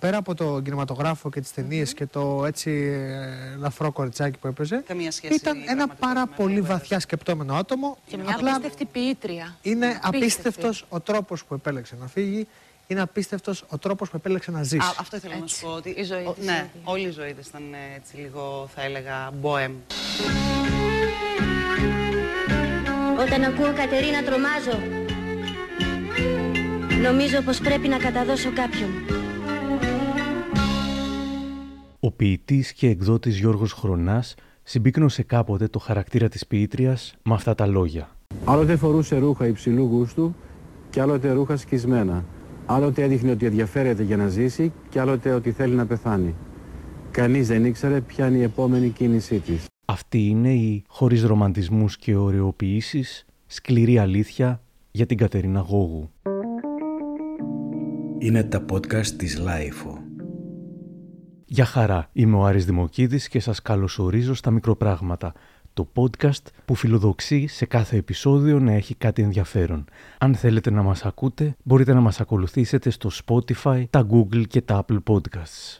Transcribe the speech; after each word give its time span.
Πέρα 0.00 0.16
από 0.16 0.34
το 0.34 0.60
κινηματογράφο 0.64 1.30
και 1.30 1.40
τις 1.40 1.52
ταινίες 1.52 1.94
και 1.94 2.06
το 2.06 2.44
έτσι 2.46 2.70
ε, 2.70 3.56
λαφρό 3.58 3.92
κοριτσάκι 3.92 4.38
που 4.38 4.46
έπαιζε, 4.46 4.84
ήταν 5.30 5.62
ένα 5.68 5.88
πάρα 5.88 6.26
πολύ 6.26 6.60
βαθιά 6.60 7.00
σκεπτόμενο 7.00 7.54
άτομο. 7.54 7.98
Και 8.06 8.16
μια 8.16 8.34
Απλά 8.34 8.50
απίστευτη 8.50 8.84
ποιήτρια. 8.84 9.56
Είναι 9.62 10.00
απίστευτος 10.02 10.84
ο 10.88 11.00
τρόπος 11.00 11.44
που 11.44 11.54
επέλεξε 11.54 11.96
να 12.00 12.06
φύγει. 12.06 12.46
Είναι 12.86 13.00
απίστευτος 13.00 13.64
ο 13.68 13.78
τρόπος 13.78 14.10
που 14.10 14.16
επέλεξε 14.16 14.50
να 14.50 14.62
ζήσει. 14.62 14.94
αυτό 14.98 15.16
ήθελα 15.16 15.36
να 15.38 15.46
σου 15.46 15.60
πω. 15.60 15.68
Ότι 15.72 15.90
η 15.90 16.02
ζωή 16.02 16.32
της, 16.36 16.44
ναι, 16.44 16.70
όλη 16.84 17.06
η 17.06 17.10
ζωή 17.10 17.34
της 17.34 17.46
ήταν 17.46 17.62
έτσι 17.96 18.16
λίγο, 18.16 18.68
θα 18.74 18.82
έλεγα, 18.82 19.30
μποέμ. 19.34 19.72
Όταν 23.20 23.42
ακούω 23.44 23.72
Κατερίνα 23.72 24.22
τρομάζω. 24.22 24.78
Νομίζω 27.02 27.40
πως 27.40 27.58
πρέπει 27.58 27.88
να 27.88 27.96
καταδώσω 27.96 28.52
κάποιον. 28.52 29.19
Ο 32.20 32.22
ποιητής 32.22 32.72
και 32.72 32.88
εκδότης 32.88 33.38
Γιώργος 33.38 33.72
Χρονάς 33.72 34.34
συμπίκνωσε 34.62 35.22
κάποτε 35.22 35.68
το 35.68 35.78
χαρακτήρα 35.78 36.28
της 36.28 36.46
ποιήτριας 36.46 37.14
με 37.22 37.34
αυτά 37.34 37.54
τα 37.54 37.66
λόγια. 37.66 38.08
Άλλοτε 38.44 38.76
φορούσε 38.76 39.18
ρούχα 39.18 39.46
υψηλού 39.46 39.84
γούστου 39.84 40.34
και 40.90 41.00
άλλοτε 41.00 41.32
ρούχα 41.32 41.56
σκισμένα. 41.56 42.24
Άλλοτε 42.66 43.02
έδειχνε 43.02 43.30
ότι 43.30 43.46
ενδιαφέρεται 43.46 44.02
για 44.02 44.16
να 44.16 44.28
ζήσει 44.28 44.72
και 44.88 45.00
άλλοτε 45.00 45.32
ότι 45.32 45.50
θέλει 45.50 45.74
να 45.74 45.86
πεθάνει. 45.86 46.34
Κανείς 47.10 47.48
δεν 47.48 47.64
ήξερε 47.64 48.00
ποια 48.00 48.26
είναι 48.26 48.36
η 48.36 48.42
επόμενη 48.42 48.88
κίνησή 48.88 49.38
της. 49.38 49.64
Αυτή 49.84 50.26
είναι 50.26 50.52
η 50.52 50.84
χωρίς 50.88 51.22
ρομαντισμούς 51.22 51.96
και 51.96 52.16
ωρεοποιήσεις 52.16 53.24
σκληρή 53.46 53.98
αλήθεια 53.98 54.62
για 54.90 55.06
την 55.06 55.16
Κατερίνα 55.16 55.60
Γώγου. 55.60 56.10
Είναι 58.18 58.42
τα 58.42 58.64
podcast 58.72 59.06
της 59.06 59.38
LIFO. 59.38 59.99
Γεια 61.52 61.64
χαρά, 61.64 62.08
είμαι 62.12 62.36
ο 62.36 62.44
Άρης 62.44 62.64
Δημοκίδης 62.64 63.28
και 63.28 63.40
σας 63.40 63.62
καλωσορίζω 63.62 64.34
στα 64.34 64.50
μικροπράγματα, 64.50 65.32
το 65.74 65.88
podcast 65.94 66.42
που 66.64 66.74
φιλοδοξεί 66.74 67.46
σε 67.46 67.66
κάθε 67.66 67.96
επεισόδιο 67.96 68.58
να 68.58 68.72
έχει 68.72 68.94
κάτι 68.94 69.22
ενδιαφέρον. 69.22 69.84
Αν 70.18 70.34
θέλετε 70.34 70.70
να 70.70 70.82
μας 70.82 71.04
ακούτε, 71.04 71.56
μπορείτε 71.62 71.94
να 71.94 72.00
μας 72.00 72.20
ακολουθήσετε 72.20 72.90
στο 72.90 73.10
Spotify, 73.24 73.84
τα 73.90 74.06
Google 74.10 74.46
και 74.48 74.60
τα 74.60 74.84
Apple 74.84 74.98
Podcasts. 75.06 75.79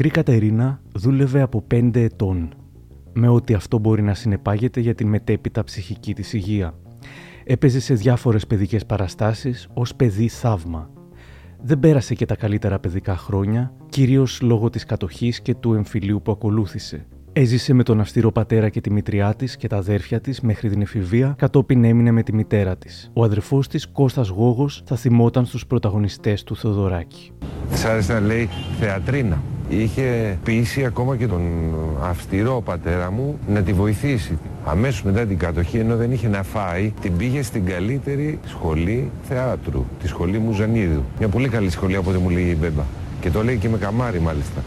Μικρή 0.00 0.14
Κατερίνα 0.22 0.80
δούλευε 0.92 1.40
από 1.40 1.64
5 1.70 1.90
ετών, 1.94 2.54
με 3.12 3.28
ό,τι 3.28 3.54
αυτό 3.54 3.78
μπορεί 3.78 4.02
να 4.02 4.14
συνεπάγεται 4.14 4.80
για 4.80 4.94
την 4.94 5.08
μετέπειτα 5.08 5.64
ψυχική 5.64 6.14
της 6.14 6.32
υγεία. 6.32 6.74
Έπαιζε 7.44 7.80
σε 7.80 7.94
διάφορες 7.94 8.46
παιδικές 8.46 8.86
παραστάσεις 8.86 9.68
ως 9.74 9.94
παιδί 9.94 10.28
θαύμα. 10.28 10.90
Δεν 11.62 11.78
πέρασε 11.78 12.14
και 12.14 12.26
τα 12.26 12.36
καλύτερα 12.36 12.78
παιδικά 12.78 13.16
χρόνια, 13.16 13.72
κυρίως 13.88 14.40
λόγω 14.40 14.70
της 14.70 14.84
κατοχής 14.84 15.40
και 15.40 15.54
του 15.54 15.74
εμφυλίου 15.74 16.22
που 16.22 16.32
ακολούθησε. 16.32 17.06
Έζησε 17.32 17.72
με 17.72 17.82
τον 17.82 18.00
αυστηρό 18.00 18.32
πατέρα 18.32 18.68
και 18.68 18.80
τη 18.80 18.90
μητριά 18.90 19.34
της 19.34 19.56
και 19.56 19.68
τα 19.68 19.76
αδέρφια 19.76 20.20
της 20.20 20.40
μέχρι 20.40 20.68
την 20.68 20.80
εφηβεία, 20.80 21.34
κατόπιν 21.38 21.84
έμεινε 21.84 22.10
με 22.10 22.22
τη 22.22 22.34
μητέρα 22.34 22.76
της. 22.76 23.10
Ο 23.12 23.24
αδερφός 23.24 23.68
της, 23.68 23.86
Κώστας 23.86 24.28
Γόγος, 24.28 24.82
θα 24.86 24.96
θυμόταν 24.96 25.44
στους 25.44 25.66
πρωταγωνιστές 25.66 26.44
του 26.44 26.56
Θεοδωράκη. 26.56 27.32
Τη 27.74 27.82
άρεσε 27.88 28.12
να 28.12 28.20
λέει 28.20 28.48
θεατρίνα. 28.80 29.42
Είχε 29.68 30.38
πείσει 30.44 30.84
ακόμα 30.84 31.16
και 31.16 31.26
τον 31.26 31.42
αυστηρό 32.02 32.62
πατέρα 32.64 33.10
μου 33.10 33.38
να 33.48 33.62
τη 33.62 33.72
βοηθήσει. 33.72 34.38
Αμέσως 34.64 35.02
μετά 35.02 35.26
την 35.26 35.38
κατοχή, 35.38 35.78
ενώ 35.78 35.96
δεν 35.96 36.12
είχε 36.12 36.28
να 36.28 36.42
φάει, 36.42 36.92
την 37.00 37.16
πήγε 37.16 37.42
στην 37.42 37.64
καλύτερη 37.64 38.38
σχολή 38.46 39.10
θεάτρου, 39.22 39.84
τη 40.00 40.08
σχολή 40.08 40.38
Μουζανίδου. 40.38 41.02
Μια 41.18 41.28
πολύ 41.28 41.48
καλή 41.48 41.70
σχολή 41.70 41.96
από 41.96 42.10
ό,τι 42.10 42.18
μου 42.18 42.30
λέει 42.30 42.44
η 42.44 42.56
Μπέμπα. 42.60 42.82
Και 43.20 43.30
το 43.30 43.44
λέει 43.44 43.56
και 43.56 43.68
με 43.68 43.78
καμάρι 43.78 44.20
μάλιστα. 44.20 44.62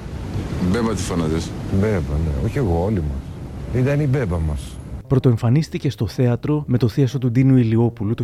Μπέμπα 0.69 0.93
τη 0.93 1.01
φωνάζες. 1.01 1.51
Μπέμπα, 1.79 2.13
ναι. 2.13 2.45
Όχι 2.45 2.57
εγώ, 2.57 2.83
όλοι 2.83 3.01
μας. 3.01 3.81
Ήταν 3.81 3.99
η 3.99 4.07
Μπέμπα 4.07 4.39
μας. 4.39 4.77
Πρωτοεμφανίστηκε 5.07 5.89
στο 5.89 6.07
θέατρο 6.07 6.63
με 6.67 6.77
το 6.77 6.87
θίασο 6.87 7.17
του 7.17 7.31
Ντίνου 7.31 7.57
Ηλιόπουλου 7.57 8.13
το 8.13 8.23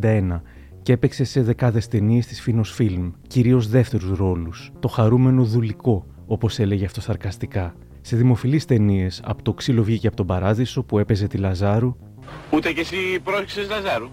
1961 0.00 0.40
και 0.82 0.92
έπαιξε 0.92 1.24
σε 1.24 1.42
δεκάδες 1.42 1.88
ταινίες 1.88 2.26
της 2.26 2.40
Φίνος 2.40 2.72
Φιλμ, 2.72 3.10
κυρίως 3.26 3.68
δεύτερους 3.68 4.18
ρόλους, 4.18 4.72
το 4.80 4.88
χαρούμενο 4.88 5.44
δουλικό, 5.44 6.06
όπως 6.26 6.58
έλεγε 6.58 6.84
αυτό 6.84 7.00
σαρκαστικά. 7.00 7.74
Σε 8.00 8.16
δημοφιλείς 8.16 8.64
ταινίες 8.64 9.20
από 9.24 9.42
το 9.42 9.52
ξύλο 9.52 9.82
βγήκε 9.82 10.06
από 10.06 10.16
τον 10.16 10.26
Παράδεισο 10.26 10.82
που 10.82 10.98
έπαιζε 10.98 11.26
τη 11.26 11.36
Λαζάρου. 11.38 11.96
Ούτε 12.50 12.72
κι 12.72 12.80
εσύ 12.80 12.96
πρόσεξες 13.24 13.68
Λαζάρου; 13.68 14.08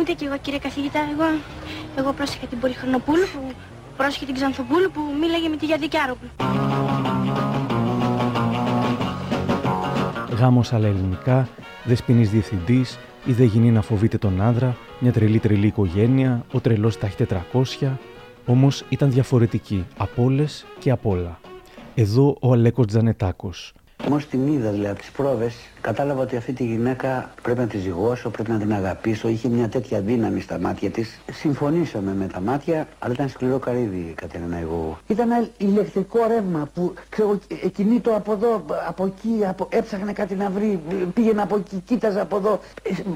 Ούτε 0.00 0.12
κι 0.12 0.24
εγώ 0.24 0.36
κύριε 0.42 0.58
καθηγητά, 0.58 1.00
εγώ, 1.12 1.24
εγώ 1.96 2.12
πρόσεχα 2.12 2.46
την 2.46 2.58
Πολυχρονοπούλου 2.58 3.24
που 3.32 3.52
πρόσεχε 4.00 4.24
την 4.24 4.34
Ξανθοπούλου 4.34 4.90
που 4.90 5.00
μίλαγε 5.20 5.48
με 5.48 5.56
τη 5.56 5.66
Γιαδικιάροπουλου. 5.66 6.30
Γάμος 10.38 10.72
αλλά 10.72 10.86
ελληνικά, 10.86 11.48
δεσποινής 11.84 12.30
διευθυντής, 12.30 12.98
η 13.24 13.32
δε 13.32 13.44
γυνή 13.44 13.70
να 13.70 13.82
φοβείται 13.82 14.18
τον 14.18 14.42
άντρα, 14.42 14.76
μια 14.98 15.12
τρελή 15.12 15.38
τρελή 15.38 15.66
οικογένεια, 15.66 16.44
ο 16.52 16.60
τρελός 16.60 16.98
τα 16.98 17.06
έχει 17.06 17.16
400, 17.82 17.98
όμως 18.46 18.84
ήταν 18.88 19.10
διαφορετική 19.10 19.86
από 19.96 20.24
όλες 20.24 20.66
και 20.78 20.90
από 20.90 21.10
όλα. 21.10 21.40
Εδώ 21.94 22.36
ο 22.40 22.52
Αλέκος 22.52 22.86
Τζανετάκος, 22.86 23.72
Μόλις 24.08 24.28
την 24.28 24.46
είδα 24.46 24.70
δηλαδή 24.70 24.90
από 24.90 24.98
τις 24.98 25.10
πρόβες, 25.10 25.54
κατάλαβα 25.80 26.22
ότι 26.22 26.36
αυτή 26.36 26.52
τη 26.52 26.64
γυναίκα 26.64 27.30
πρέπει 27.42 27.58
να 27.58 27.66
τη 27.66 27.78
ζυγώσω, 27.78 28.30
πρέπει 28.30 28.50
να 28.50 28.58
την 28.58 28.72
αγαπήσω. 28.72 29.28
Είχε 29.28 29.48
μια 29.48 29.68
τέτοια 29.68 30.00
δύναμη 30.00 30.40
στα 30.40 30.58
μάτια 30.58 30.90
της. 30.90 31.20
Συμφωνήσαμε 31.32 32.14
με 32.14 32.26
τα 32.26 32.40
μάτια, 32.40 32.88
αλλά 32.98 33.12
ήταν 33.12 33.28
σκληρό 33.28 33.58
καρύδι, 33.58 34.12
Κατερίνα, 34.16 34.58
εγώ. 34.58 34.98
Ήταν 35.06 35.30
ένα 35.30 35.48
ηλεκτρικό 35.58 36.18
ρεύμα 36.26 36.68
που 36.74 36.94
ξέρω, 37.08 37.38
εκείνη 37.62 38.00
το 38.00 38.14
από 38.14 38.32
εδώ, 38.32 38.64
από 38.88 39.04
εκεί, 39.04 39.46
από... 39.46 39.68
έψαχνε 39.70 40.12
κάτι 40.12 40.34
να 40.34 40.50
βρει. 40.50 40.80
Πήγαινε 41.14 41.42
από 41.42 41.56
εκεί, 41.56 41.82
κοίταζε 41.84 42.20
από 42.20 42.36
εδώ. 42.36 42.60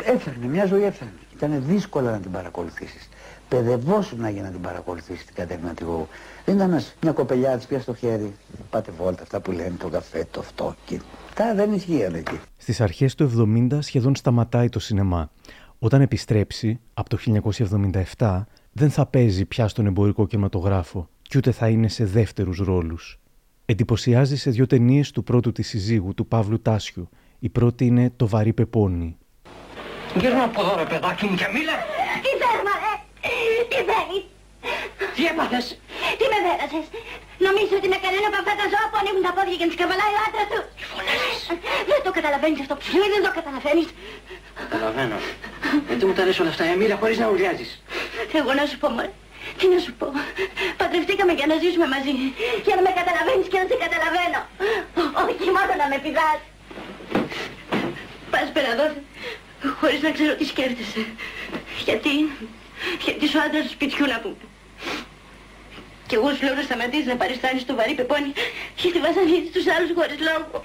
Έψαχνε, 0.05 0.47
μια 0.47 0.67
ζωή 0.67 0.85
έψαχνε. 0.85 1.13
Ήταν 1.37 1.63
δύσκολο 1.67 2.11
να 2.11 2.19
την 2.19 2.31
παρακολουθήσεις 2.31 3.09
παιδευόσουν 3.49 4.29
για 4.29 4.43
να 4.43 4.49
την 4.49 4.61
παρακολουθήσεις 4.61 5.25
την 5.25 5.35
Κατερίνα 5.35 5.75
Τιγού. 5.75 6.09
Δεν 6.45 6.55
ήταν 6.57 6.81
μια 7.01 7.13
κοπελιά 7.13 7.57
της 7.57 7.67
πια 7.67 7.81
στο 7.81 7.95
χέρι. 7.95 8.35
Πάτε 8.71 8.91
βόλτα 8.99 9.23
αυτά 9.23 9.41
που 9.41 9.53
λένε 9.53 9.75
το 9.79 9.89
καφέ, 9.89 10.27
το 10.31 10.41
αυτό. 10.41 10.75
Και 10.85 11.01
τα 11.35 11.55
δεν 11.55 11.73
ισχύαν 11.73 12.15
εκεί. 12.15 12.41
Στις 12.57 12.81
αρχές 12.81 13.15
του 13.15 13.31
70 13.71 13.79
σχεδόν 13.81 14.17
σταματάει 14.17 14.69
το 14.69 14.79
σινεμά. 14.79 15.31
Όταν 15.79 16.01
επιστρέψει, 16.01 16.81
από 16.95 17.09
το 17.09 17.19
1977, 18.17 18.43
δεν 18.73 18.91
θα 18.91 19.07
παίζει 19.07 19.45
πια 19.45 19.69
στον 19.69 19.87
εμπορικό 19.87 20.27
κινηματογράφο 20.27 21.09
και 21.23 21.39
ούτε 21.39 21.53
θα 21.53 21.69
είναι 21.69 21.89
σε 21.89 22.05
δεύτερους 22.05 22.59
ρόλους. 22.59 23.19
Εντυπωσιάζει 23.67 24.37
σε 24.37 24.51
δύο 24.51 24.67
ταινίες 24.67 25.11
του 25.11 25.23
πρώτου 25.23 25.53
της 25.53 25.69
συζύγου, 25.69 26.15
του 26.15 26.27
Παύλου 26.27 26.61
Τάσιου. 26.61 27.09
Η 27.39 27.49
πρώτη 27.49 27.87
είναι 27.87 28.13
«Το 28.17 28.29
βαρύ 28.29 28.53
πεπόνι». 28.53 29.17
Γύρω 30.19 30.43
από 30.45 30.61
εδώ 30.61 30.77
ρε 30.77 30.85
παιδάκι 30.85 31.27
μου 31.27 31.37
και 31.37 31.47
μίλα. 31.53 31.73
Τι 32.23 32.31
τι 33.69 33.77
θέλεις. 33.77 34.25
Τι 35.15 35.27
έπαθες. 35.27 35.79
Τι 36.45 36.51
με 36.51 36.57
δέρασες. 36.57 36.87
Νομίζω 37.47 37.75
ότι 37.81 37.89
με 37.95 37.99
κανένα 38.05 38.27
από 38.31 38.39
αυτά 38.43 38.53
τα 38.61 38.67
ζώα 38.73 38.85
που 38.91 38.97
ανοίγουν 39.01 39.23
τα 39.29 39.33
πόδια 39.37 39.57
και 39.61 39.67
τους 39.69 39.79
καβαλάει 39.81 40.15
ο 40.19 40.21
άντρας 40.27 40.47
του. 40.53 40.61
Τι 40.79 40.85
φωνάζεις; 40.91 41.41
Δεν 41.91 42.01
το 42.07 42.11
καταλαβαίνεις 42.19 42.59
αυτό 42.65 42.73
που 42.77 42.85
σου 42.89 42.99
δεν 43.15 43.23
το 43.27 43.31
καταλαβαίνεις. 43.39 43.89
Καταλαβαίνω. 44.63 45.17
Γιατί 45.89 46.03
μου 46.09 46.15
τα 46.19 46.23
λες 46.27 46.39
όλα 46.43 46.53
αυτά, 46.55 46.65
Εμίλα, 46.75 46.97
χωρίς 47.03 47.19
να 47.23 47.27
ουρλιάζεις. 47.31 47.71
Εγώ 48.39 48.51
να 48.59 48.65
σου 48.71 48.77
πω, 48.83 48.89
μωρέ. 48.97 49.11
Τι 49.59 49.67
να 49.73 49.79
σου 49.85 49.93
πω. 50.01 50.07
Παντρευτήκαμε 50.81 51.33
για 51.39 51.47
να 51.51 51.57
ζήσουμε 51.63 51.87
μαζί. 51.95 52.13
Για 52.67 52.75
να 52.79 52.83
με 52.87 52.91
καταλαβαίνεις 53.01 53.47
και 53.51 53.59
να 53.61 53.67
σε 53.71 53.77
καταλαβαίνω. 53.85 54.41
Όχι 55.23 55.49
μόνο 55.57 55.73
να 55.81 55.87
με 55.93 55.99
πηδάς. 56.05 56.41
Πας 58.33 58.49
πέρα 58.55 58.71
εδώ, 58.75 58.87
χωρίς 59.81 60.01
να 60.07 60.11
ξέρω 60.17 60.33
τι 60.39 60.45
σκέφτεσαι. 60.53 61.03
Γιατί 61.87 62.13
γιατί 63.05 63.25
σου 63.31 63.39
άντρας 63.45 63.63
του 63.67 63.73
σπιτιού 63.77 64.07
να 64.15 64.19
πούμε. 64.25 64.45
Και 66.15 66.21
εγώ 66.21 66.35
σου 66.35 66.45
λέω 66.45 66.55
να 66.55 66.63
σταματήσεις 66.63 67.07
να 67.07 67.17
παριστάνεις 67.17 67.65
το 67.65 67.75
βαρύ 67.75 67.95
πεπόνι 67.95 68.33
γιατί 68.83 68.99
βασανίζεις 68.99 69.51
τους 69.53 69.67
άλλους 69.75 69.91
χωρίς 69.95 70.19
λόγο. 70.29 70.65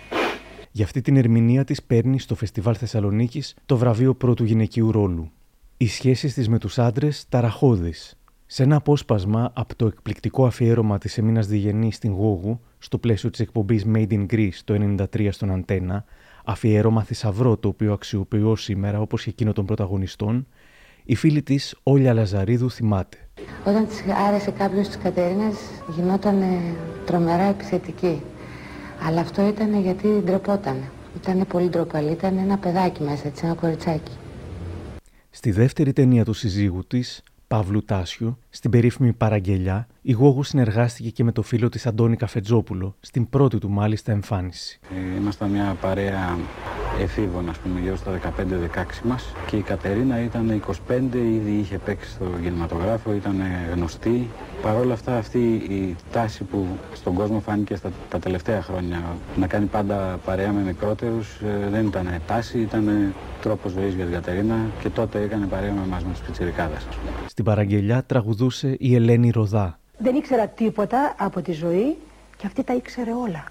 Για 0.72 0.86
αυτή 0.86 1.02
την 1.02 1.16
ερμηνεία 1.18 1.64
της 1.64 1.84
παίρνει 1.84 2.20
στο 2.20 2.36
Φεστιβάλ 2.36 2.76
Θεσσαλονίκης 2.80 3.56
το 3.66 3.78
βραβείο 3.78 4.16
πρώτου 4.16 4.44
γυναικείου 4.44 4.92
ρόλου. 4.92 5.32
Οι 5.78 5.88
σχέσεις 5.88 6.34
της 6.34 6.50
με 6.50 6.58
τους 6.60 6.80
άντρες 6.80 7.26
ταραχώδεις. 7.30 8.20
Σε 8.46 8.64
ένα 8.64 8.76
απόσπασμα 8.76 9.52
από 9.56 9.76
το 9.76 9.86
εκπληκτικό 9.86 10.46
αφιέρωμα 10.46 10.98
της 10.98 11.18
Εμίνας 11.18 11.48
Διγενή 11.48 11.92
στην 11.92 12.12
Γόγου, 12.12 12.60
στο 12.78 12.98
πλαίσιο 12.98 13.30
της 13.30 13.40
εκπομπής 13.40 13.86
Made 13.94 14.12
in 14.12 14.26
Greece 14.34 14.60
το 14.64 14.74
1993 14.74 15.32
στον 15.32 15.52
Αντένα, 15.52 16.06
αφιέρωμα 16.46 17.04
θησαυρό 17.04 17.58
το 17.58 17.68
οποίο 17.68 17.94
αξιοποιώ 17.94 18.56
σήμερα 18.56 19.00
όπως 19.02 19.24
και 19.24 19.30
εκείνο 19.30 19.54
των 19.54 19.66
πρωταγωνιστών, 19.66 20.48
Η 21.10 21.16
φίλη 21.16 21.42
της, 21.42 21.76
Όλια 21.84 22.14
Λαζαρίδου, 22.14 22.72
θυμάται. 22.72 23.18
Όταν 23.66 23.88
της 23.88 24.04
άρεσε 24.28 24.52
κάποιος 24.52 24.88
της 24.88 24.98
Κατερίνας 24.98 25.56
γινόταν 25.96 26.44
τρομερά 27.06 27.44
επιθετική. 27.44 28.22
Αλλά 29.08 29.22
αυτό 29.22 29.48
ήταν 29.48 29.82
γιατί 29.82 30.08
ντρεπόταν. 30.08 30.78
Ήταν 31.22 31.46
πολύ 31.48 31.70
ντροπαλή, 31.70 32.12
ήταν 32.12 32.38
ένα 32.38 32.58
παιδάκι 32.58 33.04
μέσα 33.04 33.30
της, 33.30 33.44
ένα 33.44 33.54
κοριτσάκι. 33.54 34.12
Στη 35.30 35.52
δεύτερη 35.52 35.94
ταινία 35.94 36.26
του 36.26 36.34
συζύγου 36.34 36.88
της, 36.88 37.24
Παύλου 37.48 37.84
Τάσιου, 37.86 38.38
στην 38.50 38.72
περίφημη 38.72 39.14
Παραγγελιά, 39.14 39.88
η 40.02 40.12
Γόγου 40.12 40.44
συνεργάστηκε 40.44 41.10
και 41.10 41.24
με 41.24 41.32
το 41.32 41.42
φίλο 41.42 41.70
της 41.70 41.86
Αντώνη 41.86 42.16
Καφετζόπουλο, 42.16 42.96
στην 43.00 43.30
πρώτη 43.30 43.58
του 43.58 43.70
μάλιστα 43.70 44.12
εμφάνιση. 44.12 44.80
Ε, 45.14 45.16
ήμασταν 45.16 45.50
μια 45.50 45.78
παρέα 45.82 46.38
εφήβων, 47.00 47.50
ας 47.50 47.58
πούμε, 47.58 47.80
γύρω 47.80 47.96
στα 47.96 48.12
15-16 48.12 49.02
μας 49.04 49.34
και 49.48 49.56
η 49.56 49.62
Κατερίνα 49.62 50.22
ήταν 50.24 50.62
25, 50.90 51.14
ήδη 51.14 51.52
είχε 51.60 51.78
παίξει 51.78 52.10
στο 52.10 52.26
κινηματογράφο, 52.42 53.14
ήταν 53.14 53.42
γνωστή. 53.74 54.30
Παρ' 54.62 54.76
όλα 54.76 54.94
αυτά 54.94 55.18
αυτή 55.18 55.40
η 55.54 55.96
τάση 56.12 56.44
που 56.44 56.68
στον 56.94 57.14
κόσμο 57.14 57.40
φάνηκε 57.40 57.76
στα, 57.76 57.92
τα 58.10 58.20
τελευταία 58.20 58.62
χρόνια 58.62 59.04
να 59.36 59.48
κάνει 59.48 59.66
πάντα 59.66 60.20
παρέα 60.26 60.52
με 60.52 60.62
μικρότερους 60.62 61.40
ε, 61.40 61.70
δεν 61.70 61.86
ήταν 61.86 62.22
τάση, 62.28 62.60
ήταν 62.60 63.14
τρόπος 63.42 63.72
ζωής 63.72 63.94
για 63.94 64.06
την 64.06 64.14
Κατερίνα 64.14 64.56
και 64.82 64.90
τότε 64.90 65.22
έκανε 65.22 65.46
παρέα 65.46 65.72
με 65.72 65.82
εμάς 65.86 66.04
με 66.04 66.12
τους 66.12 66.22
πιτσιρικάδες. 66.22 66.88
Στην 67.28 67.44
παραγγελιά 67.44 68.04
τραγουδούσε 68.04 68.76
η 68.80 68.96
Ελένη 68.96 69.30
Ροδά. 69.30 69.80
Δεν 69.98 70.16
ήξερα 70.16 70.48
τίποτα 70.48 71.16
από 71.18 71.42
τη 71.42 71.52
ζωή 71.52 71.98
και 72.38 72.46
αυτή 72.46 72.64
τα 72.64 72.74
ήξερε 72.74 73.12
όλα. 73.12 73.44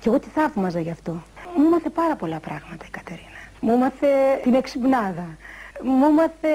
Και 0.00 0.08
εγώ 0.08 0.18
τη 0.18 0.28
θαύμαζα 0.28 0.80
γι' 0.80 0.90
αυτό. 0.90 1.22
Μου 1.56 1.68
μάθε 1.68 1.90
πάρα 1.90 2.16
πολλά 2.16 2.38
πράγματα 2.38 2.84
η 2.86 2.90
Κατερίνα. 2.90 3.28
Μου 3.60 3.76
μάθε 3.78 4.06
την 4.42 4.54
εξυπνάδα. 4.54 5.36
Μου 5.82 6.12
μάθε 6.12 6.54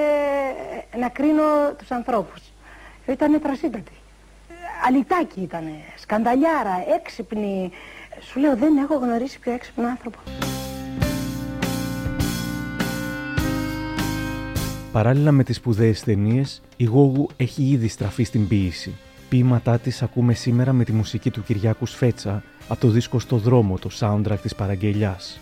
να 1.00 1.10
κρίνω 1.10 1.44
τους 1.78 1.92
ανθρώπους. 1.92 2.42
Ήταν 3.06 3.42
τρασίτατη. 3.42 3.92
Αλυτάκι 4.88 5.42
ήταν, 5.42 5.64
σκανταλιάρα, 5.98 6.84
έξυπνη. 6.96 7.72
Σου 8.20 8.40
λέω 8.40 8.56
δεν 8.56 8.78
έχω 8.78 8.96
γνωρίσει 8.96 9.40
πιο 9.40 9.52
έξυπνο 9.52 9.88
άνθρωπο. 9.88 10.18
Παράλληλα 14.92 15.32
με 15.32 15.44
τις 15.44 15.56
σπουδαίες 15.56 16.04
ταινίες, 16.04 16.62
η 16.78 16.84
Γόγου 16.84 17.30
έχει 17.38 17.64
ήδη 17.64 17.88
στραφεί 17.88 18.24
στην 18.24 18.48
ποίηση. 18.48 18.96
Ποίηματά 19.30 19.80
της 19.80 20.02
ακούμε 20.02 20.34
σήμερα 20.34 20.74
με 20.74 20.84
τη 20.84 20.92
μουσική 20.92 21.30
του 21.30 21.44
Κυριάκου 21.44 21.86
Σφέτσα 21.86 22.44
από 22.72 22.82
το 22.82 22.88
δίσκο 22.88 23.20
«Στο 23.20 23.38
δρόμο», 23.38 23.78
το 23.78 23.90
soundtrack 24.00 24.40
της 24.42 24.56
παραγγελιάς. 24.56 25.40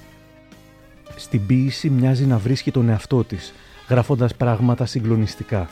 Στην 1.16 1.46
ποίηση 1.46 1.90
μοιάζει 1.90 2.26
να 2.26 2.38
βρίσκει 2.38 2.72
τον 2.72 2.90
εαυτό 2.90 3.24
της, 3.24 3.54
γράφοντας 3.90 4.36
πράγματα 4.36 4.86
συγκλονιστικά. 4.86 5.70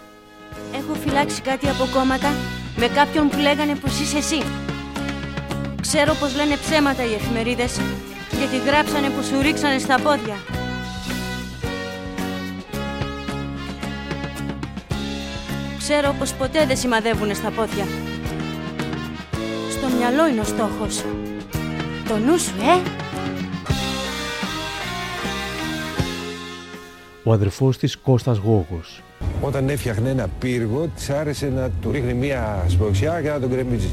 Έχω 0.73 0.93
φυλάξει 0.93 1.41
κάτι 1.41 1.67
από 1.67 1.87
κόμματα 1.93 2.29
με 2.77 2.87
κάποιον 2.87 3.29
που 3.29 3.37
λέγανε 3.37 3.75
πως 3.75 3.99
είσαι 3.99 4.17
εσύ. 4.17 4.41
Ξέρω 5.81 6.13
πως 6.13 6.35
λένε 6.35 6.55
ψέματα 6.55 7.03
οι 7.03 7.13
εφημερίδες, 7.13 7.79
γιατί 8.37 8.57
γράψανε 8.69 9.09
πως 9.09 9.25
σου 9.25 9.41
ρίξανε 9.41 9.77
στα 9.77 9.99
πόδια. 9.99 10.35
Ξέρω 15.77 16.15
πως 16.19 16.33
ποτέ 16.33 16.65
δεν 16.65 16.77
σημαδεύουνε 16.77 17.33
στα 17.33 17.49
πόδια. 17.51 17.85
Στο 19.69 19.87
μυαλό 19.97 20.27
είναι 20.27 20.39
ο 20.39 20.43
στόχος. 20.43 21.03
Το 22.07 22.17
νου 22.17 22.39
σου, 22.39 22.53
ε! 22.59 22.89
Ο 27.23 27.31
αδερφός 27.31 27.77
της 27.77 27.97
Κώστας 27.97 28.37
Γόγος. 28.37 29.01
Όταν 29.41 29.69
έφτιαχνε 29.69 30.09
ένα 30.09 30.29
πύργο, 30.39 30.87
της 30.95 31.09
άρεσε 31.09 31.51
να 31.55 31.69
του 31.81 31.91
ρίχνει 31.91 32.13
μία 32.13 32.65
σπροξιά 32.67 33.21
και 33.21 33.29
να 33.29 33.39
τον 33.39 33.49
γκρεμίζει. 33.49 33.89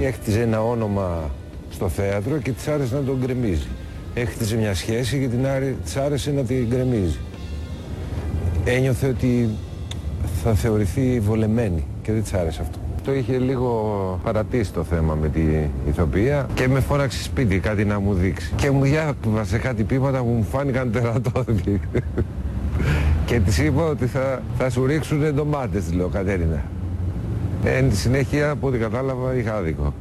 Έχτιζε 0.00 0.40
ένα 0.40 0.62
όνομα 0.62 1.30
στο 1.72 1.88
θέατρο 1.88 2.38
και 2.38 2.50
της 2.50 2.68
άρεσε 2.68 2.94
να 2.94 3.00
τον 3.00 3.18
γκρεμίζει. 3.20 3.68
Έχτιζε 4.14 4.56
μια 4.56 4.74
σχέση 4.74 5.20
και 5.20 5.28
την 5.28 5.46
άρε, 5.46 5.74
της 5.84 5.96
άρεσε 5.96 6.30
να 6.32 6.42
την 6.42 6.66
γκρεμίζει. 6.68 7.18
Ένιωθε 8.64 9.06
ότι 9.08 9.48
θα 10.42 10.54
θεωρηθεί 10.54 11.20
βολεμένη 11.20 11.86
και 12.02 12.12
δεν 12.12 12.22
της 12.22 12.32
άρεσε 12.32 12.60
αυτό. 12.62 12.81
Το 13.04 13.14
είχε 13.14 13.38
λίγο 13.38 14.20
παρατήσει 14.22 14.72
το 14.72 14.84
θέμα 14.84 15.14
με 15.14 15.28
την 15.28 15.68
ηθοποιία 15.88 16.46
και 16.54 16.68
με 16.68 16.80
φώναξε 16.80 17.22
σπίτι 17.22 17.58
κάτι 17.58 17.84
να 17.84 18.00
μου 18.00 18.14
δείξει. 18.14 18.52
Και 18.56 18.70
μου 18.70 18.82
διάβασε 18.82 19.58
κάτι 19.58 19.84
πείματα 19.84 20.18
που 20.18 20.28
μου 20.28 20.42
φάνηκαν 20.42 20.92
τερατώδη. 20.92 21.80
και 23.26 23.40
της 23.40 23.58
είπα 23.58 23.84
ότι 23.84 24.06
θα, 24.06 24.42
θα 24.58 24.70
σου 24.70 24.86
ρίξουν 24.86 25.34
ντομάτες, 25.34 25.92
λέω 25.92 26.08
Κατέρινα. 26.08 26.62
Εν 27.64 27.88
τη 27.88 27.96
συνέχεια, 27.96 28.50
από 28.50 28.66
ό,τι 28.66 28.78
κατάλαβα, 28.78 29.34
είχα 29.34 29.56
άδικο. 29.56 29.94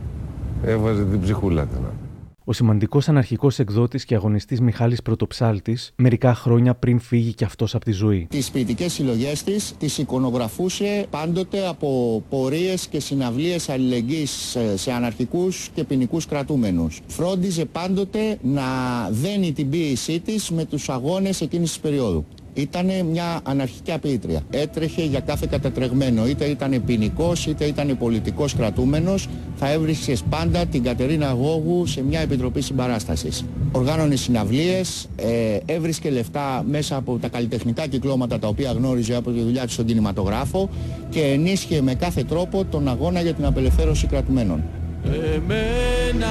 Έβαζε 0.65 1.03
την 1.03 1.21
ψυχούλα 1.21 1.63
του. 1.63 2.00
Ο 2.43 2.53
σημαντικός 2.53 3.09
αναρχικός 3.09 3.59
εκδότης 3.59 4.05
και 4.05 4.15
αγωνιστής 4.15 4.61
Μιχάλης 4.61 5.01
Πρωτοψάλτης, 5.01 5.91
μερικά 5.95 6.33
χρόνια 6.33 6.75
πριν 6.75 6.99
φύγει 6.99 7.33
και 7.33 7.45
αυτός 7.45 7.75
από 7.75 7.85
τη 7.85 7.91
ζωή. 7.91 8.27
Τις 8.29 8.51
ποιητικές 8.51 8.93
συλλογές 8.93 9.43
της 9.43 9.73
τις 9.77 9.97
εικονογραφούσε 9.97 11.05
πάντοτε 11.09 11.67
από 11.67 12.23
πορείες 12.29 12.87
και 12.87 12.99
συναυλίες 12.99 13.69
αλληλεγγύης 13.69 14.57
σε 14.75 14.91
αναρχικούς 14.91 15.69
και 15.73 15.83
ποινικούς 15.83 16.25
κρατούμενους. 16.25 16.99
Φρόντιζε 17.07 17.65
πάντοτε 17.65 18.37
να 18.41 18.63
δένει 19.11 19.51
την 19.51 19.69
ποίησή 19.69 20.19
της 20.19 20.49
με 20.49 20.65
τους 20.65 20.89
αγώνες 20.89 21.41
εκείνης 21.41 21.69
της 21.69 21.79
περίοδου 21.79 22.25
ήταν 22.53 23.05
μια 23.11 23.39
αναρχική 23.43 23.91
απείτρια. 23.91 24.41
Έτρεχε 24.49 25.03
για 25.03 25.19
κάθε 25.19 25.47
κατατρεγμένο, 25.49 26.27
είτε 26.27 26.45
ήταν 26.45 26.83
ποινικός 26.85 27.45
είτε 27.45 27.65
ήταν 27.65 27.97
πολιτικός 27.97 28.55
κρατούμενος, 28.55 29.27
θα 29.55 29.71
έβρισκες 29.71 30.23
πάντα 30.29 30.65
την 30.65 30.83
Κατερίνα 30.83 31.31
Γόγου 31.31 31.85
σε 31.85 32.03
μια 32.03 32.19
επιτροπή 32.19 32.61
συμπαράστασης. 32.61 33.45
Οργάνωνε 33.71 34.15
συναυλίες, 34.15 35.09
ε, 35.15 35.57
έβρισκε 35.65 36.09
λεφτά 36.09 36.63
μέσα 36.67 36.95
από 36.95 37.17
τα 37.17 37.27
καλλιτεχνικά 37.27 37.87
κυκλώματα 37.87 38.39
τα 38.39 38.47
οποία 38.47 38.71
γνώριζε 38.71 39.15
από 39.15 39.31
τη 39.31 39.41
δουλειά 39.41 39.65
του 39.65 39.71
στον 39.71 39.85
κινηματογράφο 39.85 40.69
και 41.09 41.21
ενίσχυε 41.21 41.81
με 41.81 41.95
κάθε 41.95 42.23
τρόπο 42.23 42.65
τον 42.65 42.87
αγώνα 42.87 43.21
για 43.21 43.33
την 43.33 43.45
απελευθέρωση 43.45 44.07
κρατουμένων. 44.07 44.63
Εμένα 45.05 46.27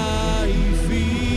Η 0.49 1.30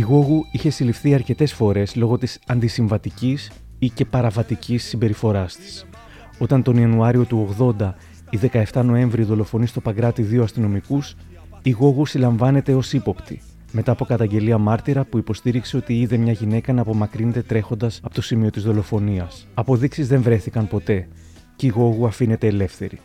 Γόγου 0.00 0.46
είχε 0.50 0.70
συλληφθεί 0.70 1.14
αρκετές 1.14 1.52
φορές 1.52 1.96
λόγω 1.96 2.18
της 2.18 2.38
αντισυμβατικής 2.46 3.50
ή 3.78 3.88
και 3.88 4.04
παραβατικής 4.04 4.84
συμπεριφοράς 4.84 5.56
της. 5.56 5.86
Όταν 6.38 6.62
τον 6.62 6.76
Ιανουάριο 6.76 7.24
του 7.24 7.54
80 7.78 7.94
η 8.30 8.38
17 8.72 8.82
Νοέμβρη 8.84 9.22
δολοφονεί 9.22 9.66
στο 9.66 9.80
Παγκράτη 9.80 10.22
δύο 10.22 10.42
αστυνομικούς, 10.42 11.16
η 11.62 11.70
Γόγου 11.70 12.06
συλλαμβάνεται 12.06 12.74
ως 12.74 12.92
ύποπτη, 12.92 13.40
μετά 13.72 13.92
από 13.92 14.04
καταγγελία 14.04 14.58
μάρτυρα 14.58 15.04
που 15.04 15.18
υποστήριξε 15.18 15.76
ότι 15.76 16.00
είδε 16.00 16.16
μια 16.16 16.32
γυναίκα 16.32 16.72
να 16.72 16.80
απομακρύνεται 16.80 17.42
τρέχοντας 17.42 18.00
από 18.02 18.14
το 18.14 18.22
σημείο 18.22 18.50
της 18.50 18.62
δολοφονίας. 18.62 19.46
Αποδείξεις 19.54 20.08
δεν 20.08 20.22
βρέθηκαν 20.22 20.68
ποτέ 20.68 21.08
και 21.56 21.66
η 21.66 21.68
Γόγου 21.68 22.06
αφήνεται 22.06 22.46
ελεύθερη. 22.46 22.98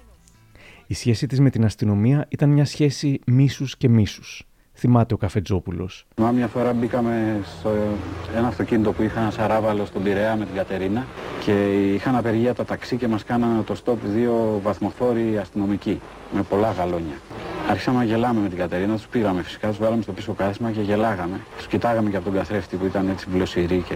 Η 0.88 0.94
σχέση 0.94 1.28
της 1.28 1.40
με 1.40 1.50
την 1.50 1.66
αστυνομία 1.66 2.26
ήταν 2.30 2.50
μια 2.50 2.66
σχέση 2.66 3.20
μίσους 3.26 3.78
και 3.78 3.90
μίσους 3.90 4.48
θυμάται 4.74 5.14
ο 5.14 5.18
Καφετζόπουλος. 5.18 6.06
Μα 6.16 6.32
μια 6.32 6.48
φορά 6.48 6.74
μπήκαμε 6.74 7.40
στο 7.60 7.72
ένα 8.36 8.48
αυτοκίνητο 8.48 8.92
που 8.92 9.04
είχα 9.04 9.20
ένα 9.20 9.32
σαράβαλο 9.32 9.86
στον 9.86 10.04
Πειραιά 10.04 10.36
με 10.36 10.46
την 10.46 10.56
Κατερίνα 10.56 11.06
και 11.44 11.54
είχαν 11.94 12.16
απεργία 12.16 12.54
τα 12.54 12.66
ταξί 12.66 12.96
και 12.96 13.08
μας 13.08 13.24
κάνανε 13.24 13.62
ωτοστόπ 13.62 14.06
δύο 14.06 14.60
βαθμοφόροι 14.64 15.38
αστυνομικοί 15.38 16.00
με 16.32 16.42
πολλά 16.42 16.72
γαλόνια. 16.72 17.16
Άρχισαμε 17.70 17.98
να 17.98 18.04
γελάμε 18.04 18.40
με 18.40 18.50
την 18.50 18.58
Κατερίνα, 18.58 18.94
τους 18.96 19.08
πήραμε 19.08 19.42
φυσικά, 19.42 19.68
τους 19.68 19.78
βάλαμε 19.78 20.02
στο 20.02 20.12
πίσω 20.12 20.34
κάθισμα 20.34 20.72
και 20.72 20.82
γελάγαμε. 20.82 21.40
Τους 21.58 21.68
κοιτάγαμε 21.68 22.10
και 22.10 22.16
από 22.16 22.26
τον 22.26 22.34
καθρέφτη 22.34 22.76
που 22.76 22.86
ήταν 22.86 23.10
έτσι 23.10 23.30
μπλοσιρή 23.30 23.84
και, 23.88 23.96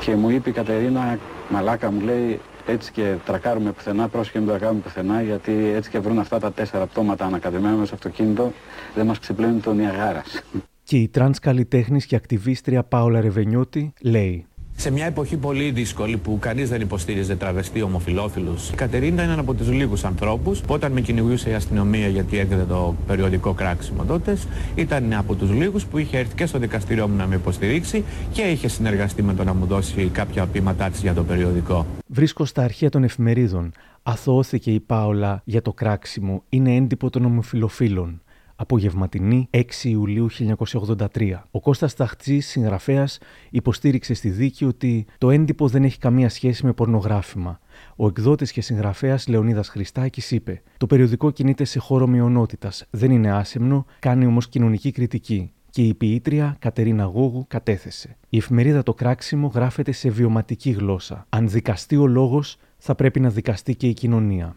και 0.00 0.14
μου 0.14 0.30
είπε 0.30 0.48
η 0.48 0.52
Κατερίνα, 0.52 1.18
μαλάκα 1.48 1.90
μου 1.90 2.00
λέει, 2.00 2.40
έτσι 2.66 2.92
και 2.92 3.14
τρακάρουμε 3.24 3.72
πουθενά, 3.72 4.08
πρόσχε 4.08 4.38
μην 4.38 4.48
τρακάρουμε 4.48 4.80
πουθενά, 4.80 5.22
γιατί 5.22 5.52
έτσι 5.52 5.90
και 5.90 5.98
βρουν 5.98 6.18
αυτά 6.18 6.38
τα 6.38 6.52
τέσσερα 6.52 6.86
πτώματα 6.86 7.24
ανακατεμένα 7.24 7.74
μέσα 7.74 7.86
στο 7.86 7.94
αυτοκίνητο, 7.94 8.52
δεν 8.94 9.06
μας 9.06 9.18
ξεπλένει 9.18 9.60
ο 9.60 9.78
Νιαγάρας. 9.78 10.42
Και 10.82 10.96
η 10.96 11.08
τρανς 11.08 11.38
καλλιτέχνης 11.38 12.06
και 12.06 12.16
ακτιβίστρια 12.16 12.84
Πάολα 12.84 13.20
Ρεβενιώτη 13.20 13.92
λέει 14.00 14.46
σε 14.76 14.90
μια 14.90 15.06
εποχή 15.06 15.36
πολύ 15.36 15.70
δύσκολη 15.70 16.16
που 16.16 16.38
κανείς 16.38 16.68
δεν 16.68 16.80
υποστήριζε 16.80 17.36
τραβεστή 17.36 17.82
ομοφυλόφιλους, 17.82 18.70
η 18.70 18.74
Κατερίνα 18.74 19.22
είναι 19.22 19.34
από 19.38 19.54
τους 19.54 19.70
λίγους 19.70 20.04
ανθρώπους 20.04 20.60
που 20.60 20.74
όταν 20.74 20.92
με 20.92 21.00
κυνηγούσε 21.00 21.50
η 21.50 21.54
αστυνομία 21.54 22.08
γιατί 22.08 22.38
έκδε 22.38 22.64
το 22.68 22.94
περιοδικό 23.06 23.52
κράξιμο 23.52 24.04
τότε, 24.04 24.36
ήταν 24.74 25.12
από 25.12 25.34
τους 25.34 25.50
λίγους 25.50 25.84
που 25.84 25.98
είχε 25.98 26.18
έρθει 26.18 26.34
και 26.34 26.46
στο 26.46 26.58
δικαστήριό 26.58 27.08
μου 27.08 27.16
να 27.16 27.26
με 27.26 27.34
υποστηρίξει 27.34 28.04
και 28.32 28.42
είχε 28.42 28.68
συνεργαστεί 28.68 29.22
με 29.22 29.34
το 29.34 29.44
να 29.44 29.54
μου 29.54 29.66
δώσει 29.66 30.08
κάποια 30.12 30.46
ποίηματά 30.46 30.90
της 30.90 31.00
για 31.00 31.14
το 31.14 31.24
περιοδικό. 31.24 31.86
Βρίσκω 32.06 32.44
στα 32.44 32.62
αρχεία 32.62 32.90
των 32.90 33.04
εφημερίδων 33.04 33.72
Αθώθηκε 34.06 34.70
η 34.70 34.80
Πάολα 34.80 35.42
για 35.44 35.62
το 35.62 35.72
κράξιμο. 35.72 36.42
Είναι 36.48 36.74
έντυπο 36.74 37.10
των 37.10 37.24
ομοφιλοφίλων. 37.24 38.22
Απογευματινή 38.56 39.48
6 39.50 39.62
Ιουλίου 39.82 40.26
1983. 40.30 41.48
Ο 41.50 41.60
Κώστας 41.60 41.94
Ταχτζής, 41.94 42.46
συγγραφέας, 42.46 43.18
υποστήριξε 43.50 44.14
στη 44.14 44.28
δίκη 44.28 44.64
ότι 44.64 45.06
το 45.18 45.30
έντυπο 45.30 45.68
δεν 45.68 45.84
έχει 45.84 45.98
καμία 45.98 46.28
σχέση 46.28 46.66
με 46.66 46.72
πορνογράφημα. 46.72 47.60
Ο 47.96 48.06
εκδότης 48.06 48.52
και 48.52 48.60
συγγραφέας 48.60 49.28
Λεωνίδας 49.28 49.68
Χριστάκης 49.68 50.30
είπε 50.30 50.62
«Το 50.76 50.86
περιοδικό 50.86 51.30
κινείται 51.30 51.64
σε 51.64 51.78
χώρο 51.78 52.06
μειονότητας, 52.06 52.86
δεν 52.90 53.10
είναι 53.10 53.32
άσεμνο, 53.32 53.86
κάνει 53.98 54.26
όμως 54.26 54.48
κοινωνική 54.48 54.90
κριτική 54.90 55.52
και 55.74 55.82
η 55.82 55.94
ποιήτρια 55.94 56.56
Κατερίνα 56.58 57.04
Γόγου 57.04 57.44
κατέθεσε. 57.48 58.16
Η 58.28 58.36
εφημερίδα 58.36 58.82
Το 58.82 58.94
Κράξιμο 58.94 59.46
γράφεται 59.54 59.92
σε 59.92 60.08
βιωματική 60.08 60.70
γλώσσα. 60.70 61.26
Αν 61.28 61.48
δικαστεί 61.48 61.96
ο 61.96 62.06
λόγος, 62.06 62.56
θα 62.78 62.94
πρέπει 62.94 63.20
να 63.20 63.28
δικαστεί 63.28 63.74
και 63.74 63.86
η 63.86 63.92
κοινωνία. 63.92 64.56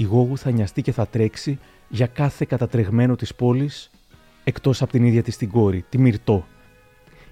Η 0.00 0.04
Γόγου 0.04 0.38
θα 0.38 0.50
νοιαστεί 0.50 0.82
και 0.82 0.92
θα 0.92 1.06
τρέξει 1.06 1.58
για 1.88 2.06
κάθε 2.06 2.44
κατατρεγμένο 2.48 3.16
της 3.16 3.34
πόλης, 3.34 3.90
εκτός 4.44 4.82
από 4.82 4.92
την 4.92 5.04
ίδια 5.04 5.22
της 5.22 5.36
την 5.36 5.50
κόρη, 5.50 5.84
τη 5.88 5.98
Μυρτό. 5.98 6.46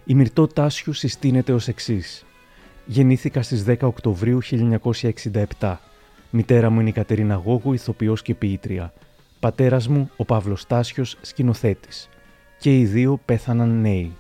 Η 0.04 0.14
Μυρτό 0.14 0.46
Τάσιου 0.46 0.92
συστήνεται 0.92 1.52
ως 1.52 1.68
εξής. 1.68 2.24
Γεννήθηκα 2.86 3.42
στις 3.42 3.64
10 3.64 3.76
Οκτωβρίου 3.80 4.38
1967. 5.58 5.80
Μητέρα 6.30 6.70
μου 6.70 6.80
είναι 6.80 6.88
η 6.88 6.92
Κατερίνα 6.92 7.34
Γόγου, 7.34 7.72
ηθοποιός 7.72 8.22
και 8.22 8.34
ποιήτρια. 8.34 8.92
Πατέρας 9.40 9.88
μου, 9.88 10.10
ο 10.16 10.24
Παύλος 10.24 10.66
Τάσιος, 10.66 11.16
σκηνοθέτης. 11.20 12.08
Και 12.58 12.78
οι 12.78 12.84
δύο 12.84 13.20
πέθαναν 13.24 13.80
νέοι. 13.80 14.12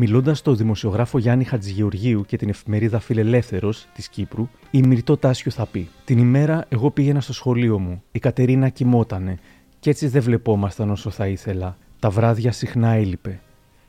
Μιλώντας 0.00 0.38
στο 0.38 0.54
δημοσιογράφο 0.54 1.18
Γιάννη 1.18 1.44
Χατζηγεωργίου 1.44 2.24
και 2.26 2.36
την 2.36 2.48
εφημερίδα 2.48 2.98
Φιλελεύθερος 2.98 3.86
της 3.94 4.08
Κύπρου, 4.08 4.48
η 4.70 4.82
Μυρτό 4.82 5.16
Τάσιο 5.16 5.50
θα 5.50 5.66
πει: 5.66 5.88
Την 6.04 6.18
ημέρα 6.18 6.64
εγώ 6.68 6.90
πήγαινα 6.90 7.20
στο 7.20 7.32
σχολείο 7.32 7.78
μου. 7.78 8.02
Η 8.12 8.18
Κατερίνα 8.18 8.68
κοιμότανε. 8.68 9.38
Κι 9.80 9.88
έτσι 9.88 10.06
δεν 10.08 10.22
βλεπόμασταν 10.22 10.90
όσο 10.90 11.10
θα 11.10 11.26
ήθελα. 11.26 11.76
Τα 11.98 12.10
βράδια 12.10 12.52
συχνά 12.52 12.88
έλειπε. 12.88 13.40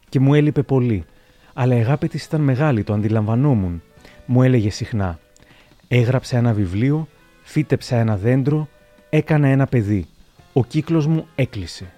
Και 0.09 0.19
μου 0.19 0.33
έλειπε 0.33 0.61
πολύ. 0.61 1.05
Αλλά 1.53 1.75
η 1.75 1.79
αγάπη 1.79 2.07
της 2.07 2.25
ήταν 2.25 2.41
μεγάλη, 2.41 2.83
το 2.83 2.93
αντιλαμβανόμουν. 2.93 3.81
Μου 4.25 4.43
έλεγε 4.43 4.69
συχνά: 4.69 5.19
Έγραψα 5.87 6.37
ένα 6.37 6.53
βιβλίο, 6.53 7.07
φύτεψα 7.41 7.95
ένα 7.95 8.17
δέντρο, 8.17 8.67
έκανα 9.09 9.47
ένα 9.47 9.65
παιδί. 9.65 10.07
Ο 10.53 10.63
κύκλος 10.63 11.07
μου 11.07 11.27
έκλεισε. 11.35 11.91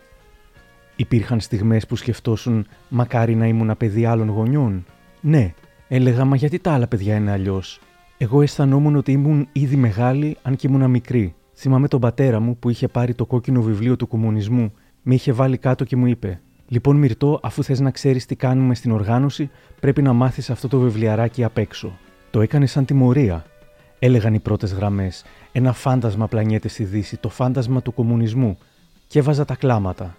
Υπήρχαν 1.01 1.39
στιγμές 1.39 1.85
που 1.85 1.95
σκεφτόσουν 1.95 2.67
«Μακάρι 2.89 3.35
να 3.35 3.47
ήμουν 3.47 3.77
παιδί 3.77 4.05
άλλων 4.05 4.29
γονιών». 4.29 4.85
Ναι, 5.21 5.53
έλεγα 5.87 6.25
«Μα 6.25 6.35
γιατί 6.35 6.59
τα 6.59 6.73
άλλα 6.73 6.87
παιδιά 6.87 7.15
είναι 7.15 7.31
αλλιώς. 7.31 7.79
Εγώ 8.17 8.41
αισθανόμουν 8.41 8.95
ότι 8.95 9.11
ήμουν 9.11 9.47
ήδη 9.51 9.75
μεγάλη 9.75 10.37
αν 10.41 10.55
και 10.55 10.67
ήμουν 10.67 10.89
μικρή. 10.89 11.35
Θυμάμαι 11.53 11.87
τον 11.87 11.99
πατέρα 11.99 12.39
μου 12.39 12.57
που 12.57 12.69
είχε 12.69 12.87
πάρει 12.87 13.13
το 13.13 13.25
κόκκινο 13.25 13.61
βιβλίο 13.61 13.95
του 13.95 14.07
κομμουνισμού, 14.07 14.73
με 15.01 15.13
είχε 15.13 15.31
βάλει 15.31 15.57
κάτω 15.57 15.83
και 15.83 15.95
μου 15.95 16.05
είπε: 16.05 16.41
Λοιπόν, 16.67 16.95
Μυρτό, 16.95 17.39
αφού 17.43 17.63
θες 17.63 17.79
να 17.79 17.91
ξέρεις 17.91 18.25
τι 18.25 18.35
κάνουμε 18.35 18.75
στην 18.75 18.91
οργάνωση, 18.91 19.49
πρέπει 19.79 20.01
να 20.01 20.13
μάθεις 20.13 20.49
αυτό 20.49 20.67
το 20.67 20.79
βιβλιαράκι 20.79 21.43
απ' 21.43 21.57
έξω. 21.57 21.97
Το 22.31 22.41
έκανε 22.41 22.65
σαν 22.65 22.85
τιμωρία. 22.85 23.45
Έλεγαν 23.99 24.33
οι 24.33 24.39
πρώτες 24.39 24.73
γραμμές. 24.73 25.25
Ένα 25.51 25.73
φάντασμα 25.73 26.27
πλανιέται 26.27 26.67
στη 26.67 26.83
Δύση, 26.83 27.17
το 27.17 27.29
φάντασμα 27.29 27.81
του 27.81 27.93
κομμουνισμού. 27.93 28.57
Και 29.07 29.19
έβαζα 29.19 29.45
τα 29.45 29.55
κλάματα. 29.55 30.15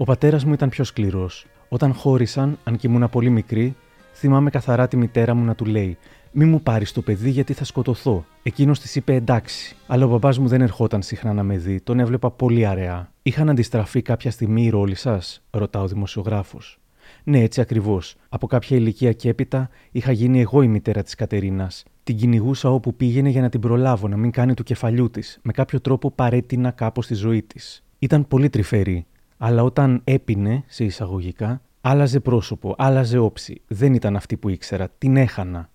Ο 0.00 0.04
πατέρας 0.04 0.44
μου 0.44 0.52
ήταν 0.52 0.68
πιο 0.68 0.84
σκληρός. 0.84 1.46
Όταν 1.68 1.94
χώρισαν, 1.94 2.58
αν 2.64 2.76
και 2.76 2.86
ήμουν 2.86 3.10
πολύ 3.10 3.30
μικρή, 3.30 3.76
θυμάμαι 4.12 4.50
καθαρά 4.50 4.88
τη 4.88 4.96
μητέρα 4.96 5.34
μου 5.34 5.44
να 5.44 5.54
του 5.54 5.64
λέει: 5.64 5.98
Μη 6.32 6.44
μου 6.44 6.62
πάρεις 6.62 6.92
το 6.92 7.02
παιδί 7.02 7.30
γιατί 7.30 7.52
θα 7.52 7.64
σκοτωθώ. 7.64 8.24
Εκείνος 8.42 8.80
της 8.80 8.96
είπε 8.96 9.14
εντάξει. 9.14 9.76
Αλλά 9.86 10.04
ο 10.04 10.08
μπαμπά 10.08 10.40
μου 10.40 10.48
δεν 10.48 10.60
ερχόταν 10.60 11.02
συχνά 11.02 11.32
να 11.32 11.42
με 11.42 11.56
δει, 11.56 11.80
τον 11.80 12.00
έβλεπα 12.00 12.30
πολύ 12.30 12.66
αραιά. 12.66 13.12
Είχαν 13.22 13.48
αντιστραφεί 13.48 14.02
κάποια 14.02 14.30
στιγμή 14.30 14.64
οι 14.64 14.68
ρόλοι 14.68 14.94
σας, 14.94 15.42
ρωτά 15.50 15.80
ο 15.80 15.86
δημοσιογράφος. 15.86 16.78
Ναι, 17.24 17.40
έτσι 17.40 17.60
ακριβώς. 17.60 18.16
Από 18.28 18.46
κάποια 18.46 18.76
ηλικία 18.76 19.12
και 19.12 19.28
έπειτα 19.28 19.68
είχα 19.90 20.12
γίνει 20.12 20.40
εγώ 20.40 20.62
η 20.62 20.68
μητέρα 20.68 21.02
της 21.02 21.14
Κατερίνας. 21.14 21.84
Την 22.02 22.16
κυνηγούσα 22.16 22.70
όπου 22.70 22.94
πήγαινε 22.94 23.28
για 23.28 23.40
να 23.40 23.48
την 23.48 23.60
προλάβω 23.60 24.08
να 24.08 24.16
μην 24.16 24.30
κάνει 24.30 24.54
του 24.54 24.62
κεφαλιού 24.62 25.10
της. 25.10 25.38
Με 25.42 25.52
κάποιο 25.52 25.80
τρόπο 25.80 26.10
παρέτεινα 26.10 26.70
κάπως 26.70 27.06
τη 27.06 27.14
ζωή 27.14 27.42
της. 27.42 27.84
Ήταν 27.98 28.28
πολύ 28.28 28.48
τρυφερή 28.48 29.06
αλλά 29.38 29.62
όταν 29.62 30.00
έπινε, 30.04 30.64
σε 30.66 30.84
εισαγωγικά, 30.84 31.62
άλλαζε 31.80 32.20
πρόσωπο, 32.20 32.74
άλλαζε 32.78 33.18
όψη. 33.18 33.60
Δεν 33.66 33.94
ήταν 33.94 34.16
αυτή 34.16 34.36
που 34.36 34.48
ήξερα, 34.48 34.88
την 34.98 35.16
έχανα. 35.16 35.70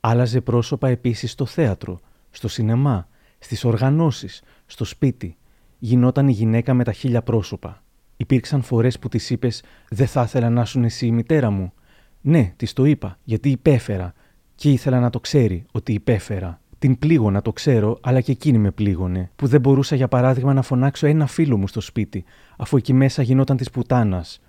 Άλλαζε 0.00 0.40
πρόσωπα 0.40 0.88
επίσης 0.88 1.30
στο 1.30 1.46
θέατρο, 1.46 1.98
στο 2.30 2.48
σινεμά, 2.48 3.08
στις 3.38 3.64
οργανώσεις, 3.64 4.42
στο 4.66 4.84
σπίτι. 4.84 5.36
Γινόταν 5.78 6.28
η 6.28 6.32
γυναίκα 6.32 6.74
με 6.74 6.84
τα 6.84 6.92
χίλια 6.92 7.22
πρόσωπα. 7.22 7.82
Υπήρξαν 8.16 8.62
φορές 8.62 8.98
που 8.98 9.08
της 9.08 9.30
είπες 9.30 9.62
«Δεν 9.88 10.06
θα 10.06 10.22
ήθελα 10.22 10.50
να 10.50 10.64
σου 10.64 10.80
εσύ 10.80 11.06
η 11.06 11.10
μητέρα 11.10 11.50
μου». 11.50 11.72
Ναι, 12.20 12.52
της 12.56 12.72
το 12.72 12.84
είπα, 12.84 13.18
γιατί 13.24 13.50
υπέφερα 13.50 14.14
και 14.54 14.70
ήθελα 14.70 15.00
να 15.00 15.10
το 15.10 15.20
ξέρει 15.20 15.64
ότι 15.72 15.92
υπέφερα. 15.92 16.60
Την 16.78 16.98
πλήγωνα, 16.98 17.42
το 17.42 17.52
ξέρω, 17.52 17.98
αλλά 18.02 18.20
και 18.20 18.32
εκείνη 18.32 18.58
με 18.58 18.70
πλήγωνε. 18.70 19.30
Που 19.36 19.46
δεν 19.46 19.60
μπορούσα, 19.60 19.96
για 19.96 20.08
παράδειγμα, 20.08 20.52
να 20.52 20.62
φωνάξω 20.62 21.06
ένα 21.06 21.26
φίλο 21.26 21.56
μου 21.56 21.68
στο 21.68 21.80
σπίτι, 21.80 22.24
αφού 22.56 22.76
εκεί 22.76 22.92
μέσα 22.92 23.22
γινόταν 23.22 23.56
της 23.56 23.70
πουτάνας. 23.70 24.40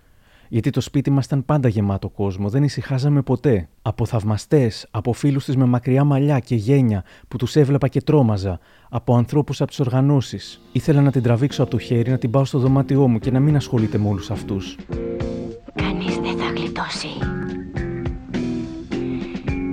Γιατί 0.51 0.69
το 0.69 0.81
σπίτι 0.81 1.11
μας 1.11 1.25
ήταν 1.25 1.45
πάντα 1.45 1.67
γεμάτο 1.67 2.09
κόσμο, 2.09 2.49
δεν 2.49 2.63
ησυχάζαμε 2.63 3.21
ποτέ. 3.21 3.69
Από 3.81 4.05
θαυμαστές, 4.05 4.87
από 4.91 5.13
φίλους 5.13 5.45
της 5.45 5.55
με 5.55 5.65
μακριά 5.65 6.03
μαλλιά 6.03 6.39
και 6.39 6.55
γένια 6.55 7.03
που 7.27 7.37
τους 7.37 7.55
έβλεπα 7.55 7.87
και 7.87 8.01
τρόμαζα, 8.01 8.59
από 8.89 9.15
ανθρώπους 9.15 9.61
από 9.61 9.69
τις 9.69 9.79
οργανώσεις. 9.79 10.61
Ήθελα 10.71 11.01
να 11.01 11.11
την 11.11 11.21
τραβήξω 11.21 11.61
από 11.61 11.71
το 11.71 11.77
χέρι, 11.77 12.11
να 12.11 12.17
την 12.17 12.31
πάω 12.31 12.45
στο 12.45 12.59
δωμάτιό 12.59 13.07
μου 13.07 13.19
και 13.19 13.31
να 13.31 13.39
μην 13.39 13.55
ασχολείται 13.55 13.97
με 13.97 14.07
όλους 14.07 14.31
αυτούς. 14.31 14.77
Κανείς 15.75 16.17
δεν 16.17 16.37
θα 16.37 16.51
γλιτώσει. 16.55 17.07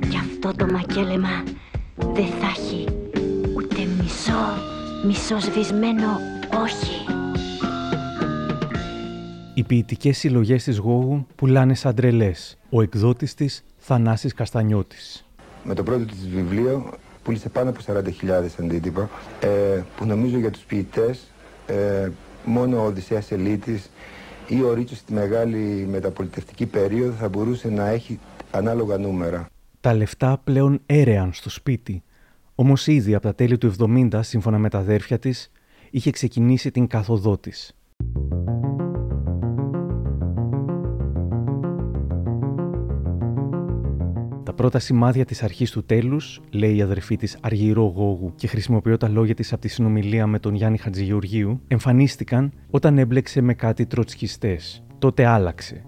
Γι' 0.09 0.17
αυτό 0.17 0.51
το 0.57 0.73
μακέλεμα 0.73 1.43
δεν 2.17 2.27
θα 2.27 2.47
έχει 2.47 2.85
ούτε 3.57 3.85
μισό, 4.03 4.33
μισό 5.07 5.39
σβησμένο 5.39 6.19
όχι. 6.63 7.05
Οι 9.55 9.63
ποιητικές 9.63 10.19
συλλογές 10.19 10.65
της 10.65 10.79
Γόγου 10.79 11.27
πουλάνε 11.35 11.75
σαν 11.75 11.95
τρελές. 11.95 12.59
Ο 12.71 12.83
εκδότης 12.83 13.35
της 13.35 13.65
Θανάσης 13.79 14.35
Καστανιώτης. 14.35 15.27
Με 15.65 15.75
το 15.75 15.83
πρώτο 15.83 16.05
της 16.05 16.29
βιβλίο 16.29 16.91
πούλησε 17.23 17.49
πάνω 17.49 17.71
από 17.71 17.81
40.000 17.87 18.47
αντίτυπα 18.61 19.11
ε, 19.41 19.83
που 19.97 20.05
νομίζω 20.07 20.39
για 20.39 20.51
τους 20.51 20.63
ποιητές 20.63 21.21
ε, 21.67 22.09
μόνο 22.45 22.83
ο 22.83 22.85
Οδυσσέας 22.85 23.31
Ελίτης 23.31 23.91
ή 24.49 24.63
ο 24.63 24.73
Ρίτσος 24.75 24.99
στη 24.99 25.13
μεγάλη 25.13 25.87
μεταπολιτευτική 25.91 26.67
περίοδο 26.67 27.13
θα 27.13 27.29
μπορούσε 27.29 27.69
να 27.69 27.89
έχει 27.89 28.19
ανάλογα 28.51 28.99
νούμερα. 28.99 29.49
Τα 29.87 29.95
λεφτά 29.95 30.41
πλέον 30.45 30.81
έρεαν 30.87 31.33
στο 31.33 31.51
σπίτι. 31.51 32.03
Όμως 32.55 32.87
ήδη 32.87 33.15
από 33.15 33.23
τα 33.23 33.35
τέλη 33.35 33.59
του 33.59 33.75
70, 33.79 34.21
σύμφωνα 34.23 34.59
με 34.59 34.69
τα 34.69 34.79
αδέρφια 34.79 35.19
της, 35.19 35.53
είχε 35.91 36.11
ξεκινήσει 36.11 36.71
την 36.71 36.87
καθοδό 36.87 37.39
τη. 37.39 37.51
Τα 44.43 44.53
πρώτα 44.55 44.79
σημάδια 44.79 45.25
της 45.25 45.43
αρχής 45.43 45.71
του 45.71 45.85
τέλους, 45.85 46.41
λέει 46.51 46.77
η 46.77 46.83
αδερφή 46.83 47.17
της 47.17 47.39
Αργυρό 47.41 47.85
Γόγου 47.85 48.33
και 48.35 48.47
χρησιμοποιώ 48.47 48.97
τα 48.97 49.09
λόγια 49.09 49.35
της 49.35 49.53
από 49.53 49.61
τη 49.61 49.69
συνομιλία 49.69 50.27
με 50.27 50.39
τον 50.39 50.55
Γιάννη 50.55 50.79
Χατζηγεωργίου, 50.79 51.61
εμφανίστηκαν 51.69 52.53
όταν 52.71 52.99
έμπλεξε 52.99 53.41
με 53.41 53.55
κάτι 53.55 53.87
τροτσκιστέ. 53.87 54.59
Τότε 54.99 55.27
άλλαξε. 55.27 55.85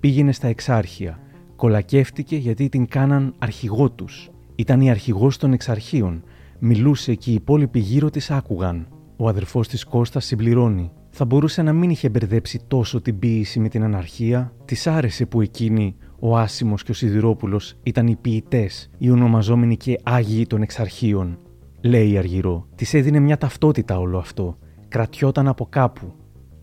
Πήγαινε 0.00 0.32
στα 0.32 0.48
εξάρχεια 0.48 1.20
Κολακεύτηκε 1.56 2.36
γιατί 2.36 2.68
την 2.68 2.86
κάναν 2.86 3.34
αρχηγό 3.38 3.90
τους. 3.90 4.30
Ήταν 4.54 4.80
η 4.80 4.90
αρχηγός 4.90 5.36
των 5.36 5.52
εξαρχείων. 5.52 6.22
Μιλούσε 6.58 7.14
και 7.14 7.30
οι 7.30 7.34
υπόλοιποι 7.34 7.78
γύρω 7.78 8.10
της 8.10 8.30
άκουγαν. 8.30 8.88
Ο 9.16 9.28
αδερφός 9.28 9.68
της 9.68 9.84
Κώστας 9.84 10.24
συμπληρώνει. 10.24 10.90
Θα 11.10 11.24
μπορούσε 11.24 11.62
να 11.62 11.72
μην 11.72 11.90
είχε 11.90 12.08
μπερδέψει 12.08 12.60
τόσο 12.68 13.00
την 13.00 13.18
ποίηση 13.18 13.60
με 13.60 13.68
την 13.68 13.82
αναρχία. 13.82 14.52
Της 14.64 14.86
άρεσε 14.86 15.26
που 15.26 15.40
εκείνη, 15.40 15.96
ο 16.18 16.36
Άσιμος 16.36 16.82
και 16.82 16.90
ο 16.90 16.94
Σιδηρόπουλος 16.94 17.74
ήταν 17.82 18.06
οι 18.06 18.16
ποιητές, 18.16 18.90
οι 18.98 19.10
ονομαζόμενοι 19.10 19.76
και 19.76 20.00
άγιοι 20.02 20.46
των 20.46 20.62
εξαρχείων. 20.62 21.38
Λέει 21.80 22.10
η 22.10 22.18
Αργυρό. 22.18 22.66
Της 22.74 22.94
έδινε 22.94 23.18
μια 23.18 23.38
ταυτότητα 23.38 23.98
όλο 23.98 24.18
αυτό. 24.18 24.58
Κρατιόταν 24.88 25.48
από 25.48 25.66
κάπου. 25.66 26.12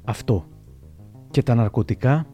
Αυτό. 0.04 0.46
Και 1.30 1.44
τα 1.44 1.56
ναρκωτικά, 1.56 2.26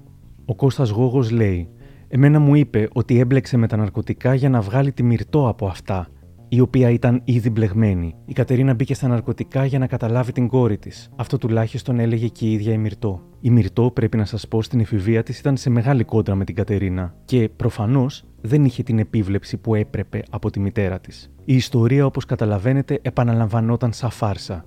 ο 0.45 0.55
Κώστας 0.55 0.89
Γόγος 0.89 1.31
λέει 1.31 1.69
Εμένα 2.11 2.39
μου 2.39 2.55
είπε 2.55 2.87
ότι 2.93 3.19
έμπλεξε 3.19 3.57
με 3.57 3.67
τα 3.67 3.77
ναρκωτικά 3.77 4.33
για 4.33 4.49
να 4.49 4.61
βγάλει 4.61 4.91
τη 4.91 5.03
μυρτό 5.03 5.47
από 5.47 5.67
αυτά. 5.67 6.07
η 6.49 6.59
οποία 6.59 6.89
ήταν 6.89 7.21
ήδη 7.23 7.49
μπλεγμένη. 7.49 8.15
Η 8.25 8.33
Κατερίνα 8.33 8.73
μπήκε 8.73 8.93
στα 8.93 9.07
ναρκωτικά 9.07 9.65
για 9.65 9.79
να 9.79 9.87
καταλάβει 9.87 10.31
την 10.31 10.47
κόρη 10.47 10.77
της. 10.77 11.09
Αυτό 11.15 11.37
τουλάχιστον 11.37 11.99
έλεγε 11.99 12.27
και 12.27 12.45
η 12.45 12.51
ίδια 12.51 12.73
η 12.73 12.77
Μυρτό. 12.77 13.21
Η 13.41 13.49
Μυρτό, 13.49 13.91
πρέπει 13.91 14.17
να 14.17 14.25
σας 14.25 14.47
πω, 14.47 14.61
στην 14.61 14.79
εφηβεία 14.79 15.23
της 15.23 15.39
ήταν 15.39 15.57
σε 15.57 15.69
μεγάλη 15.69 16.03
κόντρα 16.03 16.35
με 16.35 16.43
την 16.43 16.55
Κατερίνα 16.55 17.13
και 17.25 17.49
προφανώς 17.55 18.23
δεν 18.41 18.65
είχε 18.65 18.83
την 18.83 18.99
επίβλεψη 18.99 19.57
που 19.57 19.75
έπρεπε 19.75 20.23
από 20.29 20.49
τη 20.49 20.59
μητέρα 20.59 20.99
της. 20.99 21.31
Η 21.45 21.55
ιστορία, 21.55 22.05
όπως 22.05 22.25
καταλαβαίνετε, 22.25 22.99
επαναλαμβανόταν 23.01 23.93
σαν 23.93 24.09
φάρσα. 24.09 24.65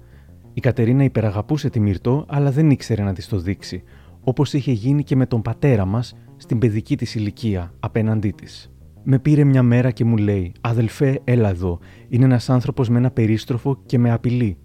Η 0.55 0.61
Κατερίνα 0.61 1.05
υπεραγαπούσε 1.05 1.71
τη 1.71 1.81
Μυρτό, 1.81 2.25
αλλά 2.29 2.51
δεν 2.51 2.71
ήξερε 2.71 3.03
να 3.03 3.13
της 3.13 3.29
το 3.29 3.39
δείξει, 3.39 3.83
όπως 4.25 4.53
είχε 4.53 4.73
γίνει 4.73 5.03
και 5.03 5.17
με 5.17 5.27
τον 5.27 5.43
πατέρα 5.43 5.85
μας 5.85 6.15
στην 6.43 6.59
παιδική 6.59 6.97
της 6.97 7.15
ηλικία 7.15 7.73
απέναντί 7.81 8.31
της. 8.31 8.73
Με 9.03 9.19
πήρε 9.19 9.45
μια 9.45 9.63
μέρα 9.63 9.91
και 9.91 10.05
μου 10.05 10.17
λέει: 10.17 10.53
Αδελφέ, 10.61 11.21
έλα 11.25 11.49
εδώ. 11.49 11.79
Είναι 12.09 12.25
ένας 12.25 12.51
άνθρωπος 12.51 12.89
με 12.89 12.99
ένα 12.99 13.11
περίστροφο 13.11 13.79
και 13.87 13.99
με 13.99 14.11
απειλεί. 14.11 14.59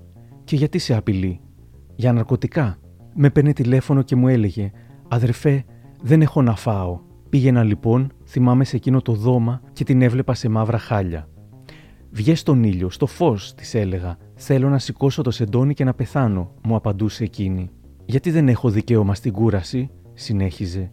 Και 0.44 0.56
γιατί 0.56 0.78
σε 0.78 0.96
απειλεί, 0.96 1.40
Για 1.96 2.14
ναρκωτικά. 2.14 2.78
Με 3.14 3.30
παίρνει 3.30 3.54
τηλέφωνο 3.54 4.02
και 4.02 4.16
μου 4.16 4.28
έλεγε: 4.28 4.72
Αδερφέ, 5.08 5.66
δεν 6.02 6.22
έχω 6.22 6.42
να 6.42 6.56
φάω. 6.56 7.00
Πήγαινα 7.30 7.64
λοιπόν, 7.64 8.12
θυμάμαι 8.26 8.64
σε 8.64 8.76
εκείνο 8.76 9.02
το 9.02 9.14
δώμα 9.14 9.62
και 9.74 9.84
την 9.84 10.02
έβλεπα 10.02 10.34
σε 10.34 10.50
μαύρα 10.50 10.78
χάλια. 10.78 11.28
Βγες 12.12 12.40
στον 12.40 12.64
ήλιο, 12.64 12.90
στο 12.90 13.06
φως, 13.06 13.54
της 13.54 13.74
έλεγα. 13.74 14.18
Θέλω 14.36 14.70
να 14.70 14.80
σηκώσω 14.80 15.22
το 15.22 15.32
σεντόνι 15.32 15.74
και 15.74 15.84
να 15.84 15.94
πεθάνω, 15.94 16.52
μου 16.64 16.76
απαντούσε 16.76 17.24
εκείνη. 17.24 17.70
Γιατί 18.06 18.32
δεν 18.32 18.48
έχω 18.48 18.70
δικαίωμα 18.70 19.16
στην 19.16 19.34
κούραση, 19.34 19.90
συνέχιζε. 20.14 20.92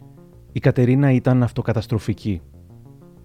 Η 0.55 0.59
Κατερίνα 0.59 1.11
ήταν 1.11 1.43
αυτοκαταστροφική. 1.43 2.41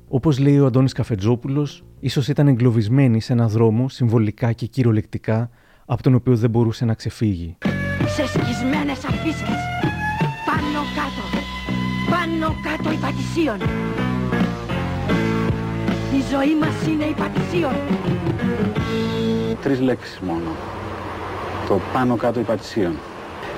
Όπως 0.08 0.38
λέει 0.38 0.58
ο 0.58 0.66
Αντώνης 0.66 0.92
Καφετζόπουλος, 0.92 1.84
ίσως 2.00 2.28
ήταν 2.28 2.48
εγκλωβισμένη 2.48 3.20
σε 3.20 3.32
ένα 3.32 3.48
δρόμο 3.48 3.88
συμβολικά 3.88 4.52
και 4.52 4.66
κυριολεκτικά 4.66 5.50
από 5.86 6.02
τον 6.02 6.14
οποίο 6.14 6.36
δεν 6.36 6.50
μπορούσε 6.50 6.84
να 6.84 6.94
ξεφύγει. 6.94 7.56
Σε 8.06 8.26
σκισμένες 8.26 9.04
αφίσκες. 9.04 9.60
Πάνω 10.46 10.80
κάτω. 10.96 11.24
Πάνω 12.10 12.54
κάτω 12.62 12.92
υπατησίων. 12.92 13.58
Η 16.18 16.22
ζωή 16.30 16.58
μας 16.60 16.86
είναι 16.86 17.04
υπατησίων. 17.04 17.72
Τρεις 19.62 19.80
λέξεις 19.80 20.18
μόνο. 20.18 20.50
Το 21.68 21.80
πάνω 21.92 22.16
κάτω 22.16 22.40
υπατησίων. 22.40 22.92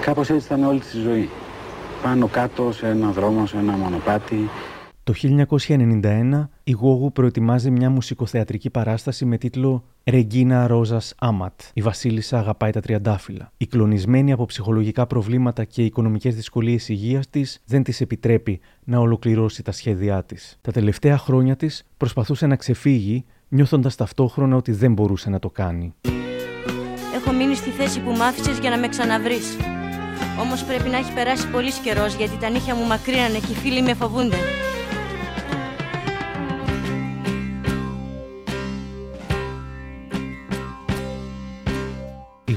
Κάπως 0.01 0.31
έτσι 0.31 0.47
ήταν 0.47 0.65
όλη 0.65 0.81
τη 0.81 0.99
ζωή. 0.99 1.29
Πάνω 2.03 2.27
κάτω 2.27 2.73
σε 2.73 2.89
ένα 2.89 3.11
δρόμο, 3.11 3.47
σε 3.47 3.57
ένα 3.57 3.73
μονοπάτι, 3.73 4.49
το 5.05 5.15
1991 5.17 6.49
η 6.65 6.73
Γόγου 6.73 7.13
προετοιμάζει 7.13 7.71
μια 7.71 7.91
μουσικοθεατρική 7.91 8.71
παράσταση 8.71 9.25
με 9.25 9.39
τίτλο 9.39 9.85
«Ρεγκίνα 10.05 10.67
Ρόζας 10.67 11.15
Άματ. 11.19 11.61
Η 11.73 11.83
Βασίλισσα 11.83 12.39
αγαπάει 12.39 12.71
τα 12.71 12.81
τριαντάφυλλα». 12.81 13.53
Η 13.57 13.67
κλονισμένη 13.67 14.33
από 14.33 14.45
ψυχολογικά 14.45 15.07
προβλήματα 15.07 15.65
και 15.65 15.85
οικονομικές 15.85 16.35
δυσκολίες 16.35 16.89
υγείας 16.89 17.31
της 17.31 17.63
δεν 17.67 17.83
της 17.83 18.01
επιτρέπει 18.01 18.61
να 18.85 18.99
ολοκληρώσει 18.99 19.63
τα 19.63 19.73
σχέδιά 19.73 20.25
της. 20.25 20.59
Τα 20.61 20.73
τελευταία 20.73 21.19
χρόνια 21.19 21.57
της 21.57 21.85
προσπαθούσε 21.97 22.47
να 22.47 22.57
ξεφύγει, 22.57 23.25
νιώθοντας 23.49 23.97
ταυτόχρονα 23.97 24.57
ότι 24.57 24.73
δεν 24.73 24.93
μπορούσε 24.93 25.31
να 25.31 25.39
το 25.39 25.51
κάνει. 25.51 25.95
Έχω 27.15 27.33
μείνει 27.33 27.55
στη 27.55 27.71
θέση 27.71 28.01
που 28.01 28.11
μ' 28.11 28.61
για 28.61 28.71
να 28.71 28.79
με 28.79 28.89
ξαναβρεις. 28.89 29.57
Όμως 30.43 30.65
πρέπει 30.65 30.89
να 30.89 30.97
έχει 30.97 31.13
περάσει 31.13 31.49
πολύς 31.49 31.79
καιρός 31.79 32.15
γιατί 32.15 32.37
τα 32.37 32.49
νύχια 32.49 32.75
μου 32.75 32.87
μακρύνανε 32.87 33.39
και 33.39 33.53
οι 33.53 33.55
φίλοι 33.55 33.83
με 33.83 33.95
φοβούνται. 33.95 34.37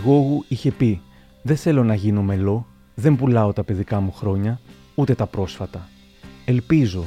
Γόγου 0.05 0.45
είχε 0.47 0.71
πει: 0.71 1.01
Δεν 1.41 1.57
θέλω 1.57 1.83
να 1.83 1.95
γίνω 1.95 2.21
μελό, 2.21 2.65
δεν 2.95 3.15
πουλάω 3.15 3.53
τα 3.53 3.63
παιδικά 3.63 3.99
μου 3.99 4.11
χρόνια, 4.11 4.59
ούτε 4.95 5.15
τα 5.15 5.25
πρόσφατα. 5.25 5.89
Ελπίζω. 6.45 7.03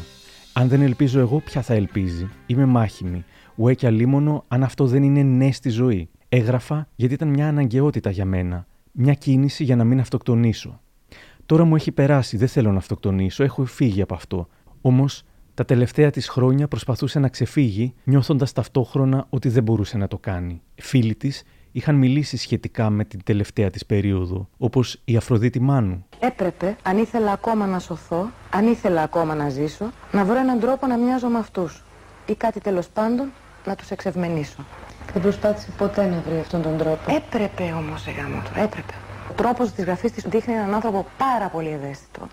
Αν 0.52 0.68
δεν 0.68 0.82
ελπίζω 0.82 1.20
εγώ, 1.20 1.40
ποια 1.40 1.62
θα 1.62 1.74
ελπίζει. 1.74 2.28
Είμαι 2.46 2.64
μάχημη. 2.64 3.24
Ουέκια 3.54 3.90
λίμωνο, 3.90 4.44
αν 4.48 4.62
αυτό 4.62 4.86
δεν 4.86 5.02
είναι 5.02 5.22
ναι 5.22 5.52
στη 5.52 5.68
ζωή. 5.68 6.08
Έγραφα 6.28 6.88
γιατί 6.96 7.14
ήταν 7.14 7.28
μια 7.28 7.48
αναγκαιότητα 7.48 8.10
για 8.10 8.24
μένα. 8.24 8.66
Μια 9.00 9.14
κίνηση 9.14 9.64
για 9.64 9.76
να 9.76 9.84
μην 9.84 10.00
αυτοκτονήσω. 10.00 10.80
Τώρα 11.46 11.64
μου 11.64 11.76
έχει 11.76 11.92
περάσει, 11.92 12.36
δεν 12.36 12.48
θέλω 12.48 12.72
να 12.72 12.78
αυτοκτονήσω, 12.78 13.44
έχω 13.44 13.64
φύγει 13.64 14.02
από 14.02 14.14
αυτό. 14.14 14.48
Όμως, 14.80 15.24
τα 15.54 15.64
τελευταία 15.64 16.10
της 16.10 16.28
χρόνια 16.28 16.68
προσπαθούσε 16.68 17.18
να 17.18 17.28
ξεφύγει, 17.28 17.94
νιώθοντας 18.04 18.52
ταυτόχρονα 18.52 19.26
ότι 19.30 19.48
δεν 19.48 19.62
μπορούσε 19.62 19.96
να 19.96 20.08
το 20.08 20.18
κάνει. 20.18 20.62
Φίλοι 20.74 21.14
της 21.14 21.42
είχαν 21.72 21.94
μιλήσει 21.94 22.36
σχετικά 22.36 22.90
με 22.90 23.04
την 23.04 23.20
τελευταία 23.24 23.70
της 23.70 23.86
περίοδο, 23.86 24.48
όπως 24.58 25.00
η 25.04 25.16
Αφροδίτη 25.16 25.60
Μάνου. 25.60 26.06
Έπρεπε, 26.18 26.76
αν 26.82 26.98
ήθελα 26.98 27.32
ακόμα 27.32 27.66
να 27.66 27.78
σωθώ, 27.78 28.30
αν 28.50 28.66
ήθελα 28.66 29.02
ακόμα 29.02 29.34
να 29.34 29.48
ζήσω, 29.48 29.90
να 30.12 30.24
βρω 30.24 30.38
έναν 30.38 30.60
τρόπο 30.60 30.86
να 30.86 30.96
μοιάζω 30.96 31.28
με 31.28 31.38
αυτούς. 31.38 31.84
Ή 32.26 32.34
κάτι 32.34 32.60
τέλος 32.60 32.88
πάντων 32.88 33.32
να 33.66 33.74
τους 33.74 33.90
εξευμενήσω. 33.90 34.64
Δεν 35.12 35.22
προσπάθησε 35.22 35.68
ποτέ 35.78 36.06
να 36.06 36.22
βρει 36.28 36.38
αυτόν 36.38 36.62
τον 36.62 36.76
τρόπο. 36.78 37.14
Έπρεπε 37.16 37.74
όμως, 37.76 38.06
εγάμο 38.06 38.42
του, 38.44 38.50
έπρεπε. 38.54 38.94
Ο 39.30 39.32
τρόπος 39.32 39.72
της 39.72 39.84
γραφής 39.84 40.12
της 40.12 40.24
δείχνει 40.24 40.54
έναν 40.54 40.74
άνθρωπο 40.74 41.06
πάρα 41.18 41.48
πολύ 41.48 41.68
ευαίσθητο 41.68 42.28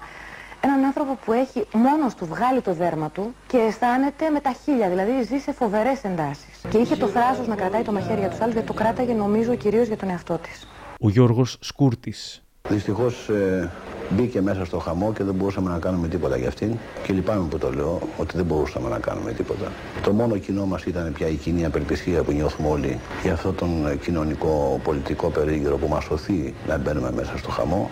έναν 0.65 0.83
άνθρωπο 0.83 1.17
που 1.25 1.33
έχει 1.33 1.67
μόνος 1.73 2.15
του 2.15 2.25
βγάλει 2.25 2.61
το 2.61 2.73
δέρμα 2.73 3.09
του 3.09 3.35
και 3.47 3.57
αισθάνεται 3.57 4.29
με 4.29 4.39
τα 4.39 4.53
χίλια, 4.63 4.89
δηλαδή 4.89 5.23
ζει 5.23 5.37
σε 5.37 5.51
φοβερές 5.51 6.03
εντάσεις. 6.03 6.61
Και 6.69 6.77
είχε 6.77 6.95
το 6.95 7.07
θράσος 7.07 7.47
να 7.47 7.55
κρατάει 7.55 7.81
το 7.81 7.91
μαχαίρι 7.91 8.19
για 8.19 8.29
τους 8.29 8.39
άλλους, 8.39 8.53
γιατί 8.53 8.67
το 8.67 8.73
κράταγε 8.73 9.13
νομίζω 9.13 9.55
κυρίως 9.55 9.87
για 9.87 9.97
τον 9.97 10.09
εαυτό 10.09 10.37
της. 10.37 10.67
Ο 10.99 11.09
Γιώργος 11.09 11.57
Σκούρτης. 11.61 12.44
Δυστυχώς 12.69 13.29
ε, 13.29 13.71
μπήκε 14.09 14.41
μέσα 14.41 14.65
στο 14.65 14.79
χαμό 14.79 15.13
και 15.13 15.23
δεν 15.23 15.33
μπορούσαμε 15.33 15.69
να 15.69 15.79
κάνουμε 15.79 16.07
τίποτα 16.07 16.37
για 16.37 16.47
αυτήν 16.47 16.77
και 17.03 17.13
λυπάμαι 17.13 17.47
που 17.49 17.57
το 17.57 17.71
λέω 17.71 17.99
ότι 18.17 18.35
δεν 18.37 18.45
μπορούσαμε 18.45 18.89
να 18.89 18.99
κάνουμε 18.99 19.31
τίποτα. 19.31 19.71
Το 20.03 20.11
μόνο 20.11 20.37
κοινό 20.37 20.65
μας 20.65 20.83
ήταν 20.83 21.13
πια 21.13 21.27
η 21.27 21.35
κοινή 21.35 21.65
απελπισία 21.65 22.23
που 22.23 22.31
νιώθουμε 22.31 22.69
όλοι 22.69 22.99
για 23.23 23.33
αυτόν 23.33 23.55
τον 23.55 23.99
κοινωνικό 23.99 24.79
πολιτικό 24.83 25.29
περίγυρο 25.29 25.77
που 25.77 25.87
μας 25.87 26.03
σωθεί 26.03 26.53
να 26.67 26.77
μπαίνουμε 26.77 27.11
μέσα 27.11 27.37
στο 27.37 27.49
χαμό. 27.49 27.89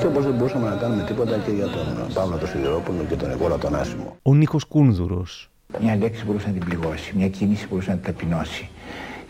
Και 0.00 0.06
όπως 0.06 0.24
δεν 0.24 0.34
μπορούσαμε 0.34 0.68
να 0.68 0.76
κάνουμε 0.76 1.02
τίποτα 1.02 1.38
και 1.38 1.50
για 1.50 1.66
τον 1.66 2.12
Παύλο 2.14 2.36
τον 2.36 2.48
Σιδηρόπουλο 2.48 3.04
και 3.08 3.14
τον 3.14 3.28
Νικόλα 3.28 3.58
τον 3.58 3.74
Άσιμο. 3.74 4.16
Ο 4.22 4.34
Νίκος 4.34 4.64
Κούνδουρος. 4.64 5.50
Μια 5.80 5.96
λέξη 5.96 6.24
μπορούσε 6.24 6.46
να 6.46 6.52
την 6.52 6.64
πληγώσει, 6.64 7.12
μια 7.16 7.28
κίνηση 7.28 7.66
μπορούσε 7.70 7.90
να 7.90 7.96
την 7.96 8.04
ταπεινώσει. 8.04 8.68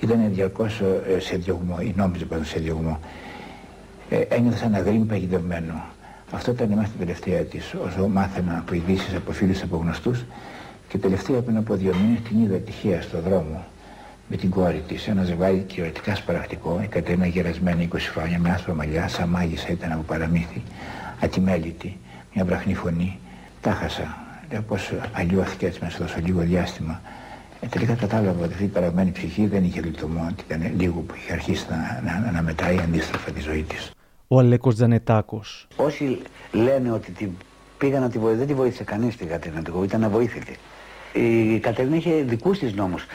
Ήταν 0.00 0.30
διαρκώ 0.32 0.64
ε, 0.64 1.18
σε 1.18 1.36
διωγμό, 1.36 1.76
ή 1.80 1.92
νόμιζε 1.96 2.24
πάντα 2.24 2.44
σε 2.44 2.58
διωγμό. 2.58 2.98
Ε, 4.12 4.20
ένιωθα 4.28 4.56
σαν 4.56 4.74
αγρίμι 4.74 5.04
παγιδευμένο. 5.04 5.84
Αυτό 6.30 6.50
ήταν 6.50 6.68
μέσα 6.68 6.86
στην 6.86 6.98
τελευταία 6.98 7.40
τη, 7.40 7.58
όσο 7.58 8.08
μάθαινα 8.08 8.58
από 8.58 8.74
ειδήσεις 8.74 9.14
από 9.14 9.32
φίλους 9.32 9.62
από 9.62 9.76
γνωστούς. 9.76 10.24
Και 10.88 10.98
τελευταία 10.98 11.40
πριν 11.40 11.56
από 11.56 11.74
δύο 11.74 11.94
μήνες 12.02 12.20
την 12.28 12.42
είδα 12.42 12.56
τυχαία 12.56 13.02
στο 13.02 13.20
δρόμο 13.20 13.64
με 14.28 14.36
την 14.36 14.50
κόρη 14.50 14.82
της. 14.88 15.08
Ένα 15.08 15.24
ζευγάρι 15.24 15.66
θεωρητικά 15.74 16.14
σπαρακτικό, 16.14 16.80
η 16.82 16.86
Κατερίνα 16.86 17.26
γερασμένη 17.26 17.88
20 17.92 17.96
χρόνια, 17.98 18.38
με 18.38 18.50
άσπρα 18.50 18.74
μαλλιά, 18.74 19.08
σαν 19.08 19.28
μάγισσα 19.28 19.68
ήταν 19.70 19.92
από 19.92 20.02
παραμύθι, 20.02 20.62
ατιμέλητη, 21.20 21.96
μια 22.34 22.44
βραχνή 22.44 22.74
φωνή. 22.74 23.18
Τα 23.60 23.70
χάσα. 23.70 24.16
Λέω 24.52 24.62
πώς 24.62 24.92
αλλιώθηκε 25.12 25.66
έτσι 25.66 25.78
μέσα 25.82 26.08
σε 26.08 26.20
λίγο 26.20 26.40
διάστημα. 26.40 27.00
Ε, 27.60 27.66
τελικά 27.66 27.94
κατάλαβα 27.94 28.44
ότι 28.44 28.52
αυτή 28.52 28.64
η 28.64 28.66
παραγμένη 28.66 29.10
ψυχή 29.10 29.46
δεν 29.46 29.64
είχε 29.64 29.80
λιτωμό, 29.80 30.26
ότι 30.30 30.44
ήταν 30.46 30.72
λίγο 30.76 31.00
που 31.00 31.14
είχε 31.16 31.32
αρχίσει 31.32 31.66
να, 31.70 32.20
να, 32.20 32.30
να 32.30 32.42
μετράει 32.42 32.78
αντίστροφα 32.78 33.30
τη 33.30 33.40
ζωή 33.40 33.62
της. 33.62 33.92
Ο 34.34 34.38
Αλέκος 34.38 34.74
Τζανετάκος. 34.74 35.66
Όσοι 35.76 36.18
λένε 36.52 36.92
ότι 36.92 37.10
την 37.10 37.30
πήγα 37.78 38.00
να 38.00 38.08
τη 38.08 38.18
βοηθήσει, 38.18 38.38
δεν 38.38 38.46
τη 38.46 38.54
βοήθησε 38.54 38.84
κανείς 38.84 39.16
την 39.16 39.28
Κατερίνα, 39.28 39.62
ήταν 39.84 40.04
αβοήθητη. 40.04 40.56
Η 41.12 41.58
Κατερίνα 41.58 41.96
είχε 41.96 42.22
δικούς 42.22 42.58
της 42.58 42.74
νόμους 42.74 43.06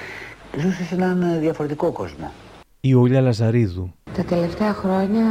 ζούσε 0.59 0.83
σε 0.83 0.95
έναν 0.95 1.39
διαφορετικό 1.39 1.91
κόσμο. 1.91 2.31
Η 2.81 2.93
Όλια 2.93 3.21
Λαζαρίδου. 3.21 3.93
Τα 4.15 4.23
τελευταία 4.23 4.73
χρόνια 4.73 5.25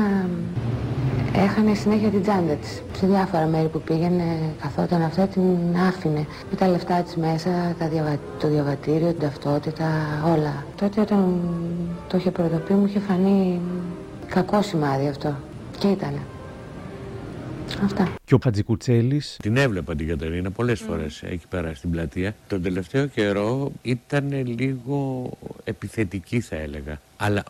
έχανε 1.34 1.74
συνέχεια 1.74 2.08
την 2.08 2.22
τσάντα 2.22 2.54
της. 2.54 2.82
Σε 2.96 3.06
διάφορα 3.06 3.46
μέρη 3.46 3.68
που 3.68 3.80
πήγαινε, 3.80 4.24
καθόταν 4.62 5.02
αυτά, 5.02 5.26
την 5.26 5.76
άφηνε. 5.88 6.26
Με 6.50 6.56
τα 6.56 6.68
λεφτά 6.68 7.02
της 7.02 7.16
μέσα, 7.16 7.74
τα 7.78 7.88
διαβα... 7.88 8.18
το 8.40 8.48
διαβατήριο, 8.48 9.08
την 9.08 9.20
ταυτότητα, 9.20 9.86
όλα. 10.24 10.64
Τότε 10.80 11.00
όταν 11.00 11.40
το 12.08 12.16
είχε 12.16 12.30
προτοπεί 12.30 12.72
μου 12.72 12.86
είχε 12.86 12.98
φανεί 12.98 13.60
κακό 14.26 14.62
σημάδι 14.62 15.08
αυτό. 15.08 15.34
Και 15.78 15.88
ήτανε. 15.88 16.22
Αυτά. 17.82 18.14
Και 18.24 18.34
ο 18.34 18.38
Χατζικουτσέλη. 18.42 19.22
Την 19.42 19.56
έβλεπα 19.56 19.94
την 19.94 20.08
Κατερίνα 20.08 20.50
πολλές 20.50 20.82
mm. 20.82 20.86
φορές 20.88 21.22
εκεί 21.22 21.46
πέρα 21.48 21.74
στην 21.74 21.90
πλατεία. 21.90 22.34
Τον 22.48 22.62
τελευταίο 22.62 23.06
καιρό 23.06 23.72
ήταν 23.82 24.46
λίγο 24.58 25.30
επιθετική, 25.64 26.40
θα 26.40 26.56
έλεγα. 26.56 27.00
Αλλά 27.16 27.44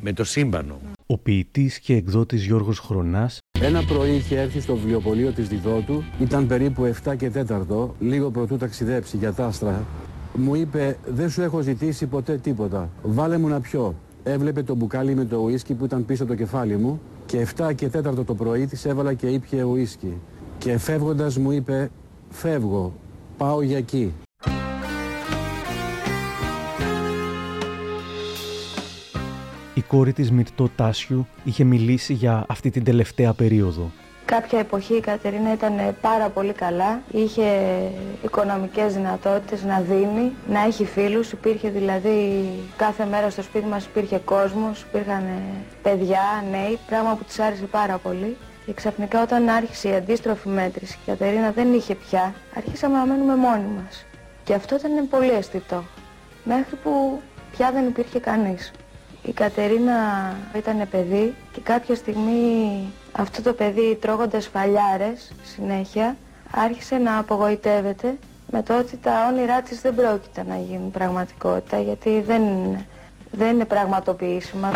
με 0.00 0.12
το 0.12 0.24
σύμπανο. 0.24 0.80
Ο 1.06 1.18
ποιητής 1.18 1.78
και 1.78 1.94
εκδότης 1.94 2.44
Γιώργος 2.44 2.78
Χρονάς. 2.78 3.38
Ένα 3.60 3.84
πρωί 3.84 4.14
είχε 4.14 4.40
έρθει 4.40 4.60
στο 4.60 4.76
βιβλιοπωλείο 4.76 5.32
της 5.32 5.48
Διδότου. 5.48 6.02
Ήταν 6.20 6.46
περίπου 6.46 6.94
7 7.04 7.16
και 7.16 7.30
4, 7.48 7.88
λίγο 8.00 8.30
πρωτού 8.30 8.56
ταξιδέψει 8.56 9.16
για 9.16 9.32
τα 9.32 9.46
άστρα 9.46 9.86
Μου 10.34 10.54
είπε 10.54 10.96
δεν 11.06 11.30
σου 11.30 11.42
έχω 11.42 11.60
ζητήσει 11.60 12.06
ποτέ 12.06 12.36
τίποτα. 12.36 12.88
Βάλε 13.02 13.38
μου 13.38 13.48
να 13.48 13.60
πιω. 13.60 13.94
Έβλεπε 14.22 14.62
το 14.62 14.74
μπουκάλι 14.74 15.14
με 15.14 15.24
το 15.24 15.36
ουίσκι 15.36 15.74
που 15.74 15.84
ήταν 15.84 16.04
πίσω 16.04 16.26
το 16.26 16.34
κεφάλι 16.34 16.76
μου 16.76 17.00
και 17.28 17.46
7 17.56 17.74
και 17.74 17.90
4 17.94 18.24
το 18.26 18.34
πρωί 18.34 18.66
της 18.66 18.84
έβαλα 18.84 19.14
και 19.14 19.26
ήπια 19.26 19.62
ουίσκι. 19.62 20.20
Και 20.58 20.78
φεύγοντας 20.78 21.38
μου 21.38 21.50
είπε 21.50 21.90
φεύγω, 22.30 22.92
πάω 23.36 23.62
για 23.62 23.76
εκεί. 23.76 24.12
Η 29.74 29.80
κόρη 29.80 30.12
της 30.12 30.30
Μυρτώ 30.30 30.68
Τάσιου 30.76 31.26
είχε 31.44 31.64
μιλήσει 31.64 32.12
για 32.12 32.44
αυτή 32.48 32.70
την 32.70 32.84
τελευταία 32.84 33.32
περίοδο. 33.32 33.90
Κάποια 34.34 34.58
εποχή 34.58 34.94
η 34.94 35.00
Κατερίνα 35.00 35.52
ήταν 35.52 35.96
πάρα 36.00 36.28
πολύ 36.28 36.52
καλά, 36.52 37.00
είχε 37.10 37.46
οικονομικές 38.22 38.94
δυνατότητες 38.94 39.62
να 39.62 39.80
δίνει, 39.80 40.32
να 40.48 40.60
έχει 40.60 40.84
φίλους, 40.84 41.32
υπήρχε 41.32 41.68
δηλαδή 41.68 42.48
κάθε 42.76 43.04
μέρα 43.04 43.30
στο 43.30 43.42
σπίτι 43.42 43.66
μας 43.66 43.84
υπήρχε 43.84 44.18
κόσμος, 44.18 44.82
υπήρχαν 44.82 45.24
παιδιά, 45.82 46.44
νέοι, 46.50 46.78
πράγμα 46.86 47.14
που 47.14 47.24
της 47.24 47.38
άρεσε 47.38 47.64
πάρα 47.64 47.98
πολύ. 47.98 48.36
Και 48.66 48.72
ξαφνικά 48.72 49.22
όταν 49.22 49.48
άρχισε 49.48 49.88
η 49.88 49.94
αντίστροφη 49.94 50.48
μέτρηση 50.48 50.98
και 51.04 51.10
η 51.10 51.14
Κατερίνα 51.16 51.50
δεν 51.50 51.74
είχε 51.74 51.94
πια, 51.94 52.34
αρχίσαμε 52.56 52.98
να 52.98 53.06
μένουμε 53.06 53.36
μόνοι 53.36 53.68
μας. 53.82 54.06
Και 54.44 54.54
αυτό 54.54 54.76
ήταν 54.76 55.08
πολύ 55.08 55.30
αισθητό, 55.30 55.84
μέχρι 56.44 56.76
που 56.76 57.20
πια 57.50 57.70
δεν 57.72 57.86
υπήρχε 57.86 58.18
κανείς. 58.18 58.72
Η 59.28 59.32
Κατερίνα 59.32 59.94
ήταν 60.56 60.88
παιδί 60.90 61.34
και 61.52 61.60
κάποια 61.60 61.94
στιγμή 61.94 62.80
αυτό 63.12 63.42
το 63.42 63.52
παιδί 63.52 63.98
τρώγοντας 64.00 64.46
φαλιάρες 64.46 65.32
συνέχεια 65.42 66.16
άρχισε 66.50 66.96
να 66.96 67.18
απογοητεύεται 67.18 68.18
με 68.50 68.62
το 68.62 68.78
ότι 68.78 68.96
τα 68.96 69.12
όνειρά 69.32 69.62
της 69.62 69.80
δεν 69.80 69.94
πρόκειται 69.94 70.44
να 70.48 70.56
γίνουν 70.56 70.90
πραγματικότητα 70.90 71.80
γιατί 71.80 72.20
δεν, 72.20 72.42
δεν 73.30 73.54
είναι 73.54 73.64
πραγματοποιήσιμα. 73.64 74.70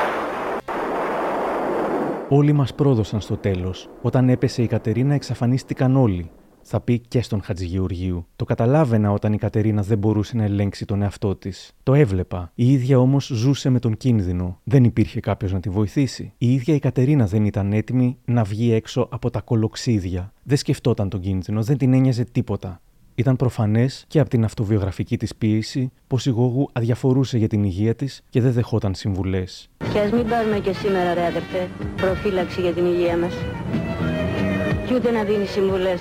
Όλοι 2.29 2.53
μας 2.53 2.75
πρόδωσαν 2.75 3.21
στο 3.21 3.37
τέλος. 3.37 3.89
Όταν 4.03 4.29
έπεσε 4.29 4.63
η 4.63 4.67
Κατερίνα 4.67 5.15
εξαφανίστηκαν 5.15 5.97
όλοι 5.97 6.31
θα 6.63 6.81
πει 6.81 6.99
και 6.99 7.23
στον 7.23 7.43
Χατζηγεωργίου. 7.43 8.27
Το 8.37 8.45
καταλάβαινα 8.45 9.13
όταν 9.13 9.33
η 9.33 9.39
Κατερίνα 9.39 9.83
δεν 9.83 9.99
μπορούσε 9.99 10.37
να 10.37 10.45
ελέγξει 10.45 10.85
τον 10.85 11.03
εαυτό 11.03 11.37
της. 11.37 11.73
Το 11.83 11.95
έβλεπα. 11.95 12.53
Η 12.55 12.73
ίδια 12.73 12.99
όμως 12.99 13.27
ζούσε 13.27 13.71
με 13.71 13.79
τον 13.79 13.97
κίνδυνο. 13.97 14.61
Δεν 14.65 14.85
υπήρχε 14.85 15.21
κάποιος 15.21 15.53
να 15.53 15.61
τη 15.61 15.69
βοηθήσει. 15.69 16.33
Η 16.39 16.53
ίδια 16.53 16.75
η 16.75 16.79
Κατερίνα 16.79 17.27
δεν 17.27 17.45
ήταν 17.45 17.73
έτοιμη 17.73 18.19
να 18.25 18.45
βγει 18.45 18.73
έξω 18.73 19.09
από 19.11 19.31
τα 19.31 19.41
κολοξίδια. 19.41 20.33
Δεν 20.43 20.57
σκεφτόταν 20.57 21.09
τον 21.09 21.21
κίνδυνο, 21.21 21.63
δεν 21.63 21.77
την 21.77 21.93
ένοιαζε 21.93 22.25
τίποτα. 22.25 22.81
Ήταν 23.15 23.37
προφανές 23.37 24.05
και 24.09 24.21
από 24.21 24.31
την 24.31 24.45
αυτοβιογραφική 24.45 25.17
της 25.17 25.35
ποίηση 25.35 25.93
πως 26.07 26.27
η 26.27 26.31
Γόγου 26.31 26.69
αδιαφορούσε 26.73 27.39
για 27.39 27.49
την 27.49 27.65
υγεία 27.65 27.95
της 27.95 28.23
και 28.31 28.41
δεν 28.41 28.53
δεχόταν 28.53 28.95
συμβουλές. 28.95 29.69
Και 29.93 29.99
ας 29.99 30.13
μην 30.13 30.29
πάρουμε 30.29 30.59
και 30.59 30.73
σήμερα, 30.73 31.15
ρε 31.15 31.27
αδερφέ, 31.27 31.69
προφύλαξη 31.97 32.61
για 32.61 32.73
την 32.73 32.85
υγεία 32.85 33.17
μας. 33.17 33.35
Και 34.87 34.95
ούτε 34.95 35.11
να 35.11 35.25
δίνει 35.25 35.47
συμβουλές 35.47 36.01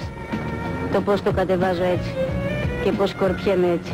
το 0.91 1.01
πώς 1.01 1.21
το 1.21 1.31
κατεβάζω 1.31 1.83
έτσι 1.83 2.13
και 2.83 2.91
πώς 2.91 3.09
σκορπιέμαι 3.09 3.67
έτσι 3.71 3.91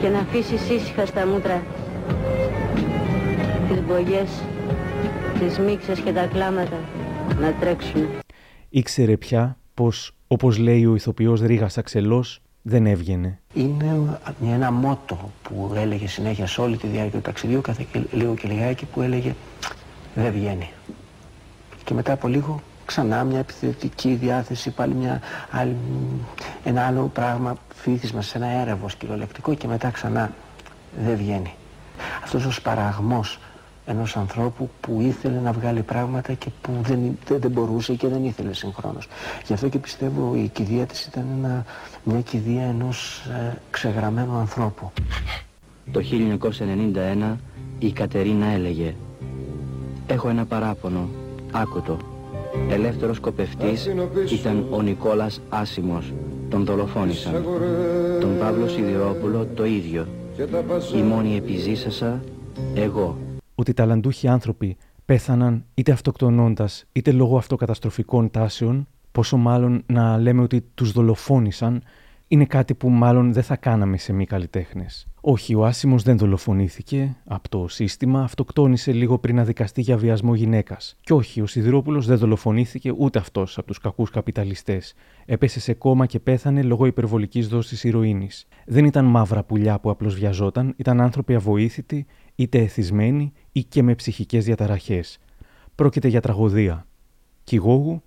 και 0.00 0.08
να 0.08 0.18
αφήσεις 0.18 0.70
ήσυχα 0.70 1.06
στα 1.06 1.26
μούτρα 1.26 1.62
τις 3.68 3.80
μπογιές, 3.86 4.28
τις 5.38 5.58
μίξες 5.58 6.00
και 6.00 6.12
τα 6.12 6.26
κλάματα 6.26 6.78
να 7.40 7.52
τρέξουν. 7.60 8.08
Ήξερε 8.68 9.16
πια 9.16 9.56
πως, 9.74 10.12
όπως 10.26 10.58
λέει 10.58 10.86
ο 10.86 10.94
ηθοποιός 10.94 11.40
Ρίγας 11.40 11.78
Αξελός, 11.78 12.40
δεν 12.62 12.86
έβγαινε. 12.86 13.38
Είναι 13.54 14.08
ένα 14.52 14.70
μότο 14.70 15.30
που 15.42 15.72
έλεγε 15.76 16.06
συνέχεια 16.06 16.46
σε 16.46 16.60
όλη 16.60 16.76
τη 16.76 16.86
διάρκεια 16.86 17.18
του 17.18 17.24
ταξιδιού, 17.24 17.60
κάθε 17.60 17.86
λίγο 18.12 18.34
και 18.34 18.48
λιγάκι 18.48 18.84
που 18.84 19.02
έλεγε 19.02 19.34
δεν 20.14 20.32
βγαίνει. 20.32 20.70
Και 21.84 21.94
μετά 21.94 22.12
από 22.12 22.28
λίγο 22.28 22.62
ξανά 22.86 23.24
μια 23.24 23.38
επιθετική 23.38 24.14
διάθεση, 24.14 24.70
πάλι 24.70 24.94
μια 24.94 25.20
άλλη, 25.50 25.76
ένα 26.64 26.86
άλλο 26.86 27.10
πράγμα, 27.14 27.56
φύθισμα 27.74 28.22
σε 28.22 28.38
ένα 28.38 28.46
έρευος 28.46 28.94
κυριολεκτικό 28.94 29.54
και 29.54 29.66
μετά 29.66 29.90
ξανά 29.90 30.32
δεν 31.04 31.16
βγαίνει. 31.16 31.54
Αυτός 32.22 32.44
ο 32.44 32.50
σπαραγμός 32.50 33.38
ενός 33.86 34.16
ανθρώπου 34.16 34.70
που 34.80 35.00
ήθελε 35.00 35.40
να 35.40 35.52
βγάλει 35.52 35.82
πράγματα 35.82 36.32
και 36.32 36.50
που 36.60 36.72
δεν, 36.82 37.18
δεν, 37.28 37.50
μπορούσε 37.50 37.94
και 37.94 38.08
δεν 38.08 38.24
ήθελε 38.24 38.54
συγχρόνως. 38.54 39.08
Γι' 39.46 39.52
αυτό 39.52 39.68
και 39.68 39.78
πιστεύω 39.78 40.34
η 40.34 40.48
κηδείας 40.48 40.86
της 40.88 41.04
ήταν 41.04 41.24
ένα, 41.38 41.64
μια 42.02 42.20
κηδεία 42.20 42.64
ενός 42.64 43.26
ε, 43.30 43.58
ξεγραμμένου 43.70 44.36
ανθρώπου. 44.36 44.92
Το 45.92 46.00
1991 47.32 47.36
η 47.78 47.92
Κατερίνα 47.92 48.46
έλεγε 48.46 48.94
«Έχω 50.06 50.28
ένα 50.28 50.44
παράπονο, 50.44 51.08
άκουτο, 51.52 51.96
Ελεύθερος 52.70 53.20
κοπευτής 53.20 53.86
ήταν 54.32 54.66
ο 54.70 54.82
Νικόλας 54.82 55.40
Άσιμος. 55.48 56.12
Τον 56.48 56.64
δολοφόνησαν. 56.64 57.44
Τον 58.20 58.38
Παύλο 58.38 58.68
Σιδηρόπουλο 58.68 59.46
το 59.54 59.64
ίδιο. 59.64 60.06
Η 60.96 61.02
μόνη 61.02 61.36
επιζήσασα 61.36 62.22
εγώ. 62.74 63.18
Ότι 63.54 63.72
ταλαντούχοι 63.72 64.28
άνθρωποι 64.28 64.76
πέθαναν 65.04 65.64
είτε 65.74 65.92
αυτοκτονώντας 65.92 66.84
είτε 66.92 67.12
λόγω 67.12 67.36
αυτοκαταστροφικών 67.36 68.30
τάσεων, 68.30 68.86
πόσο 69.12 69.36
μάλλον 69.36 69.82
να 69.86 70.18
λέμε 70.18 70.42
ότι 70.42 70.64
τους 70.74 70.92
δολοφόνησαν 70.92 71.82
είναι 72.28 72.44
κάτι 72.44 72.74
που 72.74 72.88
μάλλον 72.90 73.32
δεν 73.32 73.42
θα 73.42 73.56
κάναμε 73.56 73.96
σε 73.96 74.12
μη 74.12 74.26
καλλιτέχνες. 74.26 75.06
Όχι, 75.20 75.54
ο 75.54 75.64
Άσιμος 75.64 76.02
δεν 76.02 76.18
δολοφονήθηκε 76.18 77.16
από 77.24 77.48
το 77.48 77.68
σύστημα, 77.68 78.22
αυτοκτόνησε 78.22 78.92
λίγο 78.92 79.18
πριν 79.18 79.36
να 79.36 79.44
δικαστεί 79.44 79.80
για 79.80 79.96
βιασμό 79.96 80.34
γυναίκας. 80.34 80.96
Και 81.00 81.12
όχι, 81.12 81.40
ο 81.40 81.46
Σιδηρόπουλος 81.46 82.06
δεν 82.06 82.18
δολοφονήθηκε 82.18 82.92
ούτε 82.96 83.18
αυτός 83.18 83.58
από 83.58 83.66
τους 83.66 83.78
κακούς 83.78 84.10
καπιταλιστές. 84.10 84.94
Έπεσε 85.24 85.60
σε 85.60 85.74
κόμμα 85.74 86.06
και 86.06 86.20
πέθανε 86.20 86.62
λόγω 86.62 86.86
υπερβολικής 86.86 87.48
δόσης 87.48 87.84
ηρωίνης. 87.84 88.46
Δεν 88.66 88.84
ήταν 88.84 89.04
μαύρα 89.04 89.42
πουλιά 89.42 89.80
που 89.80 89.90
απλώς 89.90 90.14
βιαζόταν, 90.14 90.74
ήταν 90.76 91.00
άνθρωποι 91.00 91.34
αβοήθητοι, 91.34 92.06
είτε 92.34 92.58
εθισμένοι 92.58 93.32
ή 93.52 93.64
και 93.64 93.82
με 93.82 93.94
ψυχικές 93.94 94.44
διαταραχές. 94.44 95.18
Πρόκειται 95.74 96.08
για 96.08 96.20
τραγωδία. 96.20 96.86
Κιγόγου, 97.44 98.02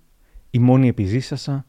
η 0.50 0.58
μόνη 0.58 0.88
επιζήσασα, 0.88 1.66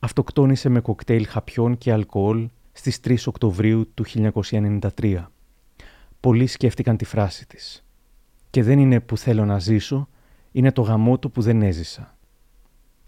αυτοκτόνησε 0.00 0.68
με 0.68 0.80
κοκτέιλ 0.80 1.26
χαπιών 1.26 1.78
και 1.78 1.92
αλκοόλ 1.92 2.48
στις 2.72 3.00
3 3.04 3.16
Οκτωβρίου 3.26 3.90
του 3.94 4.04
1993. 4.04 5.26
Πολλοί 6.20 6.46
σκέφτηκαν 6.46 6.96
τη 6.96 7.04
φράση 7.04 7.46
της. 7.46 7.84
«Και 8.50 8.62
δεν 8.62 8.78
είναι 8.78 9.00
που 9.00 9.16
θέλω 9.16 9.44
να 9.44 9.58
ζήσω, 9.58 10.08
είναι 10.52 10.72
το 10.72 10.82
γαμότο 10.82 11.28
που 11.28 11.42
δεν 11.42 11.62
έζησα». 11.62 12.14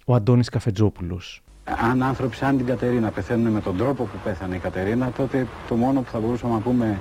Ο 0.04 0.14
Αντώνης 0.14 0.48
Καφετζόπουλος. 0.48 1.42
Αν 1.64 2.02
άνθρωποι 2.02 2.36
σαν 2.36 2.56
την 2.56 2.66
Κατερίνα 2.66 3.10
πεθαίνουν 3.10 3.52
με 3.52 3.60
τον 3.60 3.76
τρόπο 3.76 4.04
που 4.04 4.16
πέθανε 4.24 4.56
η 4.56 4.58
Κατερίνα, 4.58 5.10
τότε 5.10 5.46
το 5.68 5.74
μόνο 5.74 6.00
που 6.02 6.10
θα 6.10 6.20
μπορούσαμε 6.20 6.52
να 6.52 6.60
πούμε 6.60 7.00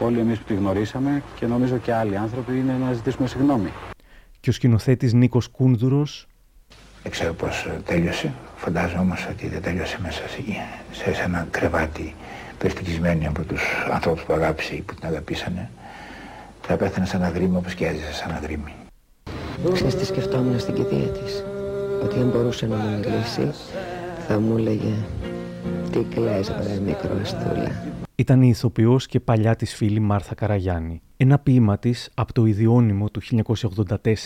όλοι 0.00 0.18
εμείς 0.18 0.38
που 0.38 0.44
τη 0.44 0.54
γνωρίσαμε 0.54 1.22
και 1.34 1.46
νομίζω 1.46 1.76
και 1.78 1.92
άλλοι 1.94 2.16
άνθρωποι 2.16 2.58
είναι 2.58 2.72
να 2.72 2.92
ζητήσουμε 2.92 3.28
συγγνώμη. 3.28 3.72
Και 4.40 4.50
ο 4.50 4.52
σκηνοθέτης 4.52 5.12
Νίκος 5.12 5.48
Κούνδουρος 5.48 6.26
δεν 7.06 7.14
ξέρω 7.14 7.34
πώς 7.34 7.68
τέλειωσε. 7.84 8.32
Φαντάζομαι 8.56 9.00
όμως 9.00 9.28
ότι 9.30 9.48
δεν 9.48 9.62
τέλειωσε 9.62 9.98
μέσα 10.02 10.22
σε, 10.90 11.12
σε 11.12 11.22
ένα 11.22 11.46
κρεβάτι 11.50 12.14
περιστικισμένη 12.58 13.26
από 13.26 13.42
τους 13.42 13.62
ανθρώπους 13.92 14.22
που 14.22 14.32
αγάπησε 14.32 14.74
ή 14.74 14.80
που 14.80 14.94
την 14.94 15.08
αγαπήσανε. 15.08 15.70
Θα 16.62 16.76
πέθανε 16.76 17.06
σαν 17.06 17.22
αγρίμη 17.22 17.56
όπως 17.56 17.74
και 17.74 17.86
έζησε 17.86 18.12
σαν 18.12 18.30
αγρίμη. 18.30 18.72
Ξέρεις 19.72 19.94
τι 19.94 20.04
σκεφτόμουν 20.04 20.58
στην 20.58 20.74
κηδεία 20.74 21.06
της; 21.06 21.44
Ότι 22.02 22.18
αν 22.18 22.28
μπορούσε 22.28 22.66
να 22.66 22.76
μου 22.76 22.98
μιλήσει 22.98 23.50
θα 24.28 24.40
μου 24.40 24.56
έλεγε 24.56 24.94
τι 25.92 25.98
κλαις 26.14 26.52
βρε 26.52 26.80
μικρό 26.80 27.18
αστούλα. 27.22 27.82
Ήταν 28.14 28.42
η 28.42 28.48
ηθοποιός 28.48 29.06
και 29.06 29.20
παλιά 29.20 29.56
της 29.56 29.74
φίλη 29.74 30.00
Μάρθα 30.00 30.34
Καραγιάννη. 30.34 31.02
Ένα 31.16 31.38
ποίημα 31.38 31.78
της 31.78 32.10
από 32.14 32.32
το 32.32 32.46
ιδιώνυμο 32.46 33.10
του 33.10 33.20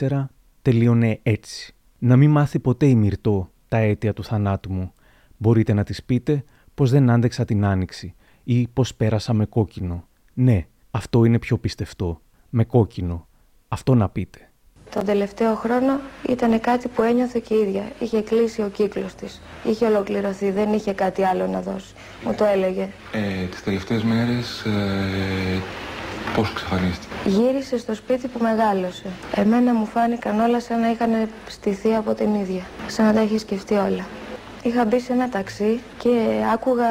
1984 0.09 0.27
τελείωνε 0.63 1.19
έτσι 1.23 1.75
να 2.03 2.17
μην 2.17 2.31
μάθει 2.31 2.59
ποτέ 2.59 2.87
η 2.87 2.95
Μυρτώ 2.95 3.51
τα 3.69 3.77
αίτια 3.77 4.13
του 4.13 4.25
θανάτου 4.25 4.73
μου. 4.73 4.93
Μπορείτε 5.37 5.73
να 5.73 5.85
της 5.85 6.05
πείτε 6.05 6.45
πως 6.75 6.91
δεν 6.91 7.11
άντεξα 7.11 7.45
την 7.45 7.65
άνοιξη 7.65 8.15
ή 8.45 8.69
πως 8.69 8.95
πέρασα 8.95 9.33
με 9.33 9.45
κόκκινο. 9.45 10.05
Ναι, 10.35 10.67
αυτό 10.91 11.25
είναι 11.25 11.39
πιο 11.39 11.59
πιστευτό. 11.59 12.21
Με 12.51 12.65
κόκκινο. 12.65 13.27
Αυτό 13.69 13.95
να 13.95 14.09
πείτε. 14.09 14.51
Τον 14.95 15.05
τελευταίο 15.05 15.55
χρόνο 15.55 16.01
ήταν 16.29 16.61
κάτι 16.61 16.89
που 16.89 17.03
ένιωθε 17.03 17.39
και 17.39 17.55
η 17.55 17.59
ίδια. 17.59 17.93
Είχε 17.99 18.21
κλείσει 18.23 18.63
ο 18.63 18.69
κύκλος 18.69 19.15
της. 19.15 19.41
Είχε 19.65 19.87
ολοκληρωθεί, 19.87 20.51
δεν 20.51 20.73
είχε 20.73 20.93
κάτι 20.93 21.23
άλλο 21.23 21.47
να 21.47 21.61
δώσει. 21.61 21.95
Μου 22.25 22.35
το 22.35 22.45
έλεγε. 22.45 22.89
Ε, 23.13 23.47
τις 23.51 23.63
τελευταίες 23.63 24.03
μέρες 24.03 24.65
ε, 24.65 25.63
Πώς 26.35 26.51
εξαφανίστηκε; 26.51 27.13
Γύρισε 27.25 27.79
στο 27.79 27.95
σπίτι 27.95 28.29
που 28.29 28.39
μεγάλωσε. 28.43 29.07
Εμένα 29.35 29.75
μου 29.75 29.87
φάνηκαν 29.87 30.41
όλα 30.41 30.61
σαν 30.61 30.81
να 30.81 30.91
είχαν 30.91 31.29
στηθεί 31.47 31.95
από 31.95 32.15
την 32.15 32.35
ίδια. 32.35 32.63
Σαν 32.87 33.07
να 33.07 33.13
τα 33.13 33.21
έχει 33.21 33.39
σκεφτεί 33.39 33.75
όλα. 33.75 34.07
Είχα 34.63 34.85
μπει 34.85 35.01
σε 35.01 35.13
ένα 35.13 35.29
ταξί 35.29 35.81
και 35.99 36.11
άκουγα 36.53 36.89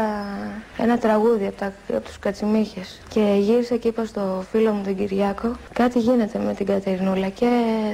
ένα 0.77 0.97
τραγούδι 0.97 1.47
από, 1.47 1.57
τα, 1.57 1.73
από 1.89 1.99
τους 2.05 2.19
Κατσιμίχες 2.19 3.01
και 3.09 3.35
γύρισα 3.39 3.75
και 3.75 3.87
είπα 3.87 4.05
στο 4.05 4.43
φίλο 4.51 4.71
μου 4.71 4.83
τον 4.83 4.95
Κυριάκο 4.95 5.55
κάτι 5.73 5.99
γίνεται 5.99 6.39
με 6.39 6.53
την 6.53 6.65
Κατερινούλα 6.65 7.27
και 7.27 7.49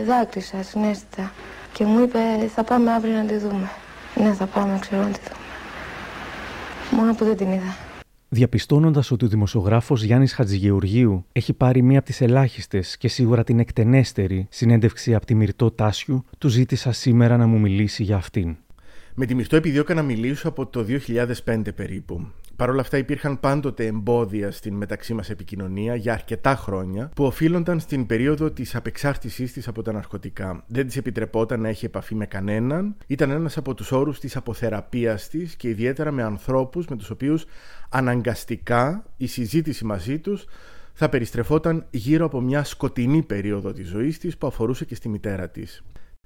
δάκρυσα 0.08 0.63
συνέστητα 0.63 1.32
και 1.74 1.84
μου 1.86 2.00
είπε 2.00 2.19
θα 2.56 2.63
πάμε 2.63 2.91
αύριο 2.91 3.13
να 3.13 3.24
τη 3.24 3.38
δούμε. 3.38 3.69
Ναι 4.15 4.34
θα 4.34 4.45
πάμε 4.45 4.78
ξέρω 4.80 5.02
να 5.02 5.10
τη 5.10 5.19
δούμε. 5.24 7.02
Μόνο 7.02 7.13
που 7.13 7.26
δεν 7.26 7.38
την 7.38 7.52
είδα. 7.52 7.85
Διαπιστώνοντας 8.29 9.11
ότι 9.11 9.25
ο 9.25 9.27
δημοσιογράφος 9.27 10.03
Γιάννης 10.03 10.33
Χατζηγεωργίου 10.33 11.25
έχει 11.31 11.53
πάρει 11.53 11.81
μία 11.81 11.97
από 11.97 12.07
τις 12.07 12.21
ελάχιστες 12.21 12.97
και 12.97 13.07
σίγουρα 13.07 13.43
την 13.43 13.59
εκτενέστερη 13.59 14.47
συνέντευξη 14.49 15.15
από 15.15 15.25
τη 15.25 15.35
Μυρτό 15.35 15.71
Τάσιου, 15.71 16.25
του 16.38 16.47
ζήτησα 16.47 16.91
σήμερα 16.91 17.38
να 17.38 17.47
μου 17.47 17.59
μιλήσει 17.59 18.03
για 18.03 18.15
αυτήν. 18.15 18.55
Με 19.15 19.25
τη 19.25 19.35
Μυρτό 19.35 19.55
επιδιώκα 19.55 19.93
να 19.93 20.01
μιλήσω 20.01 20.47
από 20.47 20.65
το 20.65 20.85
2005 21.45 21.61
περίπου. 21.75 22.27
Παρ' 22.56 22.70
όλα 22.70 22.82
αυτά 22.82 22.98
υπήρχαν 22.98 23.39
πάντοτε 23.39 23.86
εμπόδια 23.86 24.52
στην 24.52 24.74
μεταξύ 24.74 25.13
μας 25.13 25.30
επικοινωνία 25.30 25.96
για 25.96 26.13
αρκετά 26.13 26.56
χρόνια 26.56 27.12
που 27.15 27.24
οφείλονταν 27.24 27.80
στην 27.80 28.06
περίοδο 28.06 28.52
της 28.52 28.76
απεξάρτησής 28.76 29.54
της 29.54 29.68
από 29.68 29.82
τα 29.82 29.91
ναρκωτικά. 29.91 30.63
Δεν 30.68 30.88
της 30.88 30.98
επιτρεπόταν 30.98 31.62
να 31.62 31.70
έχει 31.70 31.86
επαφή 31.86 32.15
με 32.15 32.26
κανέναν. 32.26 32.96
Ήταν 33.08 33.32
ένας 33.32 33.58
από 33.58 33.74
τους 33.74 33.91
όρους 33.91 34.20
της 34.20 34.36
αποθεραπείας 34.36 35.30
της 35.30 35.56
και 35.56 35.68
ιδιαίτερα 35.68 36.12
με 36.12 36.24
ανθρώπους 36.24 36.88
με 36.88 36.96
τους 36.96 37.10
οποίους 37.10 37.46
αναγκαστικά 37.89 39.06
η 39.18 39.28
συζήτηση 39.28 39.86
μαζί 39.86 40.20
τους 40.20 40.46
θα 40.94 41.10
περιστρεφόταν 41.10 41.86
γύρω 41.89 42.26
από 42.26 42.41
μια 42.41 42.63
σκοτεινή 42.63 43.24
περίοδο 43.24 43.72
της 43.74 43.88
ζωής 43.88 44.18
της 44.18 44.38
που 44.38 44.48
αφορούσε 44.48 44.86
και 44.86 44.96
στη 44.96 45.10
μητέρα 45.10 45.50
της. 45.50 45.84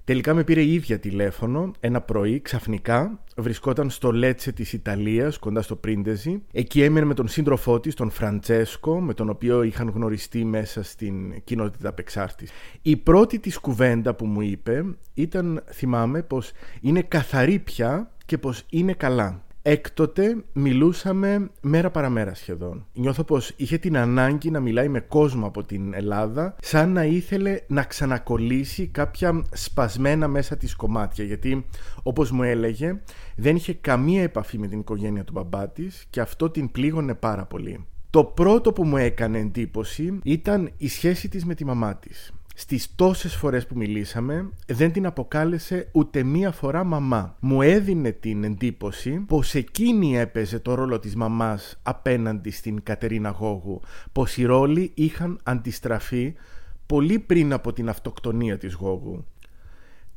Τελικά 0.10 0.34
με 0.34 0.44
πήρε 0.44 0.62
η 0.62 0.74
ίδια 0.74 1.00
τηλέφωνο 1.00 1.72
ένα 1.80 2.02
πρωί, 2.02 2.42
ξαφνικά. 2.42 3.20
Βρισκόταν 3.38 3.90
στο 3.90 4.12
Λέτσε 4.12 4.52
της 4.52 4.74
Ιταλίας, 4.74 5.38
κοντά 5.38 5.62
στο 5.62 5.76
Πρίντεζι. 5.76 6.42
Εκεί 6.52 6.82
έμενε 6.82 7.06
με 7.06 7.14
τον 7.14 7.28
σύντροφό 7.28 7.80
της, 7.80 7.96
τον 7.96 8.10
Φραντσέσκο, 8.10 9.00
με 9.02 9.14
τον 9.14 9.30
οποίο 9.30 9.64
είχαν 9.64 9.90
γνωριστεί 9.90 10.46
μέσα 10.46 10.84
στην 10.84 11.44
κοινότητα 11.44 11.90
απεξάρτης. 11.90 12.52
Η 12.82 12.96
πρώτη 12.96 13.40
της 13.40 13.58
κουβέντα 13.58 14.14
που 14.14 14.26
μου 14.26 14.42
είπε 14.42 14.84
ήταν, 15.14 15.64
θυμάμαι, 15.72 16.22
πως 16.22 16.52
είναι 16.82 17.02
καθαρή 17.02 17.60
πια 17.60 18.12
και 18.26 18.38
πως 18.38 18.64
είναι 18.70 18.94
καλά. 18.94 19.44
Έκτοτε 19.62 20.44
μιλούσαμε 20.54 21.50
μέρα 21.62 21.90
παραμέρα 21.92 22.34
σχεδόν. 22.34 22.86
Νιώθω 22.94 23.24
πως 23.24 23.54
είχε 23.56 23.78
την 23.78 23.98
ανάγκη 23.98 24.52
να 24.52 24.60
μιλάει 24.60 24.88
με 24.88 25.00
κόσμο 25.00 25.48
από 25.48 25.64
την 25.64 25.94
Ελλάδα 25.94 26.56
σαν 26.62 26.92
να 26.92 27.04
ήθελε 27.04 27.60
να 27.68 27.84
ξανακολλήσει 27.84 28.88
κάποια 28.88 29.46
σπασμένα 29.54 30.28
μέσα 30.28 30.58
της 30.58 30.76
κομμάτια 30.76 31.24
γιατί 31.24 31.66
όπως 32.04 32.32
μου 32.32 32.44
έλεγε 32.44 33.02
δεν 33.36 33.56
είχε 33.56 33.74
καμία 33.74 34.22
επαφή 34.22 34.58
με 34.58 34.68
την 34.68 34.80
οικογένεια 34.80 35.24
του 35.24 35.32
μπαμπά 35.32 35.70
της 35.70 36.06
και 36.10 36.22
αυτό 36.22 36.50
την 36.50 36.72
πλήγωνε 36.72 37.14
πάρα 37.14 37.46
πολύ. 37.46 37.86
Το 38.10 38.24
πρώτο 38.24 38.74
που 38.74 38.84
μου 38.86 38.98
έκανε 38.98 39.40
εντύπωση 39.40 40.20
ήταν 40.24 40.72
η 40.78 40.88
σχέση 40.88 41.30
της 41.30 41.46
με 41.46 41.56
τη 41.56 41.66
μαμά 41.66 41.96
της 41.96 42.34
στις 42.60 42.96
τόσες 42.96 43.36
φορές 43.36 43.68
που 43.68 43.78
μιλήσαμε 43.78 44.50
δεν 44.68 44.92
την 44.92 45.06
αποκάλεσε 45.06 45.90
ούτε 45.92 46.24
μία 46.24 46.52
φορά 46.52 46.84
μαμά. 46.84 47.36
Μου 47.40 47.62
έδινε 47.62 48.12
την 48.12 48.44
εντύπωση 48.44 49.24
πως 49.28 49.56
εκείνη 49.56 50.18
έπαιζε 50.18 50.60
το 50.60 50.74
ρόλο 50.74 51.00
της 51.00 51.16
μαμάς 51.16 51.80
απέναντι 51.84 52.52
στην 52.52 52.84
Κατερίνα 52.84 53.30
Γόγου, 53.30 53.80
πως 54.12 54.38
οι 54.38 54.46
ρόλοι 54.46 54.92
είχαν 54.94 55.40
αντιστραφεί 55.44 56.34
πολύ 56.86 57.20
πριν 57.20 57.54
από 57.54 57.74
την 57.74 57.90
αυτοκτονία 57.90 58.58
της 58.58 58.74
Γόγου. 58.74 59.26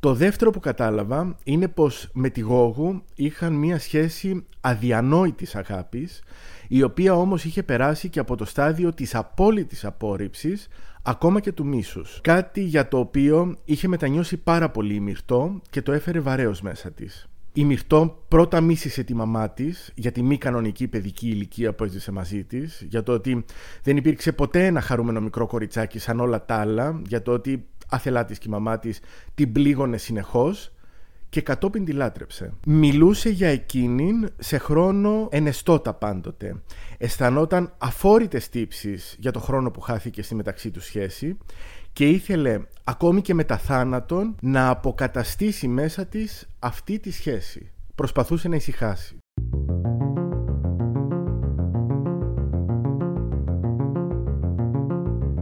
Το 0.00 0.14
δεύτερο 0.14 0.50
που 0.50 0.60
κατάλαβα 0.60 1.36
είναι 1.44 1.68
πως 1.68 2.08
με 2.12 2.28
τη 2.28 2.40
Γόγου 2.40 3.02
είχαν 3.14 3.52
μία 3.52 3.78
σχέση 3.78 4.46
αδιανόητης 4.60 5.54
αγάπης, 5.54 6.22
η 6.68 6.82
οποία 6.82 7.14
όμως 7.14 7.44
είχε 7.44 7.62
περάσει 7.62 8.08
και 8.08 8.20
από 8.20 8.36
το 8.36 8.44
στάδιο 8.44 8.92
της 8.92 9.14
απόλυτης 9.14 9.84
απόρριψης 9.84 10.68
ακόμα 11.02 11.40
και 11.40 11.52
του 11.52 11.66
μίσους. 11.66 12.18
Κάτι 12.22 12.62
για 12.62 12.88
το 12.88 12.98
οποίο 12.98 13.56
είχε 13.64 13.88
μετανιώσει 13.88 14.36
πάρα 14.36 14.70
πολύ 14.70 14.94
η 14.94 15.00
Μυρτώ 15.00 15.60
και 15.70 15.82
το 15.82 15.92
έφερε 15.92 16.20
βαρέως 16.20 16.60
μέσα 16.62 16.90
της. 16.90 17.26
Η 17.52 17.64
Μυρτώ 17.64 18.24
πρώτα 18.28 18.60
μίσησε 18.60 19.02
τη 19.02 19.14
μαμά 19.14 19.50
της 19.50 19.92
για 19.94 20.12
τη 20.12 20.22
μη 20.22 20.38
κανονική 20.38 20.88
παιδική 20.88 21.28
ηλικία 21.28 21.74
που 21.74 21.84
έζησε 21.84 22.12
μαζί 22.12 22.44
της, 22.44 22.86
για 22.88 23.02
το 23.02 23.12
ότι 23.12 23.44
δεν 23.82 23.96
υπήρξε 23.96 24.32
ποτέ 24.32 24.66
ένα 24.66 24.80
χαρούμενο 24.80 25.20
μικρό 25.20 25.46
κοριτσάκι 25.46 25.98
σαν 25.98 26.20
όλα 26.20 26.44
τα 26.44 26.54
άλλα, 26.54 27.02
για 27.06 27.22
το 27.22 27.32
ότι 27.32 27.66
αθελά 27.88 28.24
της 28.24 28.38
και 28.38 28.46
η 28.48 28.50
μαμά 28.50 28.78
της 28.78 29.00
την 29.34 29.52
πλήγωνε 29.52 29.96
συνεχώς 29.96 30.72
και 31.32 31.40
κατόπιν 31.40 31.84
τη 31.84 31.92
λάτρεψε. 31.92 32.52
Μιλούσε 32.66 33.28
για 33.28 33.48
εκείνην 33.48 34.28
σε 34.38 34.58
χρόνο 34.58 35.28
ενεστώτα 35.30 35.94
πάντοτε. 35.94 36.62
Αισθανόταν 36.98 37.74
αφόρητες 37.78 38.48
τύψεις 38.48 39.16
για 39.18 39.30
το 39.30 39.40
χρόνο 39.40 39.70
που 39.70 39.80
χάθηκε 39.80 40.22
στη 40.22 40.34
μεταξύ 40.34 40.70
του 40.70 40.80
σχέση 40.80 41.38
και 41.92 42.08
ήθελε 42.08 42.60
ακόμη 42.84 43.20
και 43.22 43.34
μετά 43.34 43.58
θάνατον 43.58 44.34
να 44.40 44.68
αποκαταστήσει 44.68 45.68
μέσα 45.68 46.06
της 46.06 46.48
αυτή 46.58 46.98
τη 46.98 47.10
σχέση. 47.10 47.70
Προσπαθούσε 47.94 48.48
να 48.48 48.56
ησυχάσει. 48.56 49.16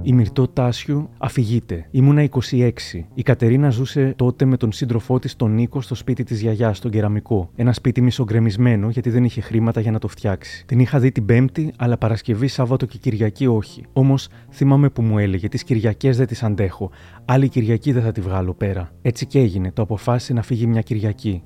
Η 0.03 0.13
Μυρτό 0.13 0.49
Τάσιου 0.49 1.09
αφηγείται. 1.19 1.87
Ήμουνα 1.91 2.29
26. 2.51 2.71
Η 3.15 3.23
Κατερίνα 3.23 3.71
ζούσε 3.71 4.15
τότε 4.17 4.45
με 4.45 4.57
τον 4.57 4.73
σύντροφό 4.73 5.19
της 5.19 5.37
τον 5.37 5.55
Νίκο 5.55 5.81
στο 5.81 5.95
σπίτι 5.95 6.25
της 6.25 6.41
γιαγιάς, 6.41 6.77
στον 6.77 6.91
κεραμικό. 6.91 7.51
Ένα 7.57 7.73
σπίτι 7.73 8.01
μισογκρεμισμένο 8.01 8.91
γιατί 8.91 9.11
δεν 9.11 9.25
είχε 9.25 9.41
χρήματα 9.41 9.81
για 9.81 9.91
να 9.91 9.99
το 9.99 10.09
φτιάξει. 10.09 10.65
Την 10.67 10.79
είχα 10.79 10.99
δει 10.99 11.13
την 11.13 11.25
Πέμπτη, 11.25 11.73
αλλά 11.77 11.99
Παρασκευή, 11.99 12.49
Σάββατο 12.49 12.87
και 12.87 12.99
Κυριακή 12.99 13.47
όχι. 13.47 13.85
Όμως 13.93 14.29
θυμάμαι 14.51 14.89
που 14.91 15.03
μου 15.03 15.19
έλεγε: 15.19 15.49
Τις 15.49 15.65
Κυριακές 15.65 16.17
δεν 16.17 16.27
τις 16.27 16.43
αντέχω. 16.43 16.91
Άλλη 17.25 17.49
Κυριακή 17.49 17.93
δεν 17.93 18.03
θα 18.03 18.13
τη 18.13 18.21
βγάλω 18.21 18.55
πέρα. 18.55 18.91
Έτσι 19.03 19.27
και 19.27 19.39
έγινε. 19.39 19.73
Το 19.73 19.83
αποφάσισε 19.83 20.33
να 20.33 20.43
φύγει 20.43 20.67
μια 20.67 20.81
Κυριακή. 20.81 21.43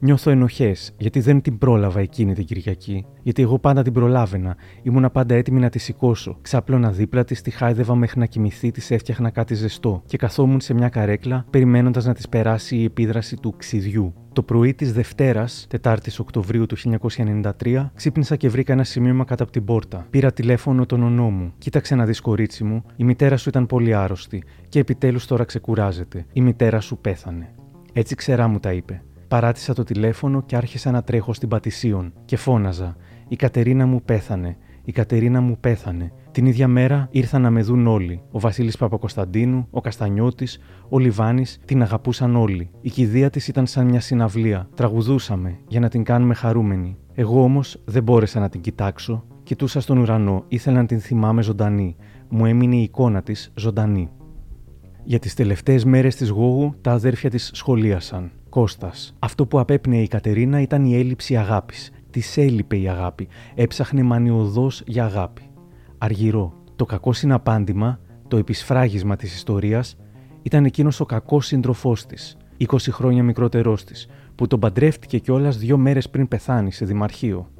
Νιώθω 0.00 0.30
ενοχές, 0.30 0.94
γιατί 0.98 1.20
δεν 1.20 1.40
την 1.40 1.58
πρόλαβα 1.58 2.00
εκείνη 2.00 2.34
την 2.34 2.44
Κυριακή. 2.44 3.06
Γιατί 3.22 3.42
εγώ 3.42 3.58
πάντα 3.58 3.82
την 3.82 3.92
προλάβαινα. 3.92 4.56
Ήμουνα 4.82 5.10
πάντα 5.10 5.34
έτοιμη 5.34 5.60
να 5.60 5.68
τη 5.68 5.78
σηκώσω. 5.78 6.38
Ξάπλωνα 6.42 6.90
δίπλα 6.90 7.24
της, 7.24 7.42
τη 7.42 7.50
χάιδευα 7.50 7.94
μέχρι 7.94 8.18
να 8.18 8.26
κοιμηθεί, 8.26 8.70
της 8.70 8.90
έφτιαχνα 8.90 9.30
κάτι 9.30 9.54
ζεστό. 9.54 10.02
Και 10.06 10.16
καθόμουν 10.16 10.60
σε 10.60 10.74
μια 10.74 10.88
καρέκλα, 10.88 11.44
περιμένοντας 11.50 12.04
να 12.04 12.14
της 12.14 12.28
περάσει 12.28 12.76
η 12.76 12.84
επίδραση 12.84 13.36
του 13.36 13.54
ξυδιού. 13.56 14.14
Το 14.32 14.42
πρωί 14.42 14.74
της 14.74 14.92
Δευτέρας, 14.92 15.66
4η 15.82 16.18
Οκτωβρίου 16.18 16.66
του 16.66 16.76
1993, 16.76 17.90
ξύπνησα 17.94 18.36
και 18.36 18.48
βρήκα 18.48 18.72
ένα 18.72 18.84
σημείωμα 18.84 19.24
κάτω 19.24 19.42
από 19.42 19.52
την 19.52 19.64
πόρτα. 19.64 20.06
Πήρα 20.10 20.32
τηλέφωνο 20.32 20.86
τον 20.86 21.02
ονό 21.02 21.30
μου. 21.30 21.52
Κοίταξε 21.58 21.94
να 21.94 22.04
δεις, 22.04 22.20
κορίτσι 22.20 22.64
μου, 22.64 22.84
η 22.96 23.04
μητέρα 23.04 23.36
σου 23.36 23.48
ήταν 23.48 23.66
πολύ 23.66 23.94
άρρωστη 23.94 24.42
και 24.68 24.78
επιτέλους 24.78 25.26
τώρα 25.26 25.44
ξεκουράζεται. 25.44 26.26
Η 26.32 26.40
μητέρα 26.40 26.80
σου 26.80 26.98
πέθανε. 26.98 27.54
Έτσι 27.92 28.14
ξερά 28.14 28.48
μου 28.48 28.58
τα 28.58 28.72
είπε. 28.72 29.02
Παράτησα 29.28 29.74
το 29.74 29.84
τηλέφωνο 29.84 30.42
και 30.42 30.56
άρχισα 30.56 30.90
να 30.90 31.02
τρέχω 31.02 31.32
στην 31.32 31.48
Πατησίων 31.48 32.12
και 32.24 32.36
φώναζα. 32.36 32.96
Η 33.28 33.36
Κατερίνα 33.36 33.86
μου 33.86 34.02
πέθανε. 34.02 34.56
Η 34.84 34.92
Κατερίνα 34.92 35.40
μου 35.40 35.56
πέθανε. 35.60 36.12
Την 36.30 36.46
ίδια 36.46 36.68
μέρα 36.68 37.08
ήρθαν 37.10 37.42
να 37.42 37.50
με 37.50 37.62
δουν 37.62 37.86
όλοι. 37.86 38.22
Ο 38.30 38.40
Βασίλης 38.40 38.76
Παπακοσταντίνου, 38.76 39.66
ο 39.70 39.80
Καστανιώτης, 39.80 40.58
ο 40.88 40.98
Λιβάνης, 40.98 41.58
την 41.64 41.82
αγαπούσαν 41.82 42.36
όλοι. 42.36 42.70
Η 42.80 42.90
κηδεία 42.90 43.30
της 43.30 43.48
ήταν 43.48 43.66
σαν 43.66 43.86
μια 43.86 44.00
συναυλία. 44.00 44.68
Τραγουδούσαμε 44.74 45.58
για 45.68 45.80
να 45.80 45.88
την 45.88 46.02
κάνουμε 46.04 46.34
χαρούμενη. 46.34 46.96
Εγώ 47.14 47.42
όμως 47.42 47.82
δεν 47.84 48.02
μπόρεσα 48.02 48.40
να 48.40 48.48
την 48.48 48.60
κοιτάξω. 48.60 49.24
Κοιτούσα 49.42 49.80
στον 49.80 49.98
ουρανό, 49.98 50.44
ήθελα 50.48 50.76
να 50.76 50.86
την 50.86 51.00
θυμάμαι 51.00 51.42
ζωντανή. 51.42 51.96
Μου 52.28 52.46
έμεινε 52.46 52.76
η 52.76 52.82
εικόνα 52.82 53.22
της 53.22 53.52
ζωντανή. 53.54 54.10
Για 55.04 55.18
τις 55.18 55.34
τελευταίες 55.34 55.84
μέρες 55.84 56.16
της 56.16 56.28
Γόγου, 56.28 56.74
τα 56.80 56.92
αδέρφια 56.92 57.30
της 57.30 57.50
σχολίασαν. 57.54 58.30
Κώστας. 58.58 59.14
Αυτό 59.18 59.46
που 59.46 59.58
απέπνεε 59.58 60.00
η 60.02 60.08
Κατερίνα 60.08 60.60
ήταν 60.60 60.84
η 60.84 60.94
έλλειψη 60.94 61.36
αγάπης. 61.36 61.90
Της 62.10 62.36
έλειπε 62.36 62.76
η 62.76 62.88
αγάπη. 62.88 63.28
Έψαχνε 63.54 64.02
μανιωδώς 64.02 64.82
για 64.86 65.04
αγάπη. 65.04 65.42
Αργυρό. 65.98 66.52
Το 66.76 66.84
κακό 66.84 67.12
συναπάντημα, 67.12 68.00
το 68.28 68.36
επισφράγισμα 68.36 69.16
της 69.16 69.34
ιστορίας, 69.34 69.96
ήταν 70.42 70.64
εκείνος 70.64 71.00
ο 71.00 71.04
κακός 71.04 71.46
σύντροφός 71.46 72.06
της, 72.06 72.36
20 72.56 72.90
χρόνια 72.92 73.22
μικρότερός 73.22 73.84
της, 73.84 74.08
που 74.34 74.46
τον 74.46 74.60
παντρεύτηκε 74.60 75.18
κιόλας 75.18 75.58
δύο 75.58 75.76
μέρες 75.76 76.10
πριν 76.10 76.28
πεθάνει 76.28 76.72
σε 76.72 76.84
δημαρχείο. 76.84 77.50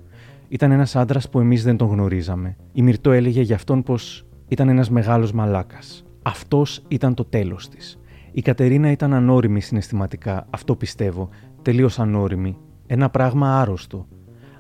Ήταν 0.49 0.71
ένας 0.71 0.97
άντρας 0.97 1.29
που 1.29 1.41
εμείς 1.41 1.63
δεν 1.63 1.77
τον 1.77 1.89
γνωρίζαμε. 1.89 2.57
Η 2.73 2.83
Μυρτό 2.83 3.11
έλεγε 3.13 3.41
για 3.41 3.55
αυτόν 3.55 3.83
πως 3.83 4.27
ήταν 4.49 4.69
ένας 4.69 4.91
μεγάλος 4.91 5.33
μαλάκας. 5.33 6.05
Αυτός 6.23 6.83
ήταν 6.89 7.15
το 7.15 7.25
τέλος 7.25 7.69
της. 7.69 7.99
Η 8.33 8.43
Κατερίνα 8.43 8.91
ήταν 8.91 9.13
ανώριμη 9.15 9.61
συναισθηματικά, 9.61 10.47
αυτό 10.51 10.77
πιστεύω, 10.77 11.29
τελείως 11.63 11.99
ανώριμη. 11.99 12.59
Ένα 12.87 13.11
πράγμα 13.11 13.61
άρρωστο. 13.61 14.07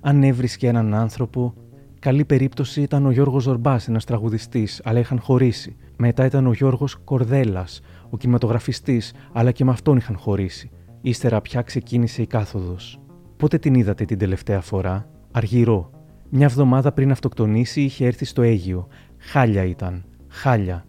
Αν 0.01 0.23
έβρισκε 0.23 0.69
έναν 0.69 0.95
άνθρωπο, 0.95 1.55
καλή 1.99 2.25
περίπτωση 2.25 2.83
ήταν 2.83 3.07
ο 3.07 3.11
Γιώργος 3.11 3.43
Ζορμπάς, 3.43 3.89
ένας 3.89 4.05
τραγουδιστής, 4.05 4.81
αλλά 4.85 4.99
είχαν 4.99 5.21
χωρίσει. 5.21 5.77
Μετά 5.97 6.25
ήταν 6.25 6.47
ο 6.47 6.53
Γιώργος 6.53 6.97
Κορδέλας, 7.05 7.81
ο 8.11 8.17
κινηματογραφιστής, 8.17 9.15
αλλά 9.33 9.51
και 9.51 9.65
με 9.65 9.71
αυτόν 9.71 9.97
είχαν 9.97 10.17
χωρίσει. 10.17 10.71
Ύστερα 11.01 11.41
πια 11.41 11.63
ξεκίνησε 11.63 12.23
η 12.23 12.27
κάθοδος. 12.27 13.01
Πότε 13.37 13.59
την 13.59 13.75
είδατε 13.75 14.05
την 14.05 14.19
τελευταία 14.19 14.61
φορά, 14.61 15.09
Αργυρό. 15.31 15.91
Μια 16.31 16.47
εβδομάδα 16.47 16.93
πριν 16.93 17.11
αυτοκτονήσει 17.11 17.83
είχε 17.83 18.07
έρθει 18.07 18.25
στο 18.25 18.43
Αίγιο. 18.43 18.87
Χάλια 19.19 19.65
ήταν. 19.65 20.05
Χάλια. 20.29 20.88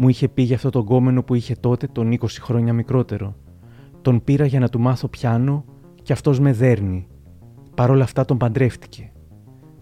Μου 0.00 0.08
είχε 0.08 0.28
πει 0.28 0.42
για 0.42 0.56
αυτό 0.56 0.70
τον 0.70 0.84
κόμενο 0.84 1.22
που 1.22 1.34
είχε 1.34 1.54
τότε 1.54 1.86
τον 1.86 2.18
20 2.20 2.26
χρόνια 2.40 2.72
μικρότερο. 2.72 3.34
Τον 4.02 4.24
πήρα 4.24 4.46
για 4.46 4.60
να 4.60 4.68
του 4.68 4.80
μάθω 4.80 5.08
πιάνο 5.08 5.64
και 6.02 6.12
αυτός 6.12 6.40
με 6.40 6.52
δέρνει. 6.52 7.06
Παρ' 7.74 7.90
όλα 7.90 8.04
αυτά 8.04 8.24
τον 8.24 8.36
παντρεύτηκε. 8.36 9.12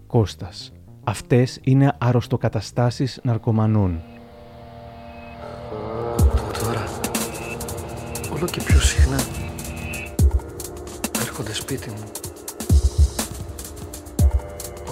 Κώστας. 0.07 0.71
Αυτές 1.03 1.59
είναι 1.63 1.95
αρρωστοκαταστάσεις 1.97 3.19
ναρκωμανών. 3.23 4.01
Τώρα, 6.63 6.83
όλο 8.35 8.45
και 8.45 8.61
πιο 8.61 8.79
συχνά 8.79 9.19
έρχονται 11.21 11.53
σπίτι 11.53 11.89
μου. 11.89 12.03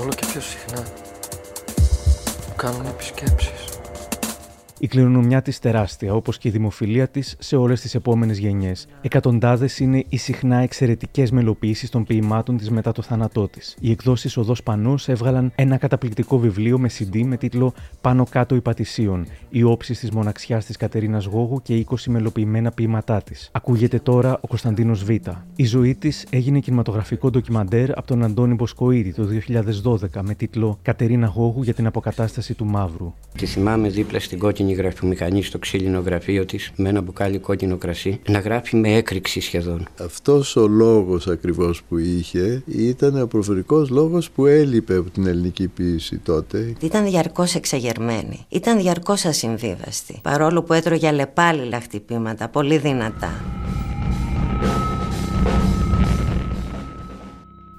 Όλο 0.02 0.10
και 0.10 0.26
πιο 0.32 0.42
συχνά 0.42 0.82
μου 2.48 2.54
κάνουν 2.56 2.86
επισκέψεις. 2.86 3.65
Η 4.80 4.88
κληρονομιά 4.88 5.42
της 5.42 5.60
τεράστια, 5.60 6.14
όπως 6.14 6.38
και 6.38 6.48
η 6.48 6.52
δημοφιλία 6.52 7.08
της 7.08 7.36
σε 7.40 7.56
όλες 7.56 7.82
τις 7.82 7.96
επόμενες 7.96 8.38
γενιές. 8.38 8.88
Εκατοντάδες 9.02 9.80
είναι 9.80 10.04
οι 10.10 10.18
συχνά 10.18 10.58
εξαιρετικές 10.58 11.32
μελοποιήσεις 11.32 11.90
των 11.90 12.04
ποιημάτων 12.04 12.58
της 12.58 12.70
μετά 12.70 12.92
το 12.92 13.02
θάνατό 13.02 13.48
της. 13.48 13.76
Οι 13.80 13.92
εκδόσεις 13.92 14.38
Οδός 14.38 14.64
Πανός 14.64 15.08
έβγαλαν 15.08 15.52
ένα 15.56 15.78
καταπληκτικό 15.78 16.38
βιβλίο 16.38 16.80
με 16.80 16.90
CD 17.00 17.24
με 17.24 17.38
τίτλο 17.38 17.74
Πάνω 18.02 18.26
κάτω 18.30 18.56
υπατησίων. 18.56 19.26
Οι 19.50 19.64
όψεις 19.64 20.00
της 20.00 20.12
μοναξιάς 20.12 20.66
της 20.66 20.78
Κατερίνας 20.78 21.26
Γόγου 21.26 21.62
και 21.62 21.86
20 21.90 21.96
μελοποιημένα 22.08 22.72
ποιήματά 22.72 23.22
της. 23.22 23.50
Ακούγεται 23.52 24.00
τώρα 24.00 24.38
ο 24.42 24.48
Κωνσταντίνος 24.48 25.04
Β. 25.04 25.10
Η 25.56 25.66
ζωή 25.66 25.96
της 25.96 26.26
έγινε 26.30 26.60
κινηματογραφικό 26.60 27.30
ντοκιμαντέρ 27.30 27.98
από 27.98 28.08
τον 28.08 28.24
Αντώνη 28.24 28.54
Μποσκοίδη 28.54 29.14
το 29.14 29.28
2012 29.84 30.22
με 30.22 30.34
τίτλο 30.34 30.80
Κατερίνα 30.82 31.28
Γόγου 31.28 31.64
για 31.64 31.74
την 31.74 31.86
αποκατάσταση 31.86 32.54
του 32.54 32.66
Μαύρου. 32.66 33.14
Τη 33.38 33.46
θυμάμαι 33.46 33.90
δίπλα 33.90 34.20
στην 34.20 34.40
κόκκινη 34.40 34.65
γραφομηχανή 34.74 35.44
στο 35.44 35.60
ξύλινο 35.60 36.00
γραφείο 36.00 36.46
της 36.46 36.72
με 36.76 36.90
ένα 36.90 37.02
μπουκάλι 37.02 37.38
κόκκινο 37.38 37.78
κρασί 37.78 38.20
να 38.30 38.40
γράφει 38.40 38.76
με 38.76 38.96
έκρηξη 38.96 39.40
σχεδόν. 39.40 39.88
Αυτός 40.00 40.56
ο 40.56 40.68
λόγος 40.68 41.28
ακριβώς 41.28 41.84
που 41.84 41.98
είχε 41.98 42.64
ήταν 42.66 43.22
ο 43.22 43.28
προφορικός 43.28 43.90
λόγος 43.90 44.30
που 44.30 44.46
έλειπε 44.46 44.96
από 44.96 45.10
την 45.10 45.28
ελληνική 45.28 45.68
ποίηση 45.68 46.18
τότε. 46.18 46.74
Ήταν 46.80 47.06
διαρκώς 47.06 47.56
εξαγερμένη. 47.56 48.46
Ήταν 48.50 48.78
διαρκώς 48.78 49.26
ασυμβίβαστη. 49.26 50.20
Παρόλο 50.22 50.64
που 50.64 50.74
έτρωγε 50.74 51.08
αλλεπάλληλα 51.08 51.82
χτυπήματα, 51.82 52.48
πολύ 52.48 52.78
δυνατά. 52.78 53.32